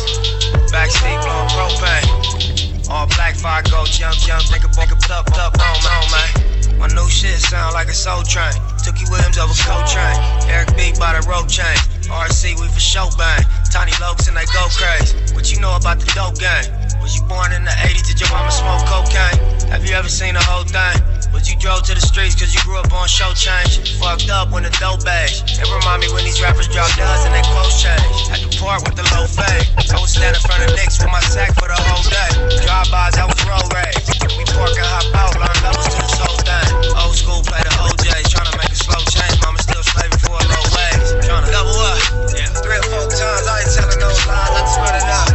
Backseat 0.74 1.22
blowing 1.22 1.48
propane. 1.54 2.49
All 2.90 3.06
black 3.06 3.36
fire 3.36 3.62
go 3.70 3.86
jump, 3.86 4.18
jump, 4.18 4.50
make 4.50 4.64
a 4.64 4.68
buck 4.74 4.90
up, 4.90 4.98
up, 5.38 5.54
on, 5.62 5.78
on, 5.86 6.10
man. 6.10 6.78
My 6.78 6.88
new 6.88 7.08
shit 7.08 7.38
sound 7.38 7.72
like 7.72 7.86
a 7.86 7.94
soul 7.94 8.24
train. 8.24 8.50
Tookie 8.82 9.08
Williams 9.10 9.38
over 9.38 9.54
Coltrane. 9.62 10.18
Eric 10.50 10.74
B 10.74 10.92
by 10.98 11.14
the 11.14 11.22
rope 11.28 11.46
chain. 11.46 11.76
RC, 12.10 12.58
we 12.58 12.66
for 12.66 12.80
show 12.80 13.06
bang. 13.16 13.44
Tiny 13.70 13.92
Lokes 14.02 14.26
and 14.26 14.36
they 14.36 14.44
go 14.50 14.66
crazy. 14.74 15.14
What 15.34 15.52
you 15.52 15.60
know 15.60 15.76
about 15.76 16.00
the 16.00 16.10
dope 16.18 16.40
game? 16.40 16.66
Was 17.00 17.14
you 17.14 17.22
born 17.30 17.52
in 17.52 17.62
the 17.62 17.70
80s? 17.70 18.08
Did 18.08 18.20
your 18.20 18.30
mama 18.30 18.50
smoke 18.50 18.82
cocaine? 18.90 19.38
Have 19.70 19.86
you 19.86 19.94
ever 19.94 20.08
seen 20.08 20.34
the 20.34 20.42
whole 20.42 20.64
thing? 20.64 21.19
Was 21.30 21.46
you 21.46 21.54
drove 21.62 21.86
to 21.86 21.94
the 21.94 22.02
streets 22.02 22.34
cause 22.34 22.50
you 22.50 22.60
grew 22.66 22.74
up 22.74 22.90
on 22.90 23.06
show 23.06 23.30
change? 23.38 23.94
Fucked 24.02 24.30
up 24.30 24.50
when 24.50 24.66
the 24.66 24.74
dope 24.82 25.06
age. 25.06 25.46
It 25.46 25.68
remind 25.70 26.02
me 26.02 26.10
when 26.10 26.26
these 26.26 26.42
rappers 26.42 26.66
drop 26.66 26.90
duds 26.98 27.22
and 27.22 27.30
they 27.30 27.42
clothes 27.46 27.78
change. 27.78 28.34
At 28.34 28.42
the 28.42 28.50
park 28.58 28.82
with 28.82 28.98
the 28.98 29.06
low 29.14 29.30
fade. 29.30 29.62
I 29.78 29.98
was 30.02 30.10
standing 30.10 30.34
in 30.34 30.42
front 30.42 30.66
of 30.66 30.74
Knicks 30.74 30.98
with 30.98 31.10
my 31.14 31.22
sack 31.22 31.54
for 31.54 31.70
the 31.70 31.78
whole 31.78 32.02
day. 32.10 32.30
Drive-bys, 32.66 33.14
I 33.14 33.30
was 33.30 33.38
road 33.46 33.62
rage. 33.70 33.94
We 34.34 34.42
park 34.58 34.74
and 34.74 34.90
hop 34.90 35.06
out, 35.14 35.38
learn 35.38 35.58
levels 35.62 35.86
to 35.86 36.02
this 36.02 36.18
whole 36.18 36.40
thing. 36.42 36.70
Old 36.98 37.14
school 37.14 37.40
play 37.46 37.62
the 37.62 37.74
OJs, 37.78 38.26
tryna 38.26 38.54
make 38.58 38.74
a 38.74 38.78
slow 38.78 38.98
change. 39.06 39.38
Mama 39.46 39.62
still 39.62 39.86
slaving 39.86 40.18
for 40.26 40.34
a 40.34 40.44
low 40.50 40.64
wage. 40.74 41.30
Tryna 41.30 41.46
double 41.54 41.78
up. 41.78 42.02
Yeah. 42.34 42.50
Three 42.58 42.74
or 42.74 42.86
four 42.90 43.06
times, 43.06 43.46
I 43.46 43.62
ain't 43.62 43.70
telling 43.70 44.02
no 44.02 44.10
lies, 44.26 44.50
I 44.50 44.60
just 44.66 44.78
run 44.82 44.94
it 44.98 45.06
up. 45.06 45.30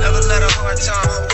Never 0.00 0.20
let 0.24 0.40
a 0.40 0.50
hard 0.56 0.80
time 0.80 1.33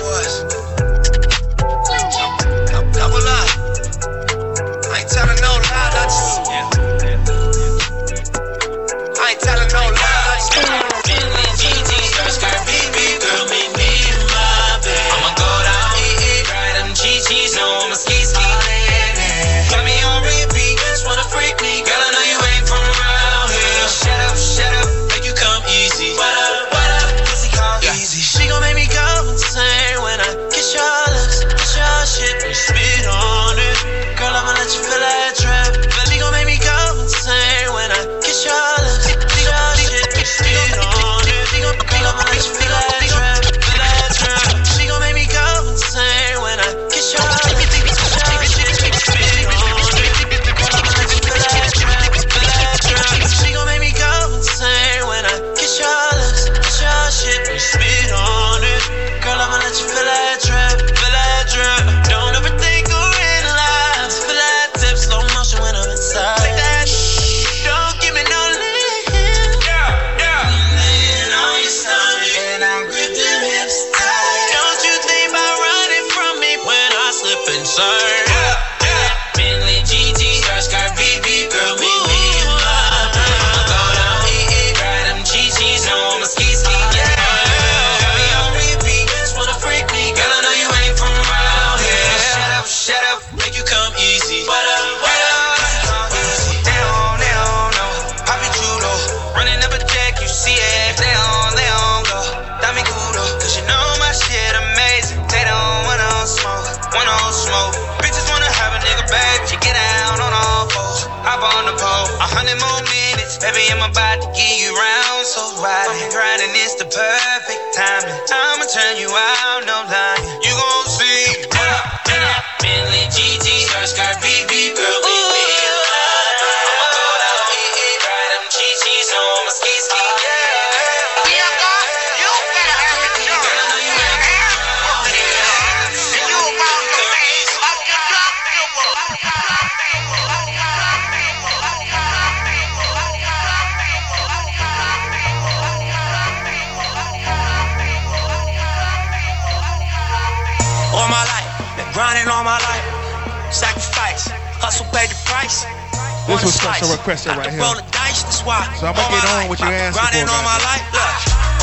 right 157.10 157.50
here. 157.50 157.58
Dice. 157.90 158.22
So 158.38 158.46
I'm 158.46 158.94
gonna 158.94 159.10
get 159.10 159.26
on 159.34 159.50
what 159.50 159.58
you 159.58 159.66
asked 159.66 159.98
for. 159.98 160.06
All 160.06 160.46
my 160.46 160.58
life, 160.62 160.86
look. 160.94 161.10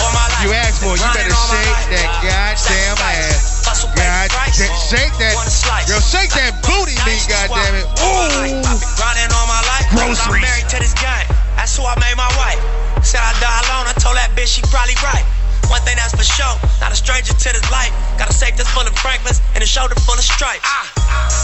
All 0.04 0.12
my 0.12 0.28
life. 0.28 0.44
You 0.44 0.52
asked 0.52 0.84
for 0.84 0.92
it. 0.92 1.00
You 1.00 1.08
better 1.16 1.32
shake 1.48 1.88
that 1.96 2.10
goddamn 2.20 3.00
ass. 3.00 3.64
God, 3.96 4.28
shake 4.92 5.16
that. 5.24 5.40
Yo, 5.88 6.04
shake 6.04 6.36
that 6.36 6.52
booty 6.68 7.00
meat, 7.08 7.24
goddamn 7.32 7.80
it. 7.80 7.88
Ooh. 8.04 8.60
Grinding 9.00 9.32
all 9.32 9.48
my 9.48 9.64
life. 9.72 9.88
I'm 9.96 10.12
Groceries. 10.12 10.44
married 10.44 10.68
to 10.68 10.84
this 10.84 10.92
game. 11.00 11.28
That's 11.56 11.72
who 11.80 11.88
I 11.88 11.96
made 12.04 12.20
my 12.20 12.28
wife. 12.36 12.60
Said 13.00 13.24
I 13.24 13.32
die 13.40 13.62
alone. 13.72 13.88
I 13.88 13.96
told 13.96 14.20
that 14.20 14.36
bitch 14.36 14.60
she 14.60 14.62
probably 14.68 15.00
right. 15.00 15.24
One 15.72 15.84
thing 15.84 15.96
that's 16.00 16.16
for 16.16 16.24
sure, 16.24 16.56
not 16.80 16.92
a 16.92 16.96
stranger 16.96 17.36
to 17.36 17.50
this 17.52 17.68
life. 17.72 17.92
Got 18.20 18.32
a 18.32 18.36
safe 18.36 18.56
that's 18.56 18.72
full 18.72 18.88
of 18.88 18.96
Franklins 19.00 19.40
and 19.56 19.64
a 19.64 19.68
shoulder 19.68 19.96
full 19.96 20.16
of 20.16 20.24
stripes. 20.24 20.64
I 20.64 20.88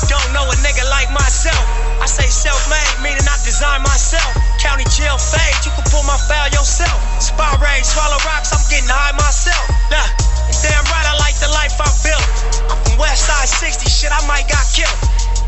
don't 0.08 0.32
know 0.32 0.48
a 0.48 0.56
nigga 0.64 0.84
like 0.92 1.12
myself. 1.12 1.60
I 2.04 2.06
say 2.06 2.28
self-made, 2.28 3.00
meaning 3.00 3.24
I 3.24 3.40
design 3.48 3.80
myself. 3.80 4.28
County 4.60 4.84
jail 4.92 5.16
fade, 5.16 5.56
you 5.64 5.72
can 5.72 5.88
pull 5.88 6.04
my 6.04 6.20
file 6.28 6.52
yourself. 6.52 7.00
Spy 7.24 7.48
raid, 7.64 7.88
swallow 7.88 8.20
rocks, 8.28 8.52
I'm 8.52 8.60
getting 8.68 8.92
high 8.92 9.16
myself. 9.16 9.64
Nah, 9.88 10.04
and 10.04 10.58
damn 10.60 10.84
right 10.92 11.08
I 11.08 11.16
like 11.24 11.40
the 11.40 11.48
life 11.56 11.80
I 11.80 11.88
built. 12.04 12.28
I'm 12.68 12.76
from 12.84 13.00
West 13.00 13.24
Side 13.24 13.48
60, 13.48 13.88
shit 13.88 14.12
I 14.12 14.20
might 14.28 14.52
got 14.52 14.68
killed. 14.76 15.00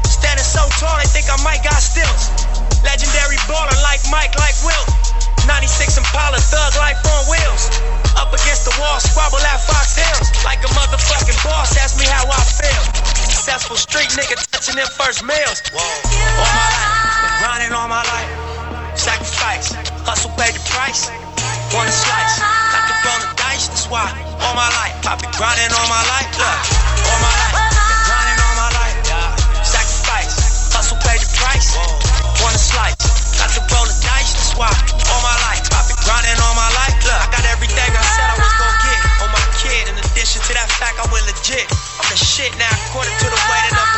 Standing 0.07 0.47
so 0.47 0.63
tall, 0.79 0.95
they 0.95 1.11
think 1.11 1.27
I 1.27 1.35
might 1.43 1.59
got 1.59 1.75
stilts. 1.75 2.31
Legendary 2.87 3.35
baller 3.51 3.75
like 3.83 3.99
Mike, 4.07 4.31
like 4.39 4.55
Wilt. 4.63 4.87
96 5.51 5.99
Impala, 5.99 6.39
thug 6.39 6.71
life 6.79 7.03
on 7.03 7.35
wheels. 7.35 7.67
Up 8.15 8.31
against 8.31 8.63
the 8.63 8.71
wall, 8.79 8.95
squabble 9.03 9.43
at 9.43 9.59
Fox 9.59 9.99
Hills. 9.99 10.31
Like 10.47 10.63
a 10.63 10.71
motherfucking 10.71 11.35
boss, 11.43 11.75
ask 11.75 11.99
me 11.99 12.07
how 12.07 12.23
I 12.31 12.39
feel. 12.47 12.83
Successful 13.27 13.75
street 13.75 14.07
nigga 14.15 14.44
touching 14.55 14.79
them 14.79 14.87
first 14.87 15.19
meals. 15.19 15.59
Whoa. 15.75 15.83
All 15.83 16.47
my 16.47 16.67
life, 16.71 17.43
grinding 17.43 17.73
all 17.75 17.91
my 17.91 17.99
life. 18.07 18.31
Sacrifice, 18.95 19.75
hustle, 20.07 20.31
pay 20.39 20.47
the 20.55 20.63
price. 20.71 21.11
One 21.75 21.91
slice, 21.91 22.39
got 22.71 22.87
to 22.87 22.95
roll 23.03 23.19
the 23.19 23.35
dice, 23.35 23.67
that's 23.67 23.91
why. 23.91 24.07
All 24.47 24.55
my 24.55 24.71
life, 24.79 24.95
I 25.03 25.19
been 25.19 25.27
grinding 25.35 25.75
all 25.75 25.87
my 25.91 25.99
life. 26.07 26.31
Look, 26.39 26.59
all 27.03 27.19
my 27.19 27.35
life, 27.35 27.67
grinding 28.07 28.39
all 28.39 28.55
my 28.55 28.71
life. 28.79 28.95
Sacrifice, 29.59 30.71
hustle, 30.71 31.03
pay 31.03 31.19
the 31.19 31.27
price. 31.35 31.75
One 32.39 32.55
slice, 32.55 32.95
got 33.35 33.51
to 33.59 33.61
roll 33.75 33.83
the 33.91 33.97
dice, 34.07 34.39
that's 34.39 34.55
why. 34.55 34.71
All 35.11 35.19
my 35.19 35.35
life, 35.51 35.67
I 35.75 35.83
been 35.83 35.99
grinding 36.07 36.39
all 36.39 36.55
my 36.55 36.71
life. 36.79 36.95
Look, 37.03 37.19
I 37.19 37.27
got 37.27 37.43
everything 37.51 37.91
I 37.91 38.03
said 38.07 38.31
I 38.31 38.39
was 38.39 38.55
gonna 38.55 38.79
get 38.87 38.99
on 39.19 39.29
my 39.35 39.43
kid. 39.59 39.91
In 39.91 39.99
addition 39.99 40.39
to 40.47 40.51
that 40.55 40.71
fact, 40.79 40.95
I 41.03 41.11
went 41.11 41.27
legit. 41.27 41.67
I'm 41.99 42.07
the 42.07 42.15
shit 42.15 42.55
now, 42.55 42.71
according 42.87 43.19
to 43.19 43.27
the 43.27 43.41
way 43.51 43.59
that 43.67 43.75
I'm 43.75 43.91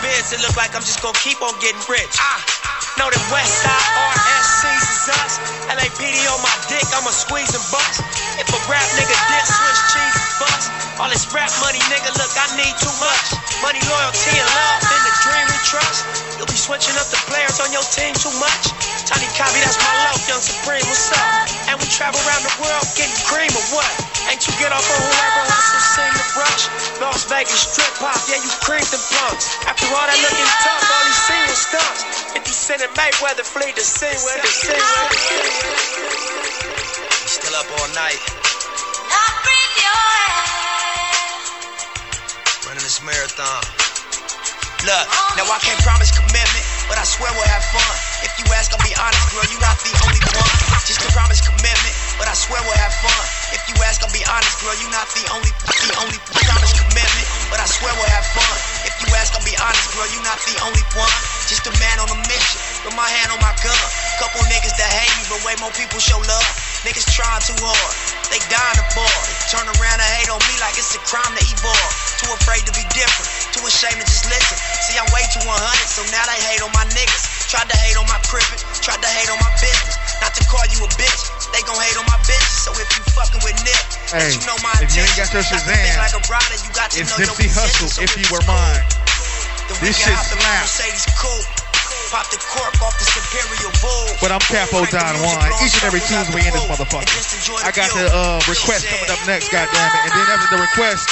positioned. 0.00 0.32
In 0.32 0.32
this 0.32 0.32
biz, 0.32 0.32
it 0.32 0.40
look 0.42 0.56
like 0.56 0.74
I'm 0.74 0.82
just 0.82 1.02
gonna 1.02 1.18
keep 1.18 1.40
on 1.42 1.54
getting 1.60 1.80
rich. 1.88 2.16
I 2.20 2.40
know 2.98 3.08
that 3.10 3.24
West 3.32 3.62
Side 3.62 3.86
RSCs 3.96 4.84
is 4.88 5.08
us. 5.08 5.32
LAPD 5.72 6.26
on 6.32 6.40
my 6.42 6.52
dick, 6.68 6.84
I'ma 6.96 7.10
squeeze 7.10 7.52
and 7.54 7.64
bust. 7.72 8.00
If 8.40 8.48
a 8.52 8.60
rap 8.70 8.84
nigga 8.96 9.16
did 9.16 9.44
switch 9.46 9.80
cheese 9.92 10.16
and 10.16 10.34
bust. 10.40 10.66
All 11.00 11.10
this 11.12 11.28
rap 11.32 11.52
money, 11.60 11.80
nigga, 11.92 12.12
look, 12.16 12.32
I 12.36 12.46
need 12.56 12.74
too 12.80 12.92
much. 13.00 13.36
Money, 13.60 13.80
loyalty, 13.88 14.32
and 14.36 14.48
love 14.48 14.80
in 14.84 15.02
the 15.04 15.14
dream 15.24 15.44
we 15.48 15.58
trust. 15.64 16.04
You'll 16.36 16.48
be 16.48 16.56
switching 16.56 16.96
up 16.96 17.08
the 17.12 17.20
players 17.28 17.60
on 17.60 17.72
your 17.72 17.84
team 17.92 18.16
too 18.16 18.32
much. 18.40 18.72
Tiny 19.04 19.28
Copy, 19.36 19.60
that's 19.60 19.78
my 19.80 19.94
love, 20.08 20.20
Young 20.28 20.40
Supreme, 20.40 20.84
what's 20.88 21.12
up? 21.12 21.28
And 21.68 21.76
we 21.80 21.86
travel 21.92 22.20
around 22.26 22.44
the 22.44 22.54
world 22.64 22.84
getting 22.96 23.16
cream 23.28 23.52
or 23.52 23.66
what? 23.76 23.92
Ain't 24.28 24.42
you 24.48 24.52
get 24.58 24.72
off 24.72 24.88
on 24.88 25.05
Las 27.36 27.44
Vegas 27.44 27.68
strip 27.68 27.92
pop, 28.00 28.16
yeah, 28.32 28.40
you 28.40 28.48
creamed 28.64 28.88
them 28.88 29.04
punks. 29.12 29.60
After 29.68 29.84
all 29.92 30.08
that 30.08 30.16
looking 30.24 30.48
tough, 30.64 30.88
all 30.88 31.04
he 31.04 31.12
seen 31.12 31.44
was 31.52 31.60
stunts. 31.68 32.00
50 32.32 32.48
Cent 32.48 32.80
and 32.80 32.88
Mayweather 32.96 33.44
flee 33.44 33.76
the 33.76 33.84
scene 33.84 34.16
where 34.24 34.40
the 34.40 34.48
scene 34.48 34.72
where 34.72 35.04
the 35.12 35.20
Still 37.28 37.52
up 37.60 37.68
all 37.76 37.92
night. 37.92 38.16
Running 42.64 42.80
this 42.80 43.04
marathon. 43.04 43.60
Look, 44.88 45.04
now 45.36 45.44
I 45.44 45.60
can't 45.60 45.80
promise 45.84 46.16
commitment, 46.16 46.64
but 46.88 46.96
I 46.96 47.04
swear 47.04 47.28
we'll 47.36 47.52
have 47.52 47.64
fun. 47.68 47.94
If 48.24 48.32
you 48.40 48.48
ask, 48.56 48.72
I'll 48.72 48.80
be 48.80 48.96
honest, 48.96 49.28
girl, 49.28 49.44
you're 49.52 49.60
not 49.60 49.76
the 49.84 49.92
only 50.08 50.24
one. 50.40 50.52
Just 50.88 51.04
to 51.04 51.12
promise 51.12 51.44
commitment, 51.44 51.95
but 52.16 52.28
I 52.28 52.34
swear 52.34 52.60
we'll 52.64 52.80
have 52.80 52.94
fun. 53.04 53.24
If 53.52 53.62
you 53.68 53.76
ask, 53.84 54.00
I'll 54.00 54.12
be 54.12 54.24
honest, 54.24 54.56
girl, 54.60 54.76
you 54.80 54.88
not 54.92 55.08
the 55.12 55.24
only, 55.32 55.52
the 55.52 55.92
only 56.00 56.18
promise 56.44 56.72
commitment, 56.76 57.26
but 57.52 57.60
I 57.60 57.66
swear 57.68 57.92
we'll 57.96 58.12
have 58.12 58.26
fun. 58.32 58.56
If 58.88 58.94
you 59.04 59.08
ask, 59.16 59.36
I'll 59.36 59.44
be 59.44 59.56
honest, 59.60 59.92
girl, 59.92 60.08
you 60.10 60.20
not 60.24 60.40
the 60.48 60.56
only 60.64 60.84
one. 60.96 61.12
Just 61.46 61.68
a 61.68 61.74
man 61.78 62.02
on 62.02 62.10
a 62.10 62.18
mission, 62.26 62.58
with 62.82 62.96
my 62.98 63.06
hand 63.06 63.30
on 63.30 63.38
my 63.38 63.54
gun. 63.62 63.86
Couple 64.18 64.42
niggas 64.50 64.74
that 64.80 64.90
hate 64.90 65.12
me, 65.20 65.24
but 65.30 65.38
way 65.46 65.54
more 65.62 65.70
people 65.76 66.00
show 66.02 66.18
love. 66.18 66.48
Niggas 66.82 67.06
trying 67.12 67.42
too 67.42 67.54
hard, 67.58 67.94
they 68.30 68.40
dying 68.50 68.78
to 68.78 68.86
ball. 68.98 69.20
Turn 69.50 69.66
around 69.66 69.98
and 69.98 70.10
hate 70.18 70.30
on 70.30 70.42
me 70.50 70.54
like 70.58 70.74
it's 70.74 70.94
a 70.96 71.00
crime 71.06 71.30
to 71.36 71.42
evolve. 71.42 71.92
Too 72.18 72.30
afraid 72.34 72.66
to 72.66 72.72
be 72.74 72.82
different, 72.96 73.28
too 73.54 73.62
ashamed 73.66 74.00
to 74.00 74.06
just 74.06 74.26
listen. 74.26 74.56
See, 74.82 74.98
I'm 74.98 75.06
way 75.14 75.22
too 75.30 75.42
100, 75.44 75.52
so 75.86 76.02
now 76.10 76.24
they 76.26 76.40
hate 76.50 76.62
on 76.64 76.72
my 76.74 76.86
niggas. 76.96 77.46
Tried 77.46 77.70
to 77.70 77.76
hate 77.78 77.94
on 77.94 78.06
my 78.10 78.18
crippin', 78.26 78.58
tried 78.82 78.98
to 79.02 79.10
hate 79.10 79.30
on 79.30 79.38
my 79.38 79.52
business. 79.62 80.05
Not 80.22 80.32
to 80.34 80.42
call 80.48 80.64
you 80.72 80.80
a 80.84 80.88
bitch, 80.96 81.22
they 81.52 81.60
gon' 81.66 81.76
hate 81.80 81.96
on 81.98 82.06
my 82.08 82.16
business. 82.24 82.64
So 82.64 82.70
if 82.76 82.88
you 82.96 83.02
fucking 83.12 83.42
with 83.44 83.56
Nick, 83.64 83.80
Hey, 84.12 84.32
you 84.34 84.40
know 84.46 84.56
my 84.62 84.72
if 84.80 84.94
you 84.96 85.02
ain't 85.02 85.16
got 85.18 85.28
your 85.32 85.42
intentions. 85.42 85.66
Not 85.66 85.66
to 85.66 85.76
think 85.76 85.92
Shazam, 85.92 86.00
like 86.00 86.16
a 86.16 86.22
rider, 86.30 86.56
you 86.62 86.70
got 86.72 86.88
to 86.92 86.96
it's 87.00 87.10
know 87.12 87.18
Nipsey. 87.26 87.48
Hustle, 87.52 87.88
So 87.90 88.02
if 88.02 88.16
if 88.16 88.22
you 88.22 88.26
were 88.32 88.44
mine. 88.48 88.80
then 89.68 89.76
This 89.82 89.82
we 89.82 89.92
shit 89.92 90.08
can 90.08 90.14
hop 90.16 90.26
the 90.30 90.38
slap. 90.40 90.62
Mercedes 90.64 91.06
coupe. 91.18 91.48
Pop 92.14 92.30
the 92.30 92.38
cork 92.38 92.70
off 92.86 92.94
the 93.02 93.04
Superior 93.04 93.66
Bull. 93.82 94.06
But 94.22 94.30
I'm 94.30 94.38
Capo 94.46 94.86
Don 94.86 95.14
Juan. 95.26 95.42
Each 95.58 95.74
and 95.74 95.84
every 95.90 95.98
Tuesday 96.06 96.38
in 96.46 96.54
this 96.54 96.62
motherfucker. 96.70 97.10
I 97.66 97.74
got 97.74 97.90
the 97.98 98.06
uh, 98.14 98.38
request 98.46 98.86
coming 98.86 99.10
up 99.10 99.18
next, 99.26 99.50
goddamn 99.50 99.90
it. 99.90 100.00
And 100.06 100.12
then 100.14 100.26
after 100.30 100.54
the 100.54 100.62
request, 100.62 101.02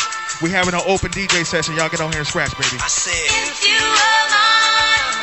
we 0.41 0.51
having 0.55 0.71
an 0.75 0.87
open 0.87 1.11
DJ 1.11 1.43
session. 1.45 1.75
Y'all 1.75 1.89
get 1.91 1.99
on 2.01 2.13
here 2.15 2.23
and 2.23 2.29
scratch, 2.29 2.55
baby. 2.55 2.79
I 2.79 2.87
said, 2.87 3.27
If 3.27 3.67
you 3.67 3.83
were 3.83 4.25
mine, 4.31 5.19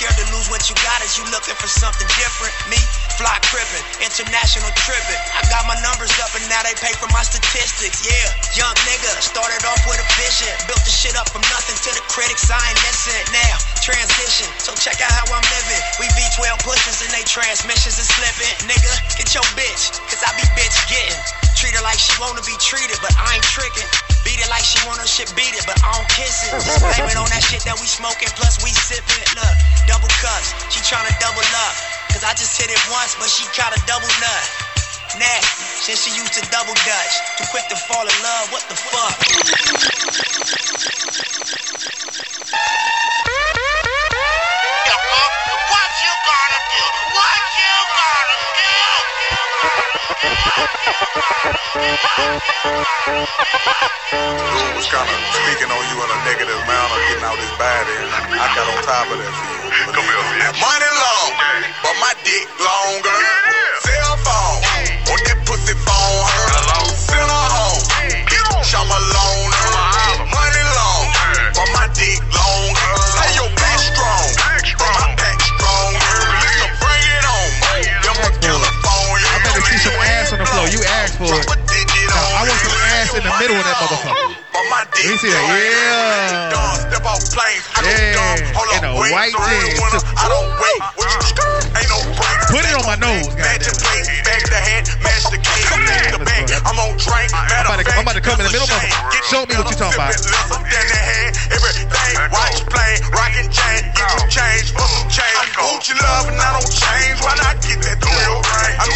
Scared 0.00 0.16
to 0.16 0.32
lose 0.32 0.48
what 0.48 0.64
you 0.64 0.72
got 0.80 1.04
as 1.04 1.20
you 1.20 1.28
looking 1.28 1.52
for 1.60 1.68
something 1.68 2.08
different. 2.16 2.56
Me, 2.72 2.80
fly 3.20 3.36
crippin', 3.52 3.84
international 4.00 4.72
trippin'. 4.72 5.20
I 5.36 5.44
got 5.52 5.68
my 5.68 5.76
numbers 5.84 6.08
up 6.24 6.32
and 6.32 6.40
now 6.48 6.64
they 6.64 6.72
pay 6.80 6.96
for 6.96 7.04
my 7.12 7.20
statistics. 7.20 8.00
Yeah, 8.08 8.32
young 8.56 8.72
nigga 8.88 9.12
started 9.20 9.60
off 9.68 9.84
with 9.84 10.00
a 10.00 10.08
vision. 10.16 10.56
Built 10.64 10.80
the 10.88 10.94
shit 10.96 11.12
up 11.20 11.28
from 11.28 11.44
nothing 11.52 11.76
to 11.84 11.90
the 11.92 12.00
critics. 12.08 12.48
I 12.48 12.56
ain't 12.56 12.80
listening 12.80 13.28
now. 13.44 13.60
Transition, 13.84 14.48
so 14.56 14.72
check 14.72 14.96
out 15.04 15.12
how 15.12 15.36
I'm 15.36 15.44
living. 15.60 15.82
We 16.00 16.08
V12 16.16 16.64
pushers 16.64 17.04
and 17.04 17.12
they 17.12 17.28
transmissions 17.28 18.00
is 18.00 18.08
slipping. 18.08 18.72
Nigga, 18.72 19.20
get 19.20 19.28
your 19.36 19.44
bitch, 19.52 20.00
cause 20.08 20.24
I 20.24 20.32
be 20.32 20.48
bitch 20.56 20.80
getting. 20.88 21.49
Treat 21.60 21.76
her 21.76 21.84
like 21.84 22.00
she 22.00 22.16
wanna 22.16 22.40
be 22.48 22.56
treated, 22.56 22.96
but 23.04 23.12
I 23.20 23.36
ain't 23.36 23.44
tricking. 23.44 23.84
Beat 24.24 24.40
it 24.40 24.48
like 24.48 24.64
she 24.64 24.80
wanna 24.88 25.04
shit 25.04 25.28
beat 25.36 25.52
it, 25.52 25.68
but 25.68 25.76
I 25.84 25.92
don't 25.92 26.08
kiss 26.08 26.48
it. 26.48 26.56
Just 26.56 26.80
blame 26.80 27.04
it 27.04 27.20
on 27.20 27.28
that 27.28 27.44
shit 27.44 27.60
that 27.68 27.76
we 27.76 27.84
smoking, 27.84 28.32
plus 28.32 28.64
we 28.64 28.72
sipping. 28.72 29.28
Look, 29.36 29.54
double 29.84 30.08
cups, 30.24 30.56
she 30.72 30.80
tryna 30.80 31.12
double 31.20 31.44
up. 31.44 31.74
Cause 32.16 32.24
I 32.24 32.32
just 32.32 32.56
hit 32.56 32.72
it 32.72 32.80
once, 32.88 33.12
but 33.20 33.28
she 33.28 33.44
tryna 33.52 33.76
double 33.84 34.08
nut. 34.24 34.44
Nasty, 35.20 35.84
since 35.84 36.00
she 36.00 36.16
used 36.16 36.32
to 36.40 36.42
double 36.48 36.72
dutch. 36.72 37.14
Too 37.36 37.44
quick 37.52 37.68
to 37.68 37.76
fall 37.76 38.08
in 38.08 38.16
love, 38.24 38.48
what 38.56 38.64
the 38.64 38.76
fuck? 38.80 39.20
Was 54.76 54.88
kind 54.92 55.08
of 55.08 55.20
speaking 55.32 55.72
on 55.72 55.82
you 55.88 55.96
in 56.04 56.08
a 56.12 56.18
negative 56.28 56.60
manner, 56.68 56.96
getting 57.08 57.24
out 57.24 57.40
his 57.40 57.48
body, 57.56 57.96
and 57.96 58.12
I 58.12 58.44
got 58.52 58.68
on 58.68 58.76
top 58.84 59.08
of 59.08 59.16
that 59.16 59.32
for 59.32 59.48
you. 59.56 59.88
Come 59.92 60.04
here, 60.04 60.52
Money 60.60 60.92
long, 61.00 61.32
but 61.80 61.96
my 61.96 62.12
dick 62.28 62.44
longer. 62.60 63.16
Cell 63.88 64.16
phone, 64.20 64.79
ass 83.10 83.18
in 83.18 83.24
the 83.26 83.34
middle 83.42 83.56
of 83.58 83.64
that 83.66 83.76
motherfucker. 83.82 84.30
Let 84.54 85.06
me 85.06 85.16
see 85.18 85.30
that. 85.30 85.42
Yeah. 85.50 86.90
Step 86.90 87.04
off 87.06 87.22
planes. 87.34 87.64
I 87.74 87.82
don't 87.82 87.90
Yeah. 87.90 88.14
dumb. 88.14 88.54
Hold 88.54 88.68
In 88.76 88.84
a 88.84 88.92
wait. 89.00 89.12
white 89.12 89.34
Three 89.34 89.60
jeans. 89.70 89.80
winners. 89.80 90.04
I 90.16 90.28
don't 90.28 90.48
wait. 90.60 90.80
What 90.94 91.08
you 91.10 91.22
skirt? 91.22 91.62
Ain't 91.78 91.88
no 91.90 91.98
break. 92.14 92.38
Put 92.50 92.62
it 92.66 92.74
on 92.78 92.86
my 92.86 92.96
nose. 92.96 93.34
Match 93.34 93.66
your 93.66 93.74
plate, 93.74 94.06
back 94.24 94.42
the 94.50 94.60
hat, 94.60 94.84
match 95.02 95.24
the 95.30 95.38
cake, 95.38 95.66
match 95.86 96.12
the 96.14 96.24
bank. 96.24 96.50
I'm 96.66 96.78
on 96.78 96.96
drink. 96.98 97.30
I'm 97.34 97.66
about, 97.66 97.80
to, 97.82 97.92
I'm 97.94 98.02
about 98.06 98.14
to 98.18 98.20
come 98.22 98.38
in 98.40 98.46
the 98.46 98.52
middle 98.54 98.68
of 98.70 98.82
it. 98.84 98.92
Show 99.30 99.46
me 99.46 99.54
what 99.58 99.70
you 99.70 99.76
talking 99.76 99.94
about. 99.98 100.14
Everything, 101.50 102.14
watch 102.30 102.58
plane, 102.70 103.00
rockin' 103.14 103.50
chain, 103.50 103.80
get 103.94 104.10
you 104.18 104.26
change 104.30 104.70
for 104.74 104.86
some 104.86 105.08
change. 105.10 105.48
Gucci 105.58 105.94
love 106.02 106.28
and 106.28 106.38
I 106.38 106.50
don't 106.58 106.70
change. 106.70 107.18
Why 107.22 107.34
not 107.42 107.56
get 107.62 107.78
that 107.82 107.98
thrill? 108.02 108.42
I'm 108.80 108.89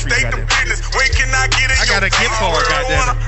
right 0.00 0.32
there. 0.32 0.46
business. 0.48 0.80
When 0.96 1.08
can 1.12 1.28
I 1.36 1.48
get 1.52 1.68
it? 1.68 1.76
I 1.76 1.84
got 1.84 2.02
a 2.02 2.08
gift 2.08 2.32
card, 2.40 2.64
goddamn 2.64 3.21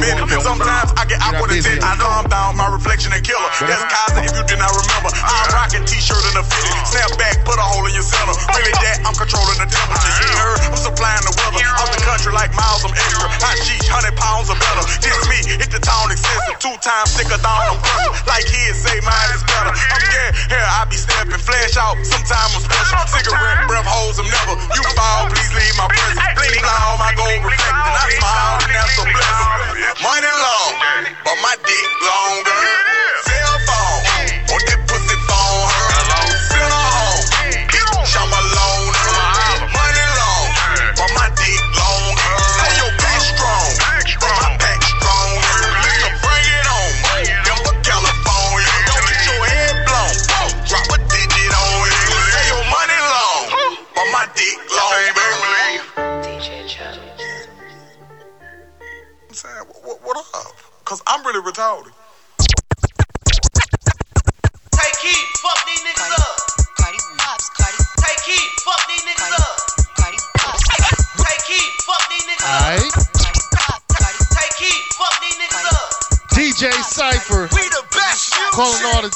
minute. 0.00 0.40
Sometimes 0.40 0.90
I 0.96 1.04
get 1.04 1.20
awkward 1.20 1.52
busy. 1.52 1.76
attention. 1.76 1.84
I 1.84 1.94
calm 2.00 2.24
down 2.32 2.56
my 2.56 2.68
reflection 2.72 3.12
and 3.12 3.20
killer. 3.20 3.50
That's 3.60 3.84
Kaiser 3.84 4.24
if 4.24 4.32
you 4.32 4.44
did 4.48 4.58
not 4.58 4.72
remember. 4.72 5.12
I'm 5.12 5.52
rocking 5.52 5.84
t-shirt 5.84 6.24
and 6.32 6.40
a 6.40 6.44
fitted. 6.44 6.72
Snap 6.88 7.12
back, 7.20 7.44
put 7.44 7.60
a 7.60 7.64
hole 7.64 7.84
in 7.84 7.92
your 7.92 8.06
center. 8.06 8.32
Really 8.60 8.76
that, 8.82 9.00
I'm 9.08 9.16
controlling 9.16 9.56
the 9.56 9.68
temperature. 9.68 10.12
You 10.20 10.28
heard? 10.36 10.60
I'm 10.68 10.76
supplying 10.76 11.24
the 11.24 11.32
weather. 11.32 11.64
Off 11.80 11.88
the 11.96 12.02
country 12.04 12.32
like 12.34 12.52
miles, 12.52 12.84
I'm 12.84 12.92
extra. 12.92 13.24
Hot 13.40 13.56
sheesh, 13.62 13.88
100 13.88 14.12
pounds 14.16 14.52
or 14.52 14.58
better. 14.58 14.84
This 15.00 15.16
me, 15.32 15.38
hit 15.56 15.70
the 15.72 15.80
town 15.80 16.12
excessive. 16.12 16.60
Two 16.60 16.76
times 16.84 17.16
thicker 17.16 17.40
down, 17.40 17.62
I'm 17.72 17.78
crushed. 17.80 18.26
Like 18.28 18.44
kids 18.44 18.84
say 18.84 19.00
mine 19.00 19.30
is 19.32 19.44
better. 19.48 19.72
I'm 19.72 20.02
yeah, 20.12 20.28
here 20.50 20.66
I 20.66 20.84
be 20.90 20.98
stepping, 20.98 21.40
flash 21.40 21.76
out. 21.80 21.96
Sometimes 22.04 22.58
I'm 22.58 22.64
special. 22.68 23.00
Cigarette 23.08 23.64
breath 23.70 23.88
holds 23.88 24.20
them 24.20 24.28
never. 24.28 24.54
You 24.76 24.82
fall, 24.92 25.30
please 25.32 25.52
leave 25.56 25.76
my 25.80 25.88
presence. 25.88 26.29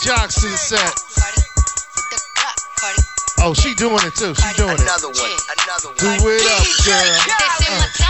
Calling 0.05 0.21
all 0.21 0.27
the 0.27 0.29
jocks 0.29 0.35
to 0.41 0.49
the 0.49 0.57
set. 0.57 1.01
Oh, 3.41 3.53
she 3.55 3.75
doing 3.75 3.99
it 4.05 4.15
too. 4.15 4.35
She 4.35 4.55
doing 4.57 4.73
it. 4.73 4.81
Another 4.81 5.09
one, 5.09 5.31
another 5.65 5.89
one. 5.89 5.97
Do 5.97 6.29
it 6.29 6.47
up, 6.47 6.67
girl. 6.85 7.99
They 7.99 8.04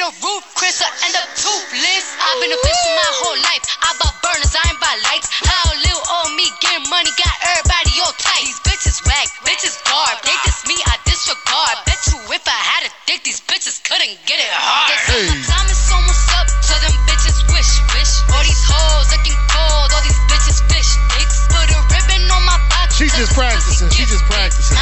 beef 0.00 0.08
and 0.08 0.16
shit 0.16 0.24
roof, 0.24 0.44
Chris, 0.56 0.80
or 0.80 0.92
end 1.04 1.14
up 1.16 1.28
toothless. 1.36 2.04
I've 2.16 2.40
been 2.40 2.52
a 2.52 2.60
bitch 2.60 2.80
for 2.80 2.94
my 2.96 3.10
whole 3.20 3.38
life. 3.44 3.62
I 3.84 3.90
bought 4.00 4.16
burners, 4.24 4.52
I 4.56 4.64
ain't 4.72 4.80
buy 4.80 4.96
lights. 5.04 5.28
How 5.28 5.76
little 5.76 6.00
old 6.00 6.32
me 6.36 6.48
getting 6.60 6.88
money 6.88 7.10
got 7.20 7.34
everybody 7.52 7.92
all 8.00 8.14
tight. 8.16 8.48
These 8.48 8.60
bitches 8.64 9.04
whack, 9.04 9.28
bitches 9.44 9.76
garb. 9.84 10.16
They 10.24 10.36
diss 10.44 10.64
me, 10.64 10.76
I 10.88 10.96
disregard. 11.04 11.84
Bet 11.84 12.00
you 12.08 12.16
if 12.32 12.44
I 12.48 12.60
had 12.64 12.82
a 12.88 12.90
dick, 13.04 13.24
these 13.24 13.40
bitches 13.44 13.82
couldn't 13.84 14.16
get 14.24 14.40
it 14.40 14.48
hard. 14.48 14.88
They 14.88 14.98
say 15.04 15.20
my 15.28 15.38
time 15.44 15.68
is 15.68 15.80
almost 15.92 16.24
up, 16.40 16.48
so 16.64 16.74
them 16.80 16.96
bitches 17.04 17.44
wish, 17.52 17.72
wish. 17.92 18.12
All 18.32 18.44
these 18.44 18.64
hoes 18.64 19.06
looking 19.12 19.36
cold, 19.52 19.88
all 19.92 20.04
these 20.04 20.20
bitches 20.32 20.64
fish 20.72 20.96
sticks. 20.96 21.44
Put 21.52 21.68
a 21.68 21.80
ribbon 21.92 22.24
on 22.32 22.42
my 22.48 22.56
box. 22.72 22.96
She 22.96 23.12
just 23.12 23.36
practicing. 23.36 23.92
She 23.92 24.08
just 24.08 24.24
practicing. 24.24 24.80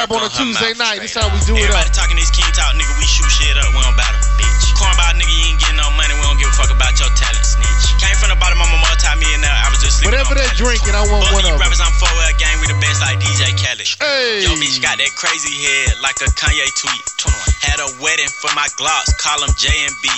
I 0.00 0.08
told 0.08 0.24
Music 0.24 0.32
her 0.32 0.32
Lab 0.32 0.32
work 0.32 0.32
on 0.32 0.32
a 0.32 0.32
Tuesday 0.32 0.72
night. 0.80 0.98
This 1.04 1.12
how 1.12 1.28
we 1.28 1.38
do 1.44 1.52
it 1.56 1.68
Everybody 1.68 1.92
up. 1.92 1.96
talking 1.96 2.16
this 2.16 2.32
king 2.32 2.48
talk, 2.56 2.72
nigga. 2.72 2.92
We 2.96 3.04
shoot 3.04 3.28
shit 3.28 3.56
up, 3.60 3.68
we 3.76 3.80
don't 3.84 3.96
battle, 4.00 4.20
bitch. 4.40 4.64
Cornball 4.80 5.12
nigga, 5.20 5.28
you 5.28 5.44
ain't 5.52 5.60
getting 5.60 5.76
no 5.76 5.88
money, 5.92 6.16
we 6.16 6.24
don't 6.24 6.40
give 6.40 6.48
a 6.48 6.56
fuck 6.56 6.72
about 6.72 6.96
your 6.96 7.12
talent, 7.20 7.44
snitch. 7.44 7.84
Came 8.00 8.16
from 8.16 8.32
the 8.32 8.38
bottom, 8.40 8.56
I'm 8.64 8.72
a 8.72 8.80
multi-millionaire, 8.80 9.52
I 9.52 9.68
was 9.68 9.80
just 9.84 10.00
sleeping 10.00 10.16
Whatever 10.16 10.40
pallets. 10.40 10.56
drinking, 10.56 10.96
I 10.96 11.04
want 11.04 11.28
one 11.36 11.44
of 11.44 11.52
them. 11.52 11.60
rappers, 11.60 11.84
I'm 11.84 11.92
4L 12.00 12.32
gang, 12.40 12.56
we 12.59 12.59
the 12.70 12.78
best 12.78 13.02
like 13.02 13.18
DJ 13.18 13.50
Khaled. 13.58 13.82
Hey. 13.98 14.46
Yo, 14.46 14.54
bitch 14.54 14.78
got 14.78 14.94
that 15.02 15.10
crazy 15.18 15.50
head 15.50 15.98
like 15.98 16.22
a 16.22 16.30
Kanye 16.38 16.66
tweet. 16.78 17.02
Had 17.60 17.82
a 17.82 17.90
wedding 17.98 18.30
for 18.40 18.50
my 18.54 18.70
Glocks, 18.78 19.10
call 19.18 19.42
them 19.42 19.50
J 19.58 19.68
and 19.84 19.96
B. 20.00 20.08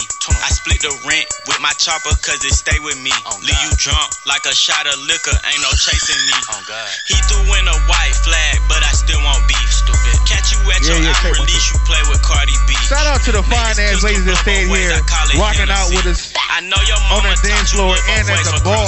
I 0.44 0.48
split 0.52 0.78
the 0.84 0.92
rent 1.08 1.26
with 1.48 1.58
my 1.64 1.72
chopper 1.80 2.12
cause 2.20 2.44
it 2.44 2.54
stay 2.54 2.76
with 2.84 3.00
me. 3.00 3.10
Oh, 3.26 3.34
Leave 3.42 3.58
you 3.64 3.72
drunk 3.80 4.06
like 4.28 4.44
a 4.46 4.54
shot 4.54 4.84
of 4.86 4.96
liquor, 5.08 5.34
ain't 5.34 5.62
no 5.64 5.72
chasing 5.74 6.20
me. 6.28 6.36
Oh, 6.52 6.60
he 7.08 7.16
threw 7.26 7.42
in 7.58 7.66
a 7.66 7.78
white 7.88 8.16
flag, 8.22 8.60
but 8.68 8.84
I 8.84 8.92
still 8.94 9.18
want 9.24 9.42
beef. 9.48 9.68
Stupid. 9.72 10.14
Catch 10.28 10.54
you 10.54 10.60
at 10.70 10.80
Yeah, 10.84 11.00
your 11.00 11.10
yeah, 11.10 11.16
take 11.24 11.34
album 11.34 11.42
one, 11.42 11.48
release, 11.48 11.66
you 11.72 11.78
play 11.88 12.02
with 12.06 12.20
Cardi 12.22 12.56
B. 12.68 12.76
Shout 12.86 13.06
out 13.08 13.20
to 13.26 13.32
the 13.32 13.42
fine 13.48 13.76
ass 13.80 14.04
ladies 14.04 14.24
that 14.28 14.38
stayed 14.44 14.68
here, 14.70 14.94
rocking 15.40 15.72
out 15.72 15.90
with 15.90 16.06
us 16.06 16.32
I 16.52 16.60
know 16.60 16.76
your 16.84 17.00
on 17.08 17.24
mama 17.24 17.32
the 17.40 17.48
dance 17.48 17.72
floor 17.72 17.96
and 17.96 18.28
at 18.28 18.44
the 18.44 18.60
bar. 18.60 18.84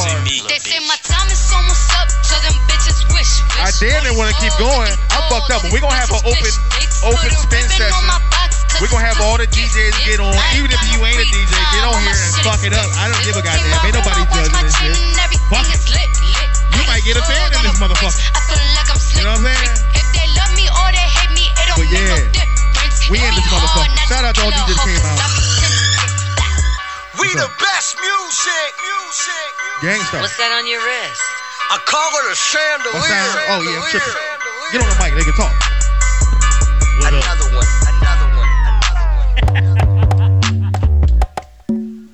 They 0.52 0.60
say 0.60 0.78
my 0.84 1.00
time 1.00 1.32
is 1.32 1.42
almost 1.48 1.88
up, 1.96 2.12
so 2.12 2.36
them 2.44 2.56
bitches 2.68 3.00
wish. 3.16 3.40
I 3.60 3.70
damn 3.78 4.02
didn't 4.02 4.18
want 4.18 4.34
to 4.34 4.36
keep 4.42 4.54
going. 4.58 4.90
I 5.14 5.18
fucked 5.30 5.50
up, 5.54 5.62
but 5.62 5.70
we're 5.70 5.84
gonna 5.84 5.96
have 5.98 6.10
an 6.10 6.22
open, 6.26 6.52
open 7.06 7.30
spin 7.32 7.66
session. 7.70 8.06
We're 8.82 8.90
gonna 8.90 9.06
have 9.06 9.22
all 9.22 9.38
the 9.38 9.46
DJs 9.46 9.94
get 10.02 10.18
on. 10.18 10.34
Even 10.58 10.70
if 10.74 10.82
you 10.90 10.98
ain't 11.06 11.22
a 11.22 11.26
DJ, 11.30 11.52
get 11.70 11.86
on 11.86 11.94
here 12.02 12.18
and 12.18 12.34
fuck 12.42 12.60
it 12.66 12.74
up. 12.74 12.90
I 12.98 13.06
don't 13.06 13.22
give 13.22 13.38
a 13.38 13.44
goddamn. 13.44 13.86
Ain't 13.86 13.94
nobody 13.94 14.22
judging 14.34 14.58
this 14.66 14.74
shit. 14.74 14.98
Fuck 15.46 15.68
it. 15.70 15.78
You 16.74 16.82
might 16.90 17.06
get 17.06 17.14
a 17.14 17.22
fan 17.22 17.54
in 17.54 17.62
this 17.62 17.78
motherfucker. 17.78 18.18
You 19.14 19.22
know 19.22 19.38
what 19.38 19.46
I'm 19.46 19.54
saying? 19.54 19.78
If 19.94 20.06
they 20.10 20.26
love 20.34 20.52
me 20.58 20.66
or 20.66 20.88
they 20.90 21.06
hate 21.06 21.32
me, 21.38 21.46
it 21.46 21.64
don't 21.70 21.78
But 21.78 21.88
yeah, 21.94 22.18
we 23.14 23.22
in 23.22 23.32
this 23.38 23.46
motherfucker. 23.46 23.94
Shout 24.10 24.26
out 24.26 24.34
to 24.34 24.42
all 24.42 24.50
DJs 24.50 24.74
that 24.74 24.82
came 24.82 25.06
out. 25.06 25.22
We 27.22 27.30
the 27.30 27.46
best 27.62 27.94
music. 28.02 28.70
Music. 28.82 29.50
Gangsta. 29.86 30.18
What's 30.18 30.36
that 30.42 30.50
on 30.50 30.66
your 30.66 30.82
wrist? 30.82 31.33
I 31.70 31.78
call 31.86 32.10
it 32.20 32.28
a 32.30 32.36
chandelier. 32.36 32.92
What's? 32.92 33.08
Oh 33.48 33.62
yeah, 33.64 33.80
I'm 33.80 33.88
tripping. 33.88 34.12
Get 34.72 34.82
on 34.84 34.88
the 34.88 34.96
mic, 35.00 35.14
they 35.16 35.24
can 35.24 35.32
talk. 35.32 35.54
What 37.00 37.14
up? 37.14 37.24
Another 37.24 37.48
one. 37.56 37.64
Another 37.88 38.28
one. 38.36 38.52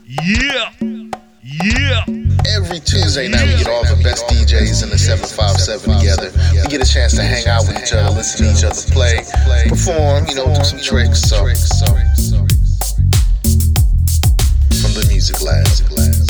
Yeah. 0.06 0.70
Yeah. 1.43 2.05
Every 2.56 2.78
Tuesday 2.81 3.27
night, 3.28 3.48
we 3.48 3.56
get 3.59 3.68
all 3.68 3.82
the 3.85 4.01
best 4.05 4.27
DJs 4.28 4.82
in 4.85 4.90
the 4.90 4.98
757 4.98 5.98
together. 5.98 6.31
We 6.52 6.68
get 6.68 6.81
a 6.81 6.89
chance 6.89 7.16
to 7.16 7.22
hang 7.22 7.47
out 7.48 7.66
with 7.66 7.82
each 7.82 7.93
other, 7.93 8.14
listen 8.14 8.47
to 8.47 8.52
each 8.52 8.64
other 8.64 8.82
play, 8.93 9.24
perform, 9.68 10.27
you 10.28 10.36
know, 10.36 10.47
do 10.55 10.62
some 10.64 10.81
tricks. 10.81 11.22
So, 11.28 11.44
from 14.78 14.94
the 14.94 15.05
music 15.10 15.43
lab. 15.43 16.30